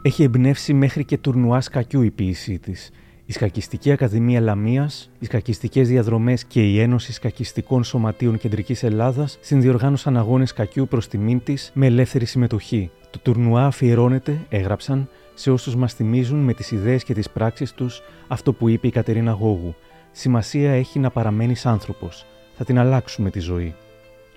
Έχει 0.02 0.22
εμπνεύσει 0.22 0.72
μέχρι 0.72 1.04
και 1.04 1.18
τουρνουάς 1.18 1.64
σκακιού 1.64 2.02
η 2.02 2.10
ποίησή 2.10 2.58
της 2.58 2.90
η 3.26 3.32
Σκακιστική 3.32 3.92
Ακαδημία 3.92 4.40
Λαμίας, 4.40 5.10
οι 5.18 5.24
Σκακιστικές 5.24 5.88
Διαδρομές 5.88 6.44
και 6.44 6.70
η 6.70 6.80
Ένωση 6.80 7.12
Σκακιστικών 7.12 7.84
Σωματείων 7.84 8.38
Κεντρικής 8.38 8.82
Ελλάδας 8.82 9.38
συνδιοργάνωσαν 9.40 10.16
αγώνες 10.16 10.48
σκακιού 10.48 10.88
προς 10.88 11.08
τιμήν 11.08 11.42
της 11.42 11.70
με 11.74 11.86
ελεύθερη 11.86 12.24
συμμετοχή. 12.24 12.90
Το 13.10 13.18
τουρνουά 13.18 13.66
αφιερώνεται, 13.66 14.46
έγραψαν, 14.48 15.08
σε 15.34 15.50
όσους 15.50 15.76
μας 15.76 15.94
θυμίζουν 15.94 16.38
με 16.38 16.54
τις 16.54 16.70
ιδέες 16.70 17.04
και 17.04 17.14
τις 17.14 17.30
πράξεις 17.30 17.72
τους 17.72 18.02
αυτό 18.28 18.52
που 18.52 18.68
είπε 18.68 18.86
η 18.86 18.90
Κατερίνα 18.90 19.32
Γόγου. 19.32 19.74
Σημασία 20.12 20.72
έχει 20.72 20.98
να 20.98 21.10
παραμένεις 21.10 21.66
άνθρωπος. 21.66 22.26
Θα 22.56 22.64
την 22.64 22.78
αλλάξουμε 22.78 23.30
τη 23.30 23.38
ζωή. 23.38 23.74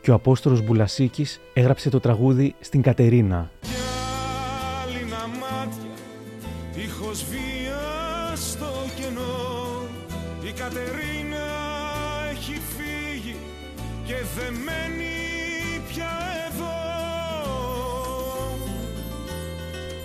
Και 0.01 0.11
ο 0.11 0.13
Απόστολος 0.13 0.61
Μπουλασίκης 0.61 1.39
έγραψε 1.53 1.89
το 1.89 1.99
τραγούδι 1.99 2.55
στην 2.59 2.81
Κατερίνα. 2.81 3.49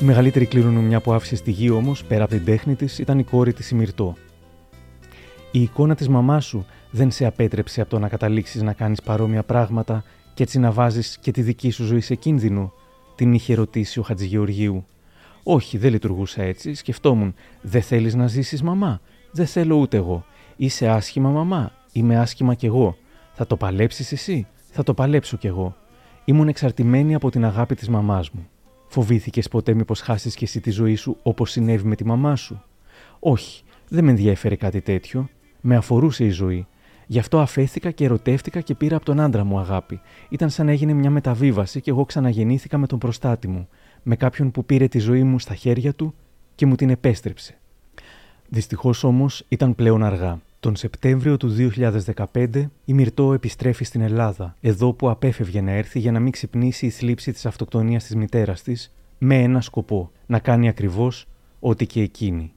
Η 0.04 0.06
μεγαλύτερη 0.06 0.46
κληρονομιά 0.46 1.00
που 1.00 1.12
άφησε 1.12 1.36
στη 1.36 1.50
γη 1.50 1.70
όμως, 1.70 2.04
πέρα 2.04 2.24
από 2.24 2.34
την 2.34 2.44
τέχνη 2.44 2.74
της, 2.74 2.98
ήταν 2.98 3.18
η 3.18 3.24
κόρη 3.24 3.52
της 3.52 3.70
Ημυρτό. 3.70 4.14
Η 5.50 5.62
εικόνα 5.62 5.94
της 5.94 6.08
μαμάς 6.08 6.44
σου 6.44 6.66
δεν 6.90 7.10
σε 7.10 7.26
απέτρεψε 7.26 7.80
από 7.80 7.90
το 7.90 7.98
να 7.98 8.08
καταλήξεις 8.08 8.62
να 8.62 8.72
κάνεις 8.72 9.02
παρόμοια 9.02 9.42
πράγματα 9.42 10.04
και 10.34 10.42
έτσι 10.42 10.58
να 10.58 10.70
βάζεις 10.70 11.18
και 11.20 11.30
τη 11.30 11.42
δική 11.42 11.70
σου 11.70 11.84
ζωή 11.84 12.00
σε 12.00 12.14
κίνδυνο, 12.14 12.72
την 13.14 13.32
είχε 13.32 13.54
ρωτήσει 13.54 13.98
ο 13.98 14.02
Χατζηγεωργίου. 14.02 14.84
Όχι, 15.42 15.78
δεν 15.78 15.90
λειτουργούσα 15.90 16.42
έτσι. 16.42 16.74
Σκεφτόμουν, 16.74 17.34
δεν 17.60 17.82
θέλεις 17.82 18.14
να 18.14 18.26
ζήσεις 18.26 18.62
μαμά; 18.62 19.00
Δεν 19.30 19.46
θέλω 19.46 19.76
ούτε 19.76 19.96
εγώ. 19.96 20.24
Είσαι 20.56 20.88
άσχημα 20.88 21.30
μαμά. 21.30 21.72
Είμαι 21.92 22.18
άσχημα 22.18 22.54
κι 22.54 22.66
εγώ. 22.66 22.96
Θα 23.32 23.46
το 23.46 23.56
παλέψεις 23.56 24.12
εσύ; 24.12 24.46
Θα 24.70 24.82
το 24.82 24.94
παλέψω 24.94 25.36
κι 25.36 25.46
εγώ. 25.46 25.76
Ήμουν 26.24 26.48
εξαρτημένη 26.48 27.14
από 27.14 27.30
την 27.30 27.44
αγάπη 27.44 27.74
της 27.74 27.88
μαμάς 27.88 28.30
μου. 28.30 28.48
Φοβήθηκες 28.94 29.48
ποτέ 29.48 29.74
μήπως 29.74 30.00
χάσεις 30.00 30.34
και 30.34 30.44
εσύ 30.44 30.60
τη 30.60 30.70
ζωή 30.70 30.94
σου 30.94 31.16
όπως 31.22 31.50
συνέβη 31.50 31.86
με 31.86 31.96
τη 31.96 32.04
μαμά 32.04 32.36
σου; 32.36 32.62
Όχι, 33.18 33.62
δεν 33.88 34.04
με 34.04 34.10
ενδιέφερε 34.10 34.56
κάτι 34.56 34.80
τέτοιο. 34.80 35.28
Με 35.60 35.76
αφορούσε 35.76 36.24
η 36.24 36.28
ζωή. 36.30 36.66
Γι' 37.06 37.18
αυτό 37.18 37.40
αφέθηκα 37.40 37.90
και 37.90 38.04
ερωτεύτηκα 38.04 38.60
και 38.60 38.74
πήρα 38.74 38.96
από 38.96 39.04
τον 39.04 39.20
άντρα 39.20 39.44
μου 39.44 39.58
αγάπη. 39.58 40.00
Ήταν 40.28 40.50
σαν 40.50 40.66
να 40.66 40.72
έγινε 40.72 40.92
μια 40.92 41.10
μεταβίβαση 41.10 41.80
και 41.80 41.90
εγώ 41.90 42.04
ξαναγεννήθηκα 42.04 42.78
με 42.78 42.86
τον 42.86 42.98
προστάτη 42.98 43.48
μου. 43.48 43.68
Με 44.02 44.16
κάποιον 44.16 44.50
που 44.50 44.64
πήρε 44.64 44.88
τη 44.88 44.98
ζωή 44.98 45.22
μου 45.22 45.38
στα 45.38 45.54
χέρια 45.54 45.92
του 45.94 46.14
και 46.54 46.66
μου 46.66 46.74
την 46.74 46.90
επέστρεψε. 46.90 47.58
Δυστυχώς 48.48 49.04
όμως 49.04 49.44
ήταν 49.48 49.74
πλέον 49.74 50.04
αργά. 50.04 50.40
Τον 50.64 50.76
Σεπτέμβριο 50.76 51.36
του 51.36 51.70
2015 52.32 52.46
η 52.84 52.92
Μυρτό 52.94 53.32
επιστρέφει 53.32 53.84
στην 53.84 54.00
Ελλάδα, 54.00 54.56
εδώ 54.60 54.92
που 54.92 55.10
απέφευγε 55.10 55.60
να 55.60 55.70
έρθει 55.70 55.98
για 55.98 56.12
να 56.12 56.20
μην 56.20 56.32
ξυπνήσει 56.32 56.86
η 56.86 56.90
θλίψη 56.90 57.32
της 57.32 57.46
αυτοκτονίας 57.46 58.04
της 58.04 58.14
μητέρας 58.14 58.62
της, 58.62 58.94
με 59.18 59.42
ένα 59.42 59.60
σκοπό, 59.60 60.10
να 60.26 60.38
κάνει 60.38 60.68
ακριβώς 60.68 61.26
ό,τι 61.60 61.86
και 61.86 62.00
εκείνη. 62.00 62.52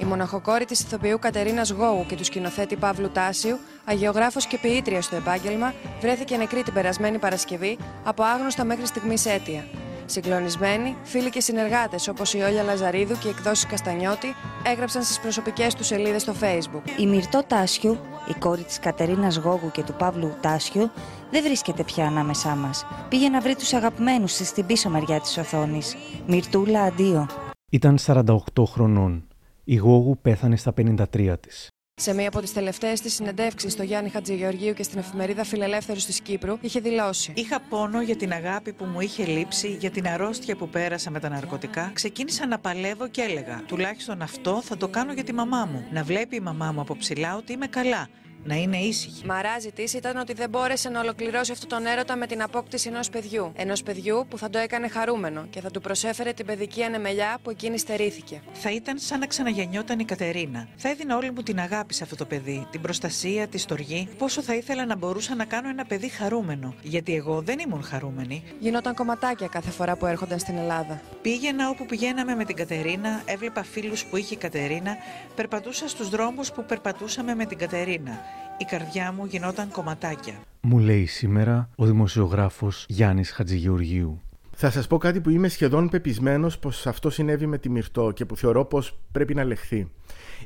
Η 0.00 0.04
μοναχοκόρη 0.04 0.64
της 0.64 0.80
ηθοποιού 0.80 1.18
Κατερίνας 1.18 1.70
Γόου 1.70 2.04
και 2.08 2.16
του 2.16 2.24
σκηνοθέτη 2.24 2.76
Παύλου 2.76 3.10
Τάσιου, 3.10 3.56
αγιογράφος 3.84 4.46
και 4.46 4.58
ποιήτρια 4.62 5.02
στο 5.02 5.16
επάγγελμα, 5.16 5.74
βρέθηκε 6.00 6.36
νεκρή 6.36 6.62
την 6.62 6.72
περασμένη 6.72 7.18
Παρασκευή 7.18 7.78
από 8.04 8.22
άγνωστα 8.22 8.64
μέχρι 8.64 8.86
στιγμής 8.86 9.26
αίτια. 9.26 9.64
Συγκλονισμένοι, 10.06 10.96
φίλοι 11.02 11.30
και 11.30 11.40
συνεργάτες 11.40 12.08
όπως 12.08 12.34
η 12.34 12.38
Όλια 12.38 12.62
Λαζαρίδου 12.62 13.18
και 13.18 13.28
οι 13.28 13.30
εκδόσει 13.30 13.66
Καστανιώτη 13.66 14.34
έγραψαν 14.66 15.02
στις 15.02 15.20
προσωπικές 15.20 15.74
τους 15.74 15.86
σελίδες 15.86 16.22
στο 16.22 16.34
Facebook. 16.40 17.00
Η 17.00 17.06
Μυρτό 17.06 17.42
Τάσιου, 17.46 17.98
η 18.28 18.34
κόρη 18.38 18.62
της 18.62 18.78
Κατερίνας 18.78 19.36
Γόγου 19.36 19.70
και 19.70 19.82
του 19.82 19.94
Παύλου 19.98 20.32
Τάσιου, 20.40 20.90
δεν 21.30 21.42
βρίσκεται 21.42 21.84
πια 21.84 22.06
ανάμεσά 22.06 22.54
μας. 22.54 22.86
Πήγε 23.08 23.28
να 23.28 23.40
βρει 23.40 23.54
τους 23.54 23.72
αγαπημένους 23.72 24.34
της 24.34 24.48
στην 24.48 24.66
πίσω 24.66 24.88
μεριά 24.90 25.20
της 25.20 25.38
οθόνης. 25.38 25.96
Μυρτούλα, 26.26 26.82
αντίο. 26.82 27.26
Ήταν 27.70 27.98
48 27.98 28.64
χρονών. 28.66 29.26
Η 29.64 29.76
Γόγου 29.76 30.18
πέθανε 30.22 30.56
στα 30.56 30.72
53 30.72 31.36
της. 31.40 31.71
Σε 31.94 32.14
μία 32.14 32.28
από 32.28 32.40
τις 32.40 32.52
τελευταίες 32.52 33.00
της 33.00 33.14
συνεντεύξεις 33.14 33.72
στο 33.72 33.82
Γιάννη 33.82 34.10
Χατζηγεωργίου 34.10 34.72
και 34.72 34.82
στην 34.82 34.98
εφημερίδα 34.98 35.44
Φιλελεύθερους 35.44 36.04
της 36.04 36.20
Κύπρου, 36.20 36.58
είχε 36.60 36.80
δηλώσει: 36.80 37.32
Είχα 37.36 37.60
πόνο 37.60 38.02
για 38.02 38.16
την 38.16 38.32
αγάπη 38.32 38.72
που 38.72 38.84
μου 38.84 39.00
είχε 39.00 39.24
λείψει, 39.24 39.68
για 39.68 39.90
την 39.90 40.06
αρρώστια 40.08 40.56
που 40.56 40.68
πέρασα 40.68 41.10
με 41.10 41.20
τα 41.20 41.28
ναρκωτικά. 41.28 41.90
Ξεκίνησα 41.94 42.46
να 42.46 42.58
παλεύω 42.58 43.08
και 43.08 43.22
έλεγα: 43.22 43.62
Τουλάχιστον 43.66 44.22
αυτό 44.22 44.62
θα 44.62 44.76
το 44.76 44.88
κάνω 44.88 45.12
για 45.12 45.24
τη 45.24 45.32
μαμά 45.32 45.64
μου. 45.64 45.84
Να 45.90 46.02
βλέπει 46.02 46.36
η 46.36 46.40
μαμά 46.40 46.72
μου 46.72 46.80
από 46.80 46.96
ψηλά 46.96 47.36
ότι 47.36 47.52
είμαι 47.52 47.66
καλά 47.66 48.08
να 48.44 48.54
είναι 48.54 48.76
ήσυχη. 48.76 49.26
Μαράζι 49.26 49.72
της 49.72 49.92
ήταν 49.92 50.16
ότι 50.16 50.32
δεν 50.32 50.48
μπόρεσε 50.48 50.88
να 50.88 51.00
ολοκληρώσει 51.00 51.52
αυτόν 51.52 51.68
τον 51.68 51.86
έρωτα 51.86 52.16
με 52.16 52.26
την 52.26 52.42
απόκτηση 52.42 52.88
ενός 52.88 53.10
παιδιού. 53.10 53.52
Ενός 53.56 53.82
παιδιού 53.82 54.26
που 54.28 54.38
θα 54.38 54.50
το 54.50 54.58
έκανε 54.58 54.88
χαρούμενο 54.88 55.46
και 55.50 55.60
θα 55.60 55.70
του 55.70 55.80
προσέφερε 55.80 56.32
την 56.32 56.46
παιδική 56.46 56.82
ανεμελιά 56.82 57.38
που 57.42 57.50
εκείνη 57.50 57.78
στερήθηκε. 57.78 58.42
Θα 58.52 58.70
ήταν 58.70 58.98
σαν 58.98 59.18
να 59.18 59.26
ξαναγεννιόταν 59.26 59.98
η 59.98 60.04
Κατερίνα. 60.04 60.68
Θα 60.76 60.88
έδινα 60.88 61.16
όλη 61.16 61.30
μου 61.30 61.42
την 61.42 61.60
αγάπη 61.60 61.94
σε 61.94 62.02
αυτό 62.02 62.16
το 62.16 62.24
παιδί, 62.24 62.66
την 62.70 62.80
προστασία, 62.80 63.46
τη 63.46 63.58
στοργή. 63.58 64.08
Πόσο 64.18 64.42
θα 64.42 64.54
ήθελα 64.54 64.86
να 64.86 64.96
μπορούσα 64.96 65.34
να 65.34 65.44
κάνω 65.44 65.68
ένα 65.68 65.84
παιδί 65.84 66.08
χαρούμενο. 66.08 66.74
Γιατί 66.82 67.14
εγώ 67.14 67.40
δεν 67.40 67.58
ήμουν 67.58 67.82
χαρούμενη. 67.82 68.42
Γινόταν 68.58 68.94
κομματάκια 68.94 69.46
κάθε 69.46 69.70
φορά 69.70 69.96
που 69.96 70.06
έρχονταν 70.06 70.38
στην 70.38 70.56
Ελλάδα. 70.56 71.00
Πήγαινα 71.22 71.68
όπου 71.68 71.86
πηγαίναμε 71.86 72.34
με 72.34 72.44
την 72.44 72.56
Κατερίνα, 72.56 73.22
έβλεπα 73.24 73.62
φίλους 73.62 74.04
που 74.04 74.16
είχε 74.16 74.34
η 74.34 74.36
Κατερίνα, 74.36 74.96
περπατούσα 75.34 75.88
στους 75.88 76.08
δρόμους 76.08 76.52
που 76.52 76.64
περπατούσαμε 76.64 77.34
με 77.34 77.44
την 77.44 77.58
Κατερίνα 77.58 78.31
η 78.62 78.64
καρδιά 78.64 79.12
μου 79.12 79.24
γινόταν 79.24 79.70
κομματάκια. 79.70 80.34
Μου 80.60 80.78
λέει 80.78 81.06
σήμερα 81.06 81.68
ο 81.76 81.84
δημοσιογράφος 81.84 82.84
Γιάννης 82.88 83.30
Χατζηγεωργίου. 83.30 84.20
Θα 84.50 84.70
σας 84.70 84.86
πω 84.86 84.98
κάτι 84.98 85.20
που 85.20 85.30
είμαι 85.30 85.48
σχεδόν 85.48 85.88
πεπισμένος 85.88 86.58
πως 86.58 86.86
αυτό 86.86 87.10
συνέβη 87.10 87.46
με 87.46 87.58
τη 87.58 87.68
Μυρτό 87.68 88.10
και 88.10 88.24
που 88.24 88.36
θεωρώ 88.36 88.64
πως 88.64 88.98
πρέπει 89.12 89.34
να 89.34 89.44
λεχθεί. 89.44 89.90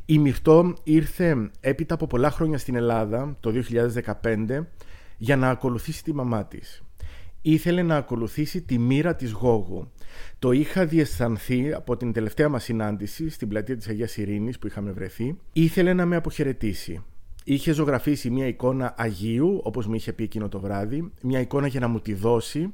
Η 0.06 0.18
Μυρτό 0.18 0.74
ήρθε 0.82 1.50
έπειτα 1.60 1.94
από 1.94 2.06
πολλά 2.06 2.30
χρόνια 2.30 2.58
στην 2.58 2.74
Ελλάδα, 2.74 3.36
το 3.40 3.50
2015, 3.50 4.66
για 5.16 5.36
να 5.36 5.48
ακολουθήσει 5.48 6.04
τη 6.04 6.14
μαμά 6.14 6.44
της. 6.46 6.82
ήθελε 7.42 7.82
να 7.82 7.96
ακολουθήσει 7.96 8.62
τη 8.62 8.78
μοίρα 8.78 9.14
της 9.14 9.32
Γόγου. 9.32 9.90
Το 10.38 10.52
είχα 10.52 10.86
διαισθανθεί 10.86 11.72
από 11.72 11.96
την 11.96 12.12
τελευταία 12.12 12.48
μας 12.48 12.64
συνάντηση 12.64 13.30
στην 13.30 13.48
πλατεία 13.48 13.76
της 13.76 13.88
Αγίας 13.88 14.16
Ειρήνης 14.16 14.58
που 14.58 14.66
είχαμε 14.66 14.90
βρεθεί. 14.90 15.36
Ήθελε 15.52 15.92
να 15.92 16.06
με 16.06 16.16
αποχαιρετήσει. 16.16 17.02
Είχε 17.48 17.72
ζωγραφίσει 17.72 18.30
μια 18.30 18.46
εικόνα 18.46 18.94
Αγίου, 18.96 19.60
όπως 19.64 19.86
μου 19.86 19.94
είχε 19.94 20.12
πει 20.12 20.22
εκείνο 20.22 20.48
το 20.48 20.60
βράδυ, 20.60 21.12
μια 21.22 21.40
εικόνα 21.40 21.66
για 21.66 21.80
να 21.80 21.88
μου 21.88 22.00
τη 22.00 22.14
δώσει, 22.14 22.70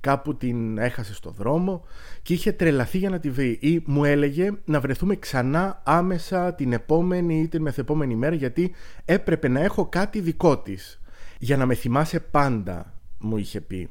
κάπου 0.00 0.36
την 0.36 0.78
έχασε 0.78 1.14
στο 1.14 1.30
δρόμο 1.30 1.84
και 2.22 2.32
είχε 2.32 2.52
τρελαθεί 2.52 2.98
για 2.98 3.10
να 3.10 3.18
τη 3.18 3.30
βρει 3.30 3.58
ή 3.60 3.82
μου 3.86 4.04
έλεγε 4.04 4.50
να 4.64 4.80
βρεθούμε 4.80 5.16
ξανά 5.16 5.82
άμεσα 5.84 6.54
την 6.54 6.72
επόμενη 6.72 7.40
ή 7.40 7.48
την 7.48 7.62
μεθεπόμενη 7.62 8.14
μέρα 8.14 8.34
γιατί 8.34 8.74
έπρεπε 9.04 9.48
να 9.48 9.60
έχω 9.60 9.86
κάτι 9.86 10.20
δικό 10.20 10.58
της. 10.58 11.00
Για 11.38 11.56
να 11.56 11.66
με 11.66 11.74
θυμάσαι 11.74 12.20
πάντα, 12.20 12.94
μου 13.18 13.36
είχε 13.36 13.60
πει. 13.60 13.88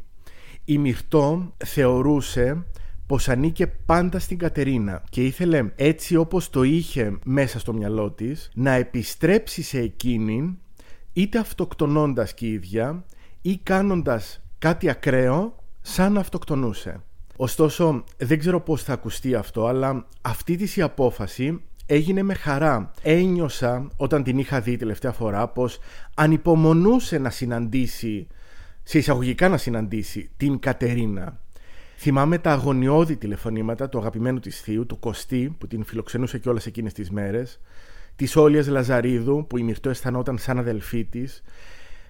Η 0.66 0.78
Μυρτώ 0.78 1.54
θεωρούσε 1.66 2.66
πως 3.10 3.30
ανήκε 3.30 3.68
πάντα 3.68 4.20
στην 4.20 4.38
Κατερίνα 4.38 5.04
και 5.10 5.24
ήθελε 5.24 5.72
έτσι 5.76 6.16
όπως 6.16 6.50
το 6.50 6.64
είχε 6.64 7.18
μέσα 7.24 7.60
στο 7.60 7.74
μυαλό 7.74 8.12
της 8.12 8.50
να 8.54 8.72
επιστρέψει 8.72 9.62
σε 9.62 9.80
εκείνη 9.80 10.58
είτε 11.14 11.40
αυτοκτονώντας 11.40 12.34
και 12.34 12.46
η 12.46 12.52
ίδια 12.52 13.04
ή 13.42 13.58
κάνοντας 13.58 14.42
κάτι 14.60 14.90
ακραίο 14.90 15.56
σαν 15.82 16.14
να 16.14 16.20
αυτοκτονούσε. 16.20 17.02
Ωστόσο 17.36 18.04
δεν 18.18 18.40
ξέρω 18.40 18.62
πώς 18.62 18.84
θα 18.84 18.94
ακουστεί 18.94 19.36
αυτό 19.36 19.66
αλλά 19.66 20.06
αυτή 20.22 20.56
της 20.56 20.76
η 20.76 20.82
απόφαση 20.82 21.62
έγινε 21.86 22.24
με 22.24 22.34
χαρά. 22.34 22.92
Ένιωσα 23.02 23.88
όταν 23.98 24.24
την 24.24 24.38
είχα 24.38 24.62
δει 24.62 24.78
τελευταία 24.78 25.12
φορά 25.12 25.48
πως 25.48 25.80
ανυπομονούσε 26.14 27.18
να 27.18 27.30
συναντήσει 27.30 28.28
σε 28.84 28.98
εισαγωγικά 28.98 29.50
να 29.50 29.58
συναντήσει 29.58 30.30
την 30.38 30.60
Κατερίνα 30.60 31.40
Θυμάμαι 32.02 32.38
τα 32.38 32.52
αγωνιώδη 32.52 33.18
τηλεφωνήματα 33.18 33.90
του 33.90 33.98
αγαπημένου 33.98 34.40
της 34.40 34.62
θείου, 34.62 34.86
του 34.86 35.00
Κωστή, 35.00 35.56
που 35.58 35.68
την 35.68 35.84
φιλοξενούσε 35.84 36.38
και 36.38 36.50
όλες 36.50 36.66
εκείνες 36.66 36.94
τις 36.94 37.10
μέρες, 37.10 37.60
της 38.16 38.36
Όλιας 38.36 38.68
Λαζαρίδου, 38.68 39.46
που 39.50 39.58
η 39.58 39.64
Μυρτώ 39.64 39.90
αισθανόταν 39.90 40.38
σαν 40.38 40.58
αδελφή 40.60 41.06
της, 41.06 41.42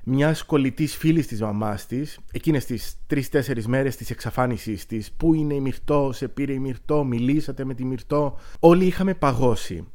μιας 0.03 0.43
κολλητής 0.43 0.95
φίλης 0.95 1.27
της 1.27 1.41
μαμάς 1.41 1.85
της, 1.85 2.19
εκείνες 2.31 2.65
τις 2.65 2.97
τρει-τέσσερι 3.07 3.67
μέρες 3.67 3.95
της 3.95 4.09
εξαφάνισής 4.09 4.85
της, 4.85 5.11
Πού 5.11 5.33
είναι 5.33 5.53
η 5.53 5.59
Μυρτώ, 5.59 6.11
σε 6.13 6.27
πήρε 6.27 6.53
η 6.53 6.59
Μυρτώ, 6.59 7.03
μιλήσατε 7.03 7.65
με 7.65 7.73
τη 7.73 7.85
Μυρτώ. 7.85 8.37
Όλοι 8.59 8.85
είχαμε 8.85 9.13
παγώσει. 9.13 9.87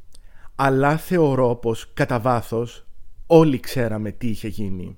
Αλλά 0.55 0.97
θεωρώ 0.97 1.55
πως 1.55 1.91
κατά 1.93 2.19
βάθος 2.19 2.85
όλοι 3.27 3.59
ξέραμε 3.59 4.11
τι 4.11 4.27
είχε 4.27 4.47
γίνει. 4.47 4.97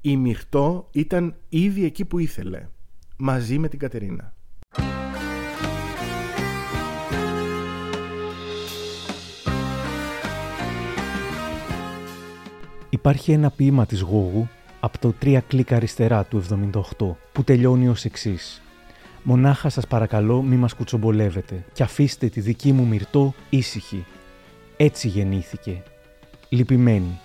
Η 0.00 0.16
Μυρτώ 0.16 0.88
ήταν 0.92 1.34
ήδη 1.48 1.84
εκεί 1.84 2.04
που 2.04 2.18
ήθελε 2.18 2.66
μαζί 3.18 3.58
με 3.58 3.68
την 3.68 3.78
Κατερίνα. 3.78 4.34
Υπάρχει 12.90 13.32
ένα 13.32 13.50
ποίημα 13.50 13.86
της 13.86 14.00
Γόγου 14.00 14.48
από 14.80 14.98
το 14.98 15.12
«Τρία 15.12 15.40
κλικ 15.40 15.72
αριστερά» 15.72 16.24
του 16.24 16.44
78 16.98 17.16
που 17.32 17.44
τελειώνει 17.44 17.88
ως 17.88 18.04
εξής. 18.04 18.62
«Μονάχα 19.22 19.68
σας 19.68 19.86
παρακαλώ 19.86 20.42
μη 20.42 20.56
μας 20.56 20.74
κουτσομπολεύετε 20.74 21.64
και 21.72 21.82
αφήστε 21.82 22.28
τη 22.28 22.40
δική 22.40 22.72
μου 22.72 22.86
μυρτό 22.86 23.34
ήσυχη. 23.50 24.04
Έτσι 24.76 25.08
γεννήθηκε. 25.08 25.82
Λυπημένη». 26.48 27.18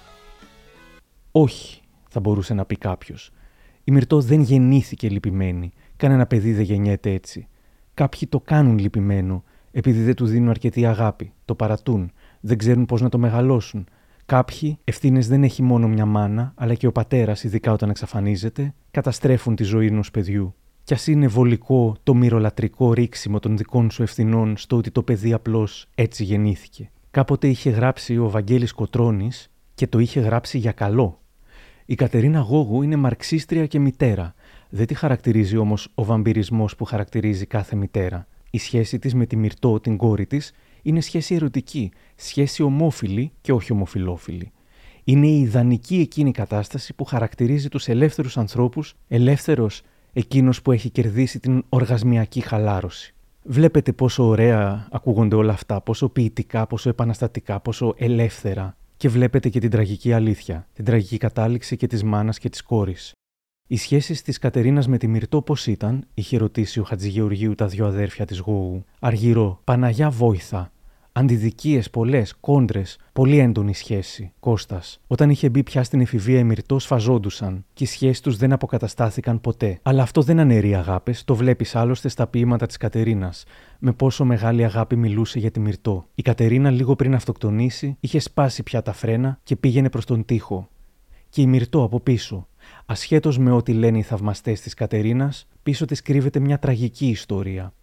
Όχι, 1.32 1.82
θα 2.10 2.20
μπορούσε 2.20 2.54
να 2.54 2.66
πει 2.66 2.76
κάποιος. 2.76 3.32
Η 3.84 3.92
Μυρτώ 3.92 4.22
δεν 4.22 4.42
γεννήθηκε 4.42 5.10
λυπημένη. 5.10 5.74
Κανένα 6.04 6.26
παιδί 6.26 6.54
δεν 6.54 6.64
γεννιέται 6.64 7.12
έτσι. 7.12 7.48
Κάποιοι 7.94 8.28
το 8.28 8.40
κάνουν 8.40 8.78
λυπημένο, 8.78 9.44
επειδή 9.72 10.02
δεν 10.02 10.16
του 10.16 10.26
δίνουν 10.26 10.50
αρκετή 10.50 10.86
αγάπη, 10.86 11.34
το 11.46 11.56
παρατούν, 11.56 12.12
δεν 12.40 12.58
ξέρουν 12.58 12.86
πώς 12.86 13.02
να 13.02 13.10
το 13.10 13.18
μεγαλώσουν. 13.18 13.88
Κάποιοι, 14.26 14.78
ευθύνες 14.84 15.28
δεν 15.28 15.44
έχει 15.44 15.64
μόνο 15.64 15.88
μια 15.88 16.06
μάνα, 16.06 16.54
αλλά 16.56 16.74
και 16.74 16.88
ο 16.88 16.92
πατέρας, 16.92 17.44
ειδικά 17.44 17.72
όταν 17.72 17.90
εξαφανίζεται, 17.90 18.74
καταστρέφουν 18.92 19.56
τη 19.56 19.64
ζωή 19.64 19.88
ενός 19.88 20.12
παιδιού. 20.12 20.56
Κι 20.84 20.94
ας 20.94 21.08
είναι 21.08 21.28
βολικό 21.28 21.96
το 22.04 22.14
μυρολατρικό 22.14 22.94
ρίξιμο 22.94 23.40
των 23.40 23.58
δικών 23.58 23.92
σου 23.92 24.02
ευθυνών 24.04 24.58
στο 24.58 24.78
ότι 24.78 24.92
το 24.92 25.04
παιδί 25.04 25.34
απλώς 25.34 25.88
έτσι 25.96 26.24
γεννήθηκε. 26.24 26.90
Κάποτε 27.12 27.48
είχε 27.48 27.70
γράψει 27.70 28.18
ο 28.18 28.30
Βαγγέλης 28.30 28.72
Κοτρώνης 28.72 29.52
και 29.76 29.88
το 29.88 30.00
είχε 30.00 30.20
γράψει 30.20 30.58
για 30.58 30.72
καλό. 30.72 31.18
Η 31.86 31.96
Κατερίνα 31.96 32.40
Γόγου 32.40 32.82
είναι 32.82 32.96
μαρξίστρια 32.96 33.66
και 33.66 33.80
μητέρα 33.80 34.34
δεν 34.76 34.86
τη 34.86 34.94
χαρακτηρίζει 34.94 35.58
όμως 35.58 35.88
ο 35.96 36.04
βαμπυρισμός 36.04 36.76
που 36.76 36.86
χαρακτηρίζει 36.86 37.46
κάθε 37.46 37.76
μητέρα. 37.76 38.28
Η 38.50 38.58
σχέση 38.58 39.00
της 39.00 39.14
με 39.16 39.26
τη 39.26 39.36
Μυρτώ, 39.36 39.80
την 39.80 39.98
κόρη 39.98 40.26
της, 40.26 40.52
είναι 40.82 41.02
σχέση 41.02 41.36
ερωτική, 41.36 41.92
σχέση 42.16 42.64
ομόφιλη 42.64 43.32
και 43.42 43.52
όχι 43.52 43.72
ομοφιλόφιλη. 43.72 44.52
Είναι 45.04 45.28
η 45.28 45.40
ιδανική 45.40 45.96
εκείνη 45.96 46.32
κατάσταση 46.32 46.94
που 46.94 47.04
χαρακτηρίζει 47.04 47.70
τους 47.70 47.88
ελεύθερους 47.88 48.38
ανθρώπους, 48.38 48.96
ελεύθερος 49.08 49.82
εκείνος 50.14 50.62
που 50.62 50.72
έχει 50.72 50.90
κερδίσει 50.90 51.40
την 51.40 51.64
οργασμιακή 51.70 52.42
χαλάρωση. 52.42 53.14
Βλέπετε 53.44 53.92
πόσο 53.92 54.24
ωραία 54.24 54.88
ακούγονται 54.92 55.36
όλα 55.36 55.54
αυτά, 55.54 55.82
πόσο 55.82 56.10
ποιητικά, 56.10 56.68
πόσο 56.68 56.90
επαναστατικά, 56.90 57.60
πόσο 57.60 57.94
ελεύθερα. 57.98 58.78
Και 58.98 59.10
βλέπετε 59.10 59.50
και 59.50 59.60
την 59.60 59.70
τραγική 59.70 60.14
αλήθεια, 60.14 60.68
την 60.74 60.86
τραγική 60.86 61.18
κατάληξη 61.18 61.78
και 61.78 61.88
της 61.88 62.04
μάνας 62.04 62.40
και 62.40 62.50
της 62.50 62.62
κόρης. 62.62 63.14
Οι 63.68 63.78
σχέσεις 63.78 64.22
της 64.22 64.38
Κατερίνας 64.38 64.88
με 64.88 64.98
τη 64.98 65.08
Μυρτώ 65.08 65.42
πώς 65.42 65.68
ήταν, 65.68 66.08
είχε 66.14 66.38
ρωτήσει 66.38 66.80
ο 66.80 66.84
Χατζηγεωργίου 66.84 67.56
τα 67.56 67.68
δυο 67.68 67.86
αδέρφια 67.86 68.26
της 68.26 68.40
Γόου. 68.40 68.84
Αργυρό, 69.00 69.60
Παναγιά 69.64 70.10
βόηθα. 70.10 70.72
Αντιδικίες 71.12 71.90
πολλές, 71.90 72.36
κόντρες, 72.40 72.98
πολύ 73.14 73.38
έντονη 73.38 73.74
σχέση. 73.74 74.32
Κώστας. 74.40 75.00
Όταν 75.08 75.30
είχε 75.30 75.50
μπει 75.50 75.64
πια 75.64 75.84
στην 75.84 76.02
εφηβεία 76.02 76.40
η 76.40 76.44
Μυρτώ, 76.44 76.80
σφαζόντουσαν 76.80 77.66
και 77.74 77.84
οι 77.84 77.88
σχέσεις 77.88 78.22
τους 78.22 78.38
δεν 78.38 78.54
αποκαταστάθηκαν 78.54 79.42
ποτέ. 79.42 79.80
Αλλά 79.82 80.02
αυτό 80.02 80.22
δεν 80.22 80.40
αναιρεί 80.40 80.76
αγάπες, 80.76 81.24
το 81.24 81.36
βλέπεις 81.36 81.76
άλλωστε 81.76 82.10
στα 82.10 82.28
ποίηματα 82.28 82.66
της 82.66 82.78
Κατερίνας. 82.78 83.44
Με 83.80 83.92
πόσο 83.94 84.26
μεγάλη 84.26 84.64
αγάπη 84.64 84.96
μιλούσε 84.96 85.40
για 85.40 85.52
τη 85.52 85.60
Μυρτώ. 85.60 86.06
Η 86.16 86.22
Κατερίνα, 86.22 86.70
λίγο 86.70 86.96
πριν 86.96 87.16
αυτοκτονήσει, 87.16 87.98
είχε 88.00 88.20
σπάσει 88.20 88.64
πια 88.64 88.82
τα 88.82 88.94
φρένα 88.94 89.40
και 89.44 89.56
πήγαινε 89.56 89.90
προς 89.90 90.06
τον 90.06 90.26
τοίχο. 90.26 90.68
Και 91.30 91.42
η 91.42 91.48
Μυρτώ 91.48 91.84
από 91.84 92.00
πίσω, 92.00 92.48
Ασχέτως 92.86 93.38
με 93.38 93.52
ό,τι 93.52 93.74
λένε 93.74 93.98
οι 93.98 94.02
θαυμαστές 94.02 94.62
της 94.62 94.74
Κατερίνας, 94.74 95.48
πίσω 95.64 95.86
της 95.86 96.02
κρύβεται 96.02 96.40
μια 96.40 96.60
τραγική 96.60 97.08
ιστορία. 97.08 97.74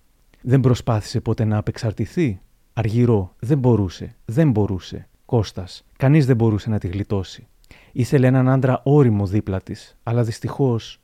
Δεν 0.40 0.60
προσπάθησε 0.60 1.20
ποτέ 1.20 1.44
να 1.44 1.56
απεξαρτηθεί. 1.56 2.40
Αργυρό, 2.72 3.34
δεν 3.38 3.58
μπορούσε, 3.58 4.16
δεν 4.24 4.50
μπορούσε. 4.50 5.08
Κώστας, 5.24 5.84
κανείς 5.96 6.26
δεν 6.26 6.36
μπορούσε 6.36 6.70
να 6.70 6.78
τη 6.78 6.88
γλιτώσει. 6.88 7.46
Ήθελε 7.92 8.26
έναν 8.26 8.48
άντρα 8.48 8.80
όριμο 8.84 9.26
δίπλα 9.26 9.60
της, 9.60 9.96
αλλά 10.02 10.22
δυστυχώς, 10.22 11.00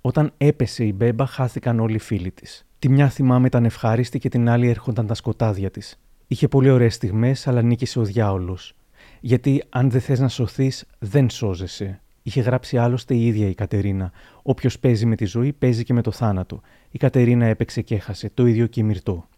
όταν 0.00 0.32
έπεσε 0.36 0.84
η 0.84 0.92
μπέμπα, 0.96 1.26
χάθηκαν 1.26 1.80
όλοι 1.80 1.94
οι 1.94 1.98
φίλοι 1.98 2.30
της. 2.30 2.66
Τη 2.78 2.88
μια 2.88 3.08
θυμάμαι 3.08 3.46
ήταν 3.46 3.64
ευχάριστη 3.64 4.18
και 4.18 4.28
την 4.28 4.48
άλλη 4.48 4.68
έρχονταν 4.68 5.06
τα 5.06 5.14
σκοτάδια 5.14 5.70
της. 5.70 5.98
Είχε 6.26 6.48
πολύ 6.48 6.70
ωραίες 6.70 6.94
στιγμές, 6.94 7.46
αλλά 7.46 7.62
νίκησε 7.62 7.98
ο 7.98 8.04
διάολος. 8.04 8.74
Γιατί 9.20 9.64
αν 9.68 9.90
δεν 9.90 10.00
θες 10.00 10.20
να 10.20 10.28
σωθείς, 10.28 10.84
δεν 10.98 11.30
σώζεσαι. 11.30 12.00
Είχε 12.28 12.40
γράψει 12.40 12.78
άλλωστε 12.78 13.14
η 13.14 13.26
ίδια 13.26 13.48
η 13.48 13.54
Κατερίνα. 13.54 14.12
Όποιος 14.42 14.78
παίζει 14.78 15.06
με 15.06 15.16
τη 15.16 15.24
ζωή, 15.24 15.52
παίζει 15.52 15.84
και 15.84 15.92
με 15.92 16.02
το 16.02 16.10
θάνατο. 16.10 16.60
Η 16.90 16.98
Κατερίνα 16.98 17.46
έπαιξε 17.46 17.82
και 17.82 17.94
έχασε. 17.94 18.30
Το 18.34 18.46
ίδιο 18.46 18.66
και 18.66 18.80
η 18.80 18.82
Μυρτώ. 18.82 19.28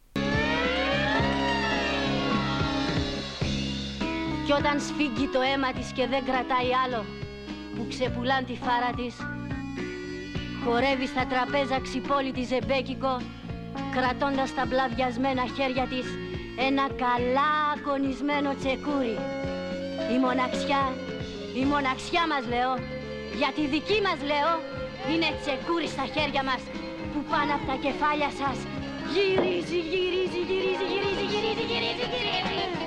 Κι 4.45 4.53
όταν 4.59 4.81
σφίγγει 4.81 5.27
το 5.33 5.41
αίμα 5.53 5.73
της 5.73 5.93
και 5.93 6.07
δεν 6.13 6.23
κρατάει 6.25 6.71
άλλο, 6.85 7.05
που 7.75 7.87
ξεπουλάν 7.89 8.45
τη 8.45 8.55
φάρα 8.65 8.91
της, 8.97 9.15
χορεύει 10.65 11.07
στα 11.07 11.25
τραπέζα 11.31 11.79
ξυπόλυτη 11.87 12.43
ζεμπέκικο, 12.43 13.15
κρατώντας 13.97 14.55
τα 14.55 14.65
μπλαδιασμένα 14.69 15.45
χέρια 15.57 15.87
της 15.93 16.07
ένα 16.69 16.87
καλά 17.05 17.51
ακονισμένο 17.75 18.51
τσεκούρι. 18.61 19.17
Η 20.15 20.17
μοναξιά 20.25 20.83
η 21.55 21.65
μοναξιά 21.73 22.25
μας 22.33 22.43
λέω, 22.53 22.73
για 23.41 23.51
τη 23.57 23.63
δική 23.75 23.99
μας 24.07 24.19
λέω, 24.31 24.53
είναι 25.13 25.29
τσεκούρι 25.41 25.89
στα 25.95 26.05
χέρια 26.15 26.43
μας 26.49 26.61
που 27.13 27.21
πάνω 27.33 27.51
από 27.57 27.65
τα 27.71 27.77
κεφάλια 27.85 28.31
σας 28.41 28.57
γυρίζει, 29.13 29.79
γυρίζει, 29.93 30.41
γυρίζει, 30.51 30.87
γυρίζει, 30.93 31.25
γυρίζει, 31.33 31.65
γυρίζει, 31.73 32.07
γυρίζει. 32.13 32.85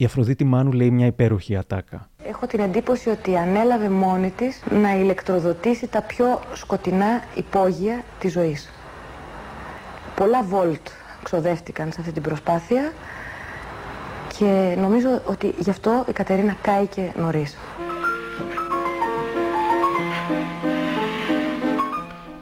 Η 0.00 0.04
Αφροδίτη 0.04 0.44
Μάνου 0.44 0.72
λέει 0.72 0.90
μια 0.90 1.06
υπέροχη 1.06 1.56
ατάκα. 1.56 2.08
Έχω 2.24 2.46
την 2.46 2.60
εντύπωση 2.60 3.08
ότι 3.08 3.36
ανέλαβε 3.36 3.88
μόνη 3.88 4.30
της 4.30 4.62
να 4.70 4.96
ηλεκτροδοτήσει 4.96 5.86
τα 5.86 6.02
πιο 6.02 6.40
σκοτεινά 6.52 7.22
υπόγεια 7.34 8.04
της 8.18 8.32
ζωής. 8.32 8.70
Πολλά 10.16 10.42
βολτ 10.42 10.86
ξοδεύτηκαν 11.22 11.92
σε 11.92 12.00
αυτή 12.00 12.12
την 12.12 12.22
προσπάθεια 12.22 12.92
και 14.38 14.74
νομίζω 14.78 15.22
ότι 15.24 15.54
γι' 15.58 15.70
αυτό 15.70 16.04
η 16.08 16.12
Κατερίνα 16.12 16.56
κάηκε 16.62 17.12
νωρίς. 17.16 17.56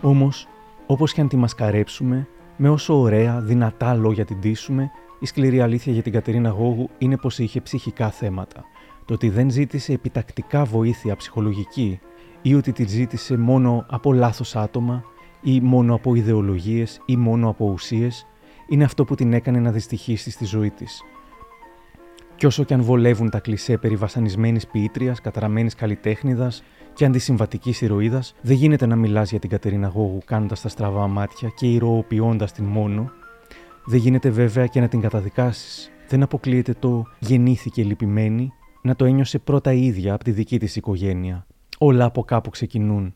Όμως, 0.06 0.48
Όπως 0.86 1.12
και 1.12 1.20
αν 1.20 1.28
τη 1.28 1.36
μασκαρέψουμε, 1.36 2.28
με 2.56 2.68
όσο 2.68 3.00
ωραία, 3.00 3.40
δυνατά 3.40 3.94
λόγια 3.94 4.24
την 4.24 4.40
τίσουμε, 4.40 4.90
η 5.20 5.26
σκληρή 5.26 5.60
αλήθεια 5.60 5.92
για 5.92 6.02
την 6.02 6.12
Κατερίνα 6.12 6.48
Γόγου 6.48 6.90
είναι 6.98 7.16
πως 7.16 7.38
είχε 7.38 7.60
ψυχικά 7.60 8.10
θέματα. 8.10 8.64
Το 9.04 9.14
ότι 9.14 9.28
δεν 9.28 9.50
ζήτησε 9.50 9.92
επιτακτικά 9.92 10.64
βοήθεια 10.64 11.16
ψυχολογική 11.16 12.00
ή 12.42 12.54
ότι 12.54 12.72
τη 12.72 12.88
ζήτησε 12.88 13.36
μόνο 13.36 13.86
από 13.88 14.12
λάθος 14.12 14.56
άτομα 14.56 15.04
ή 15.42 15.60
μόνο 15.60 15.94
από 15.94 16.14
ιδεολογίες 16.14 17.00
ή 17.06 17.16
μόνο 17.16 17.48
από 17.48 17.70
ουσίες, 17.70 18.26
είναι 18.68 18.84
αυτό 18.84 19.04
που 19.04 19.14
την 19.14 19.32
έκανε 19.32 19.60
να 19.60 19.70
δυστυχήσει 19.70 20.30
στη 20.30 20.44
ζωή 20.44 20.70
της. 20.70 21.02
Κι 22.36 22.46
όσο 22.46 22.64
και 22.64 22.74
αν 22.74 22.82
βολεύουν 22.82 23.30
τα 23.30 23.40
κλισέ 23.40 23.76
περί 23.76 23.96
βασανισμένης 23.96 24.66
ποιήτριας, 24.66 25.20
καταραμένης 25.20 25.74
καλλιτέχνηδας 25.74 26.62
και 26.96 27.04
αντισυμβατικής 27.04 27.80
ηρωίδας, 27.80 28.34
δεν 28.40 28.56
γίνεται 28.56 28.86
να 28.86 28.96
μιλάς 28.96 29.30
για 29.30 29.38
την 29.38 29.50
Κατερίνα 29.50 29.88
Γόγου 29.88 30.18
κάνοντας 30.24 30.60
τα 30.60 30.68
στραβά 30.68 31.06
μάτια 31.06 31.48
και 31.48 31.66
ηρωοποιώντας 31.66 32.52
την 32.52 32.64
μόνο. 32.64 33.10
Δεν 33.84 33.98
γίνεται 33.98 34.30
βέβαια 34.30 34.66
και 34.66 34.80
να 34.80 34.88
την 34.88 35.00
καταδικάσεις. 35.00 35.90
Δεν 36.08 36.22
αποκλείεται 36.22 36.74
το 36.78 37.04
γεννήθηκε 37.18 37.84
λυπημένη, 37.84 38.52
να 38.82 38.96
το 38.96 39.04
ένιωσε 39.04 39.38
πρώτα 39.38 39.72
η 39.72 39.84
ίδια 39.84 40.14
από 40.14 40.24
τη 40.24 40.30
δική 40.30 40.58
της 40.58 40.76
οικογένεια. 40.76 41.46
Όλα 41.78 42.04
από 42.04 42.24
κάπου 42.24 42.50
ξεκινούν. 42.50 43.14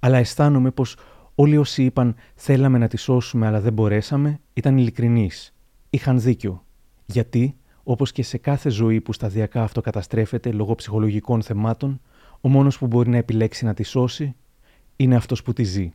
Αλλά 0.00 0.18
αισθάνομαι 0.18 0.70
πως 0.70 0.96
όλοι 1.34 1.56
όσοι 1.56 1.84
είπαν 1.84 2.14
θέλαμε 2.34 2.78
να 2.78 2.88
τη 2.88 2.96
σώσουμε 2.96 3.46
αλλά 3.46 3.60
δεν 3.60 3.72
μπορέσαμε 3.72 4.40
ήταν 4.52 4.78
ειλικρινείς. 4.78 5.54
Είχαν 5.90 6.20
δίκιο. 6.20 6.64
Γιατί 7.06 7.56
όπως 7.82 8.12
και 8.12 8.22
σε 8.22 8.38
κάθε 8.38 8.70
ζωή 8.70 9.00
που 9.00 9.12
σταδιακά 9.12 9.62
αυτοκαταστρέφεται 9.62 10.52
λόγω 10.52 10.74
ψυχολογικών 10.74 11.42
θεμάτων, 11.42 12.00
ο 12.44 12.48
μόνος 12.48 12.78
που 12.78 12.86
μπορεί 12.86 13.10
να 13.10 13.16
επιλέξει 13.16 13.64
να 13.64 13.74
τη 13.74 13.82
σώσει 13.82 14.34
είναι 14.96 15.16
αυτός 15.16 15.42
που 15.42 15.52
τη 15.52 15.62
ζει. 15.62 15.92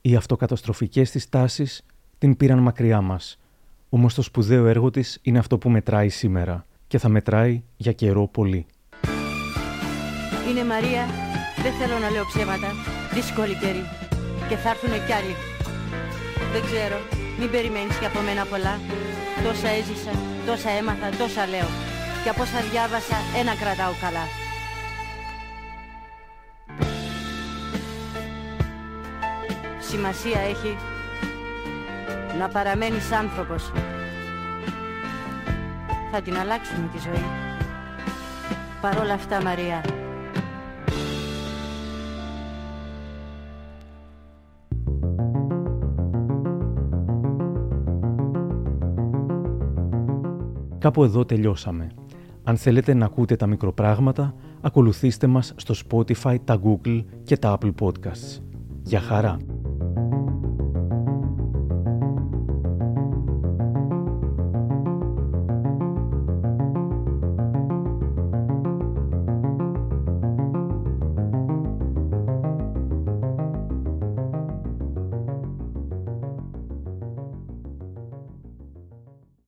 Οι 0.00 0.16
αυτοκαταστροφικές 0.16 1.10
της 1.10 1.28
τάσεις 1.28 1.86
την 2.18 2.36
πήραν 2.36 2.58
μακριά 2.58 3.00
μας, 3.00 3.38
όμως 3.88 4.14
το 4.14 4.22
σπουδαίο 4.22 4.66
έργο 4.66 4.90
της 4.90 5.18
είναι 5.22 5.38
αυτό 5.38 5.58
που 5.58 5.70
μετράει 5.70 6.08
σήμερα 6.08 6.66
και 6.86 6.98
θα 6.98 7.08
μετράει 7.08 7.62
για 7.76 7.92
καιρό 7.92 8.28
πολύ. 8.28 8.66
Είναι 10.50 10.64
Μαρία, 10.64 11.06
δεν 11.62 11.72
θέλω 11.72 11.98
να 11.98 12.10
λέω 12.10 12.24
ψέματα, 12.26 12.68
δύσκολη 13.14 13.54
καιρή 13.58 13.84
και 14.48 14.56
θα 14.56 14.70
έρθουν 14.70 15.06
κι 15.06 15.12
άλλοι. 15.12 15.34
Δεν 16.52 16.62
ξέρω, 16.62 16.98
μην 17.38 17.50
περιμένεις 17.50 17.98
και 17.98 18.06
από 18.06 18.20
μένα 18.20 18.44
πολλά, 18.44 18.74
τόσα 19.44 19.68
έζησα 19.68 20.30
Τόσα 20.46 20.70
έμαθα, 20.70 21.08
τόσα 21.18 21.46
λέω. 21.46 21.68
Και 22.22 22.30
από 22.32 22.42
όσα 22.42 22.60
διάβασα, 22.70 23.18
ένα 23.40 23.52
κρατάω 23.60 23.94
καλά. 24.04 24.24
Σημασία 29.90 30.40
έχει 30.40 30.76
να 32.38 32.48
παραμένεις 32.48 33.12
άνθρωπος. 33.12 33.72
Θα 36.12 36.20
την 36.22 36.36
αλλάξουμε 36.36 36.88
τη 36.92 36.98
ζωή. 36.98 37.24
Παρόλα 38.80 39.12
αυτά, 39.12 39.42
Μαρία, 39.42 39.84
Κάπου 50.78 51.04
εδώ 51.04 51.24
τελειώσαμε. 51.24 51.90
Αν 52.44 52.56
θέλετε 52.56 52.94
να 52.94 53.04
ακούτε 53.04 53.36
τα 53.36 53.46
μικροπράγματα, 53.46 54.34
ακολουθήστε 54.60 55.26
μας 55.26 55.54
στο 55.56 55.74
Spotify, 55.88 56.36
τα 56.44 56.60
Google 56.64 57.04
και 57.22 57.36
τα 57.36 57.58
Apple 57.58 57.72
Podcasts. 57.80 58.42
Για 58.82 59.00
χαρά! 59.00 59.59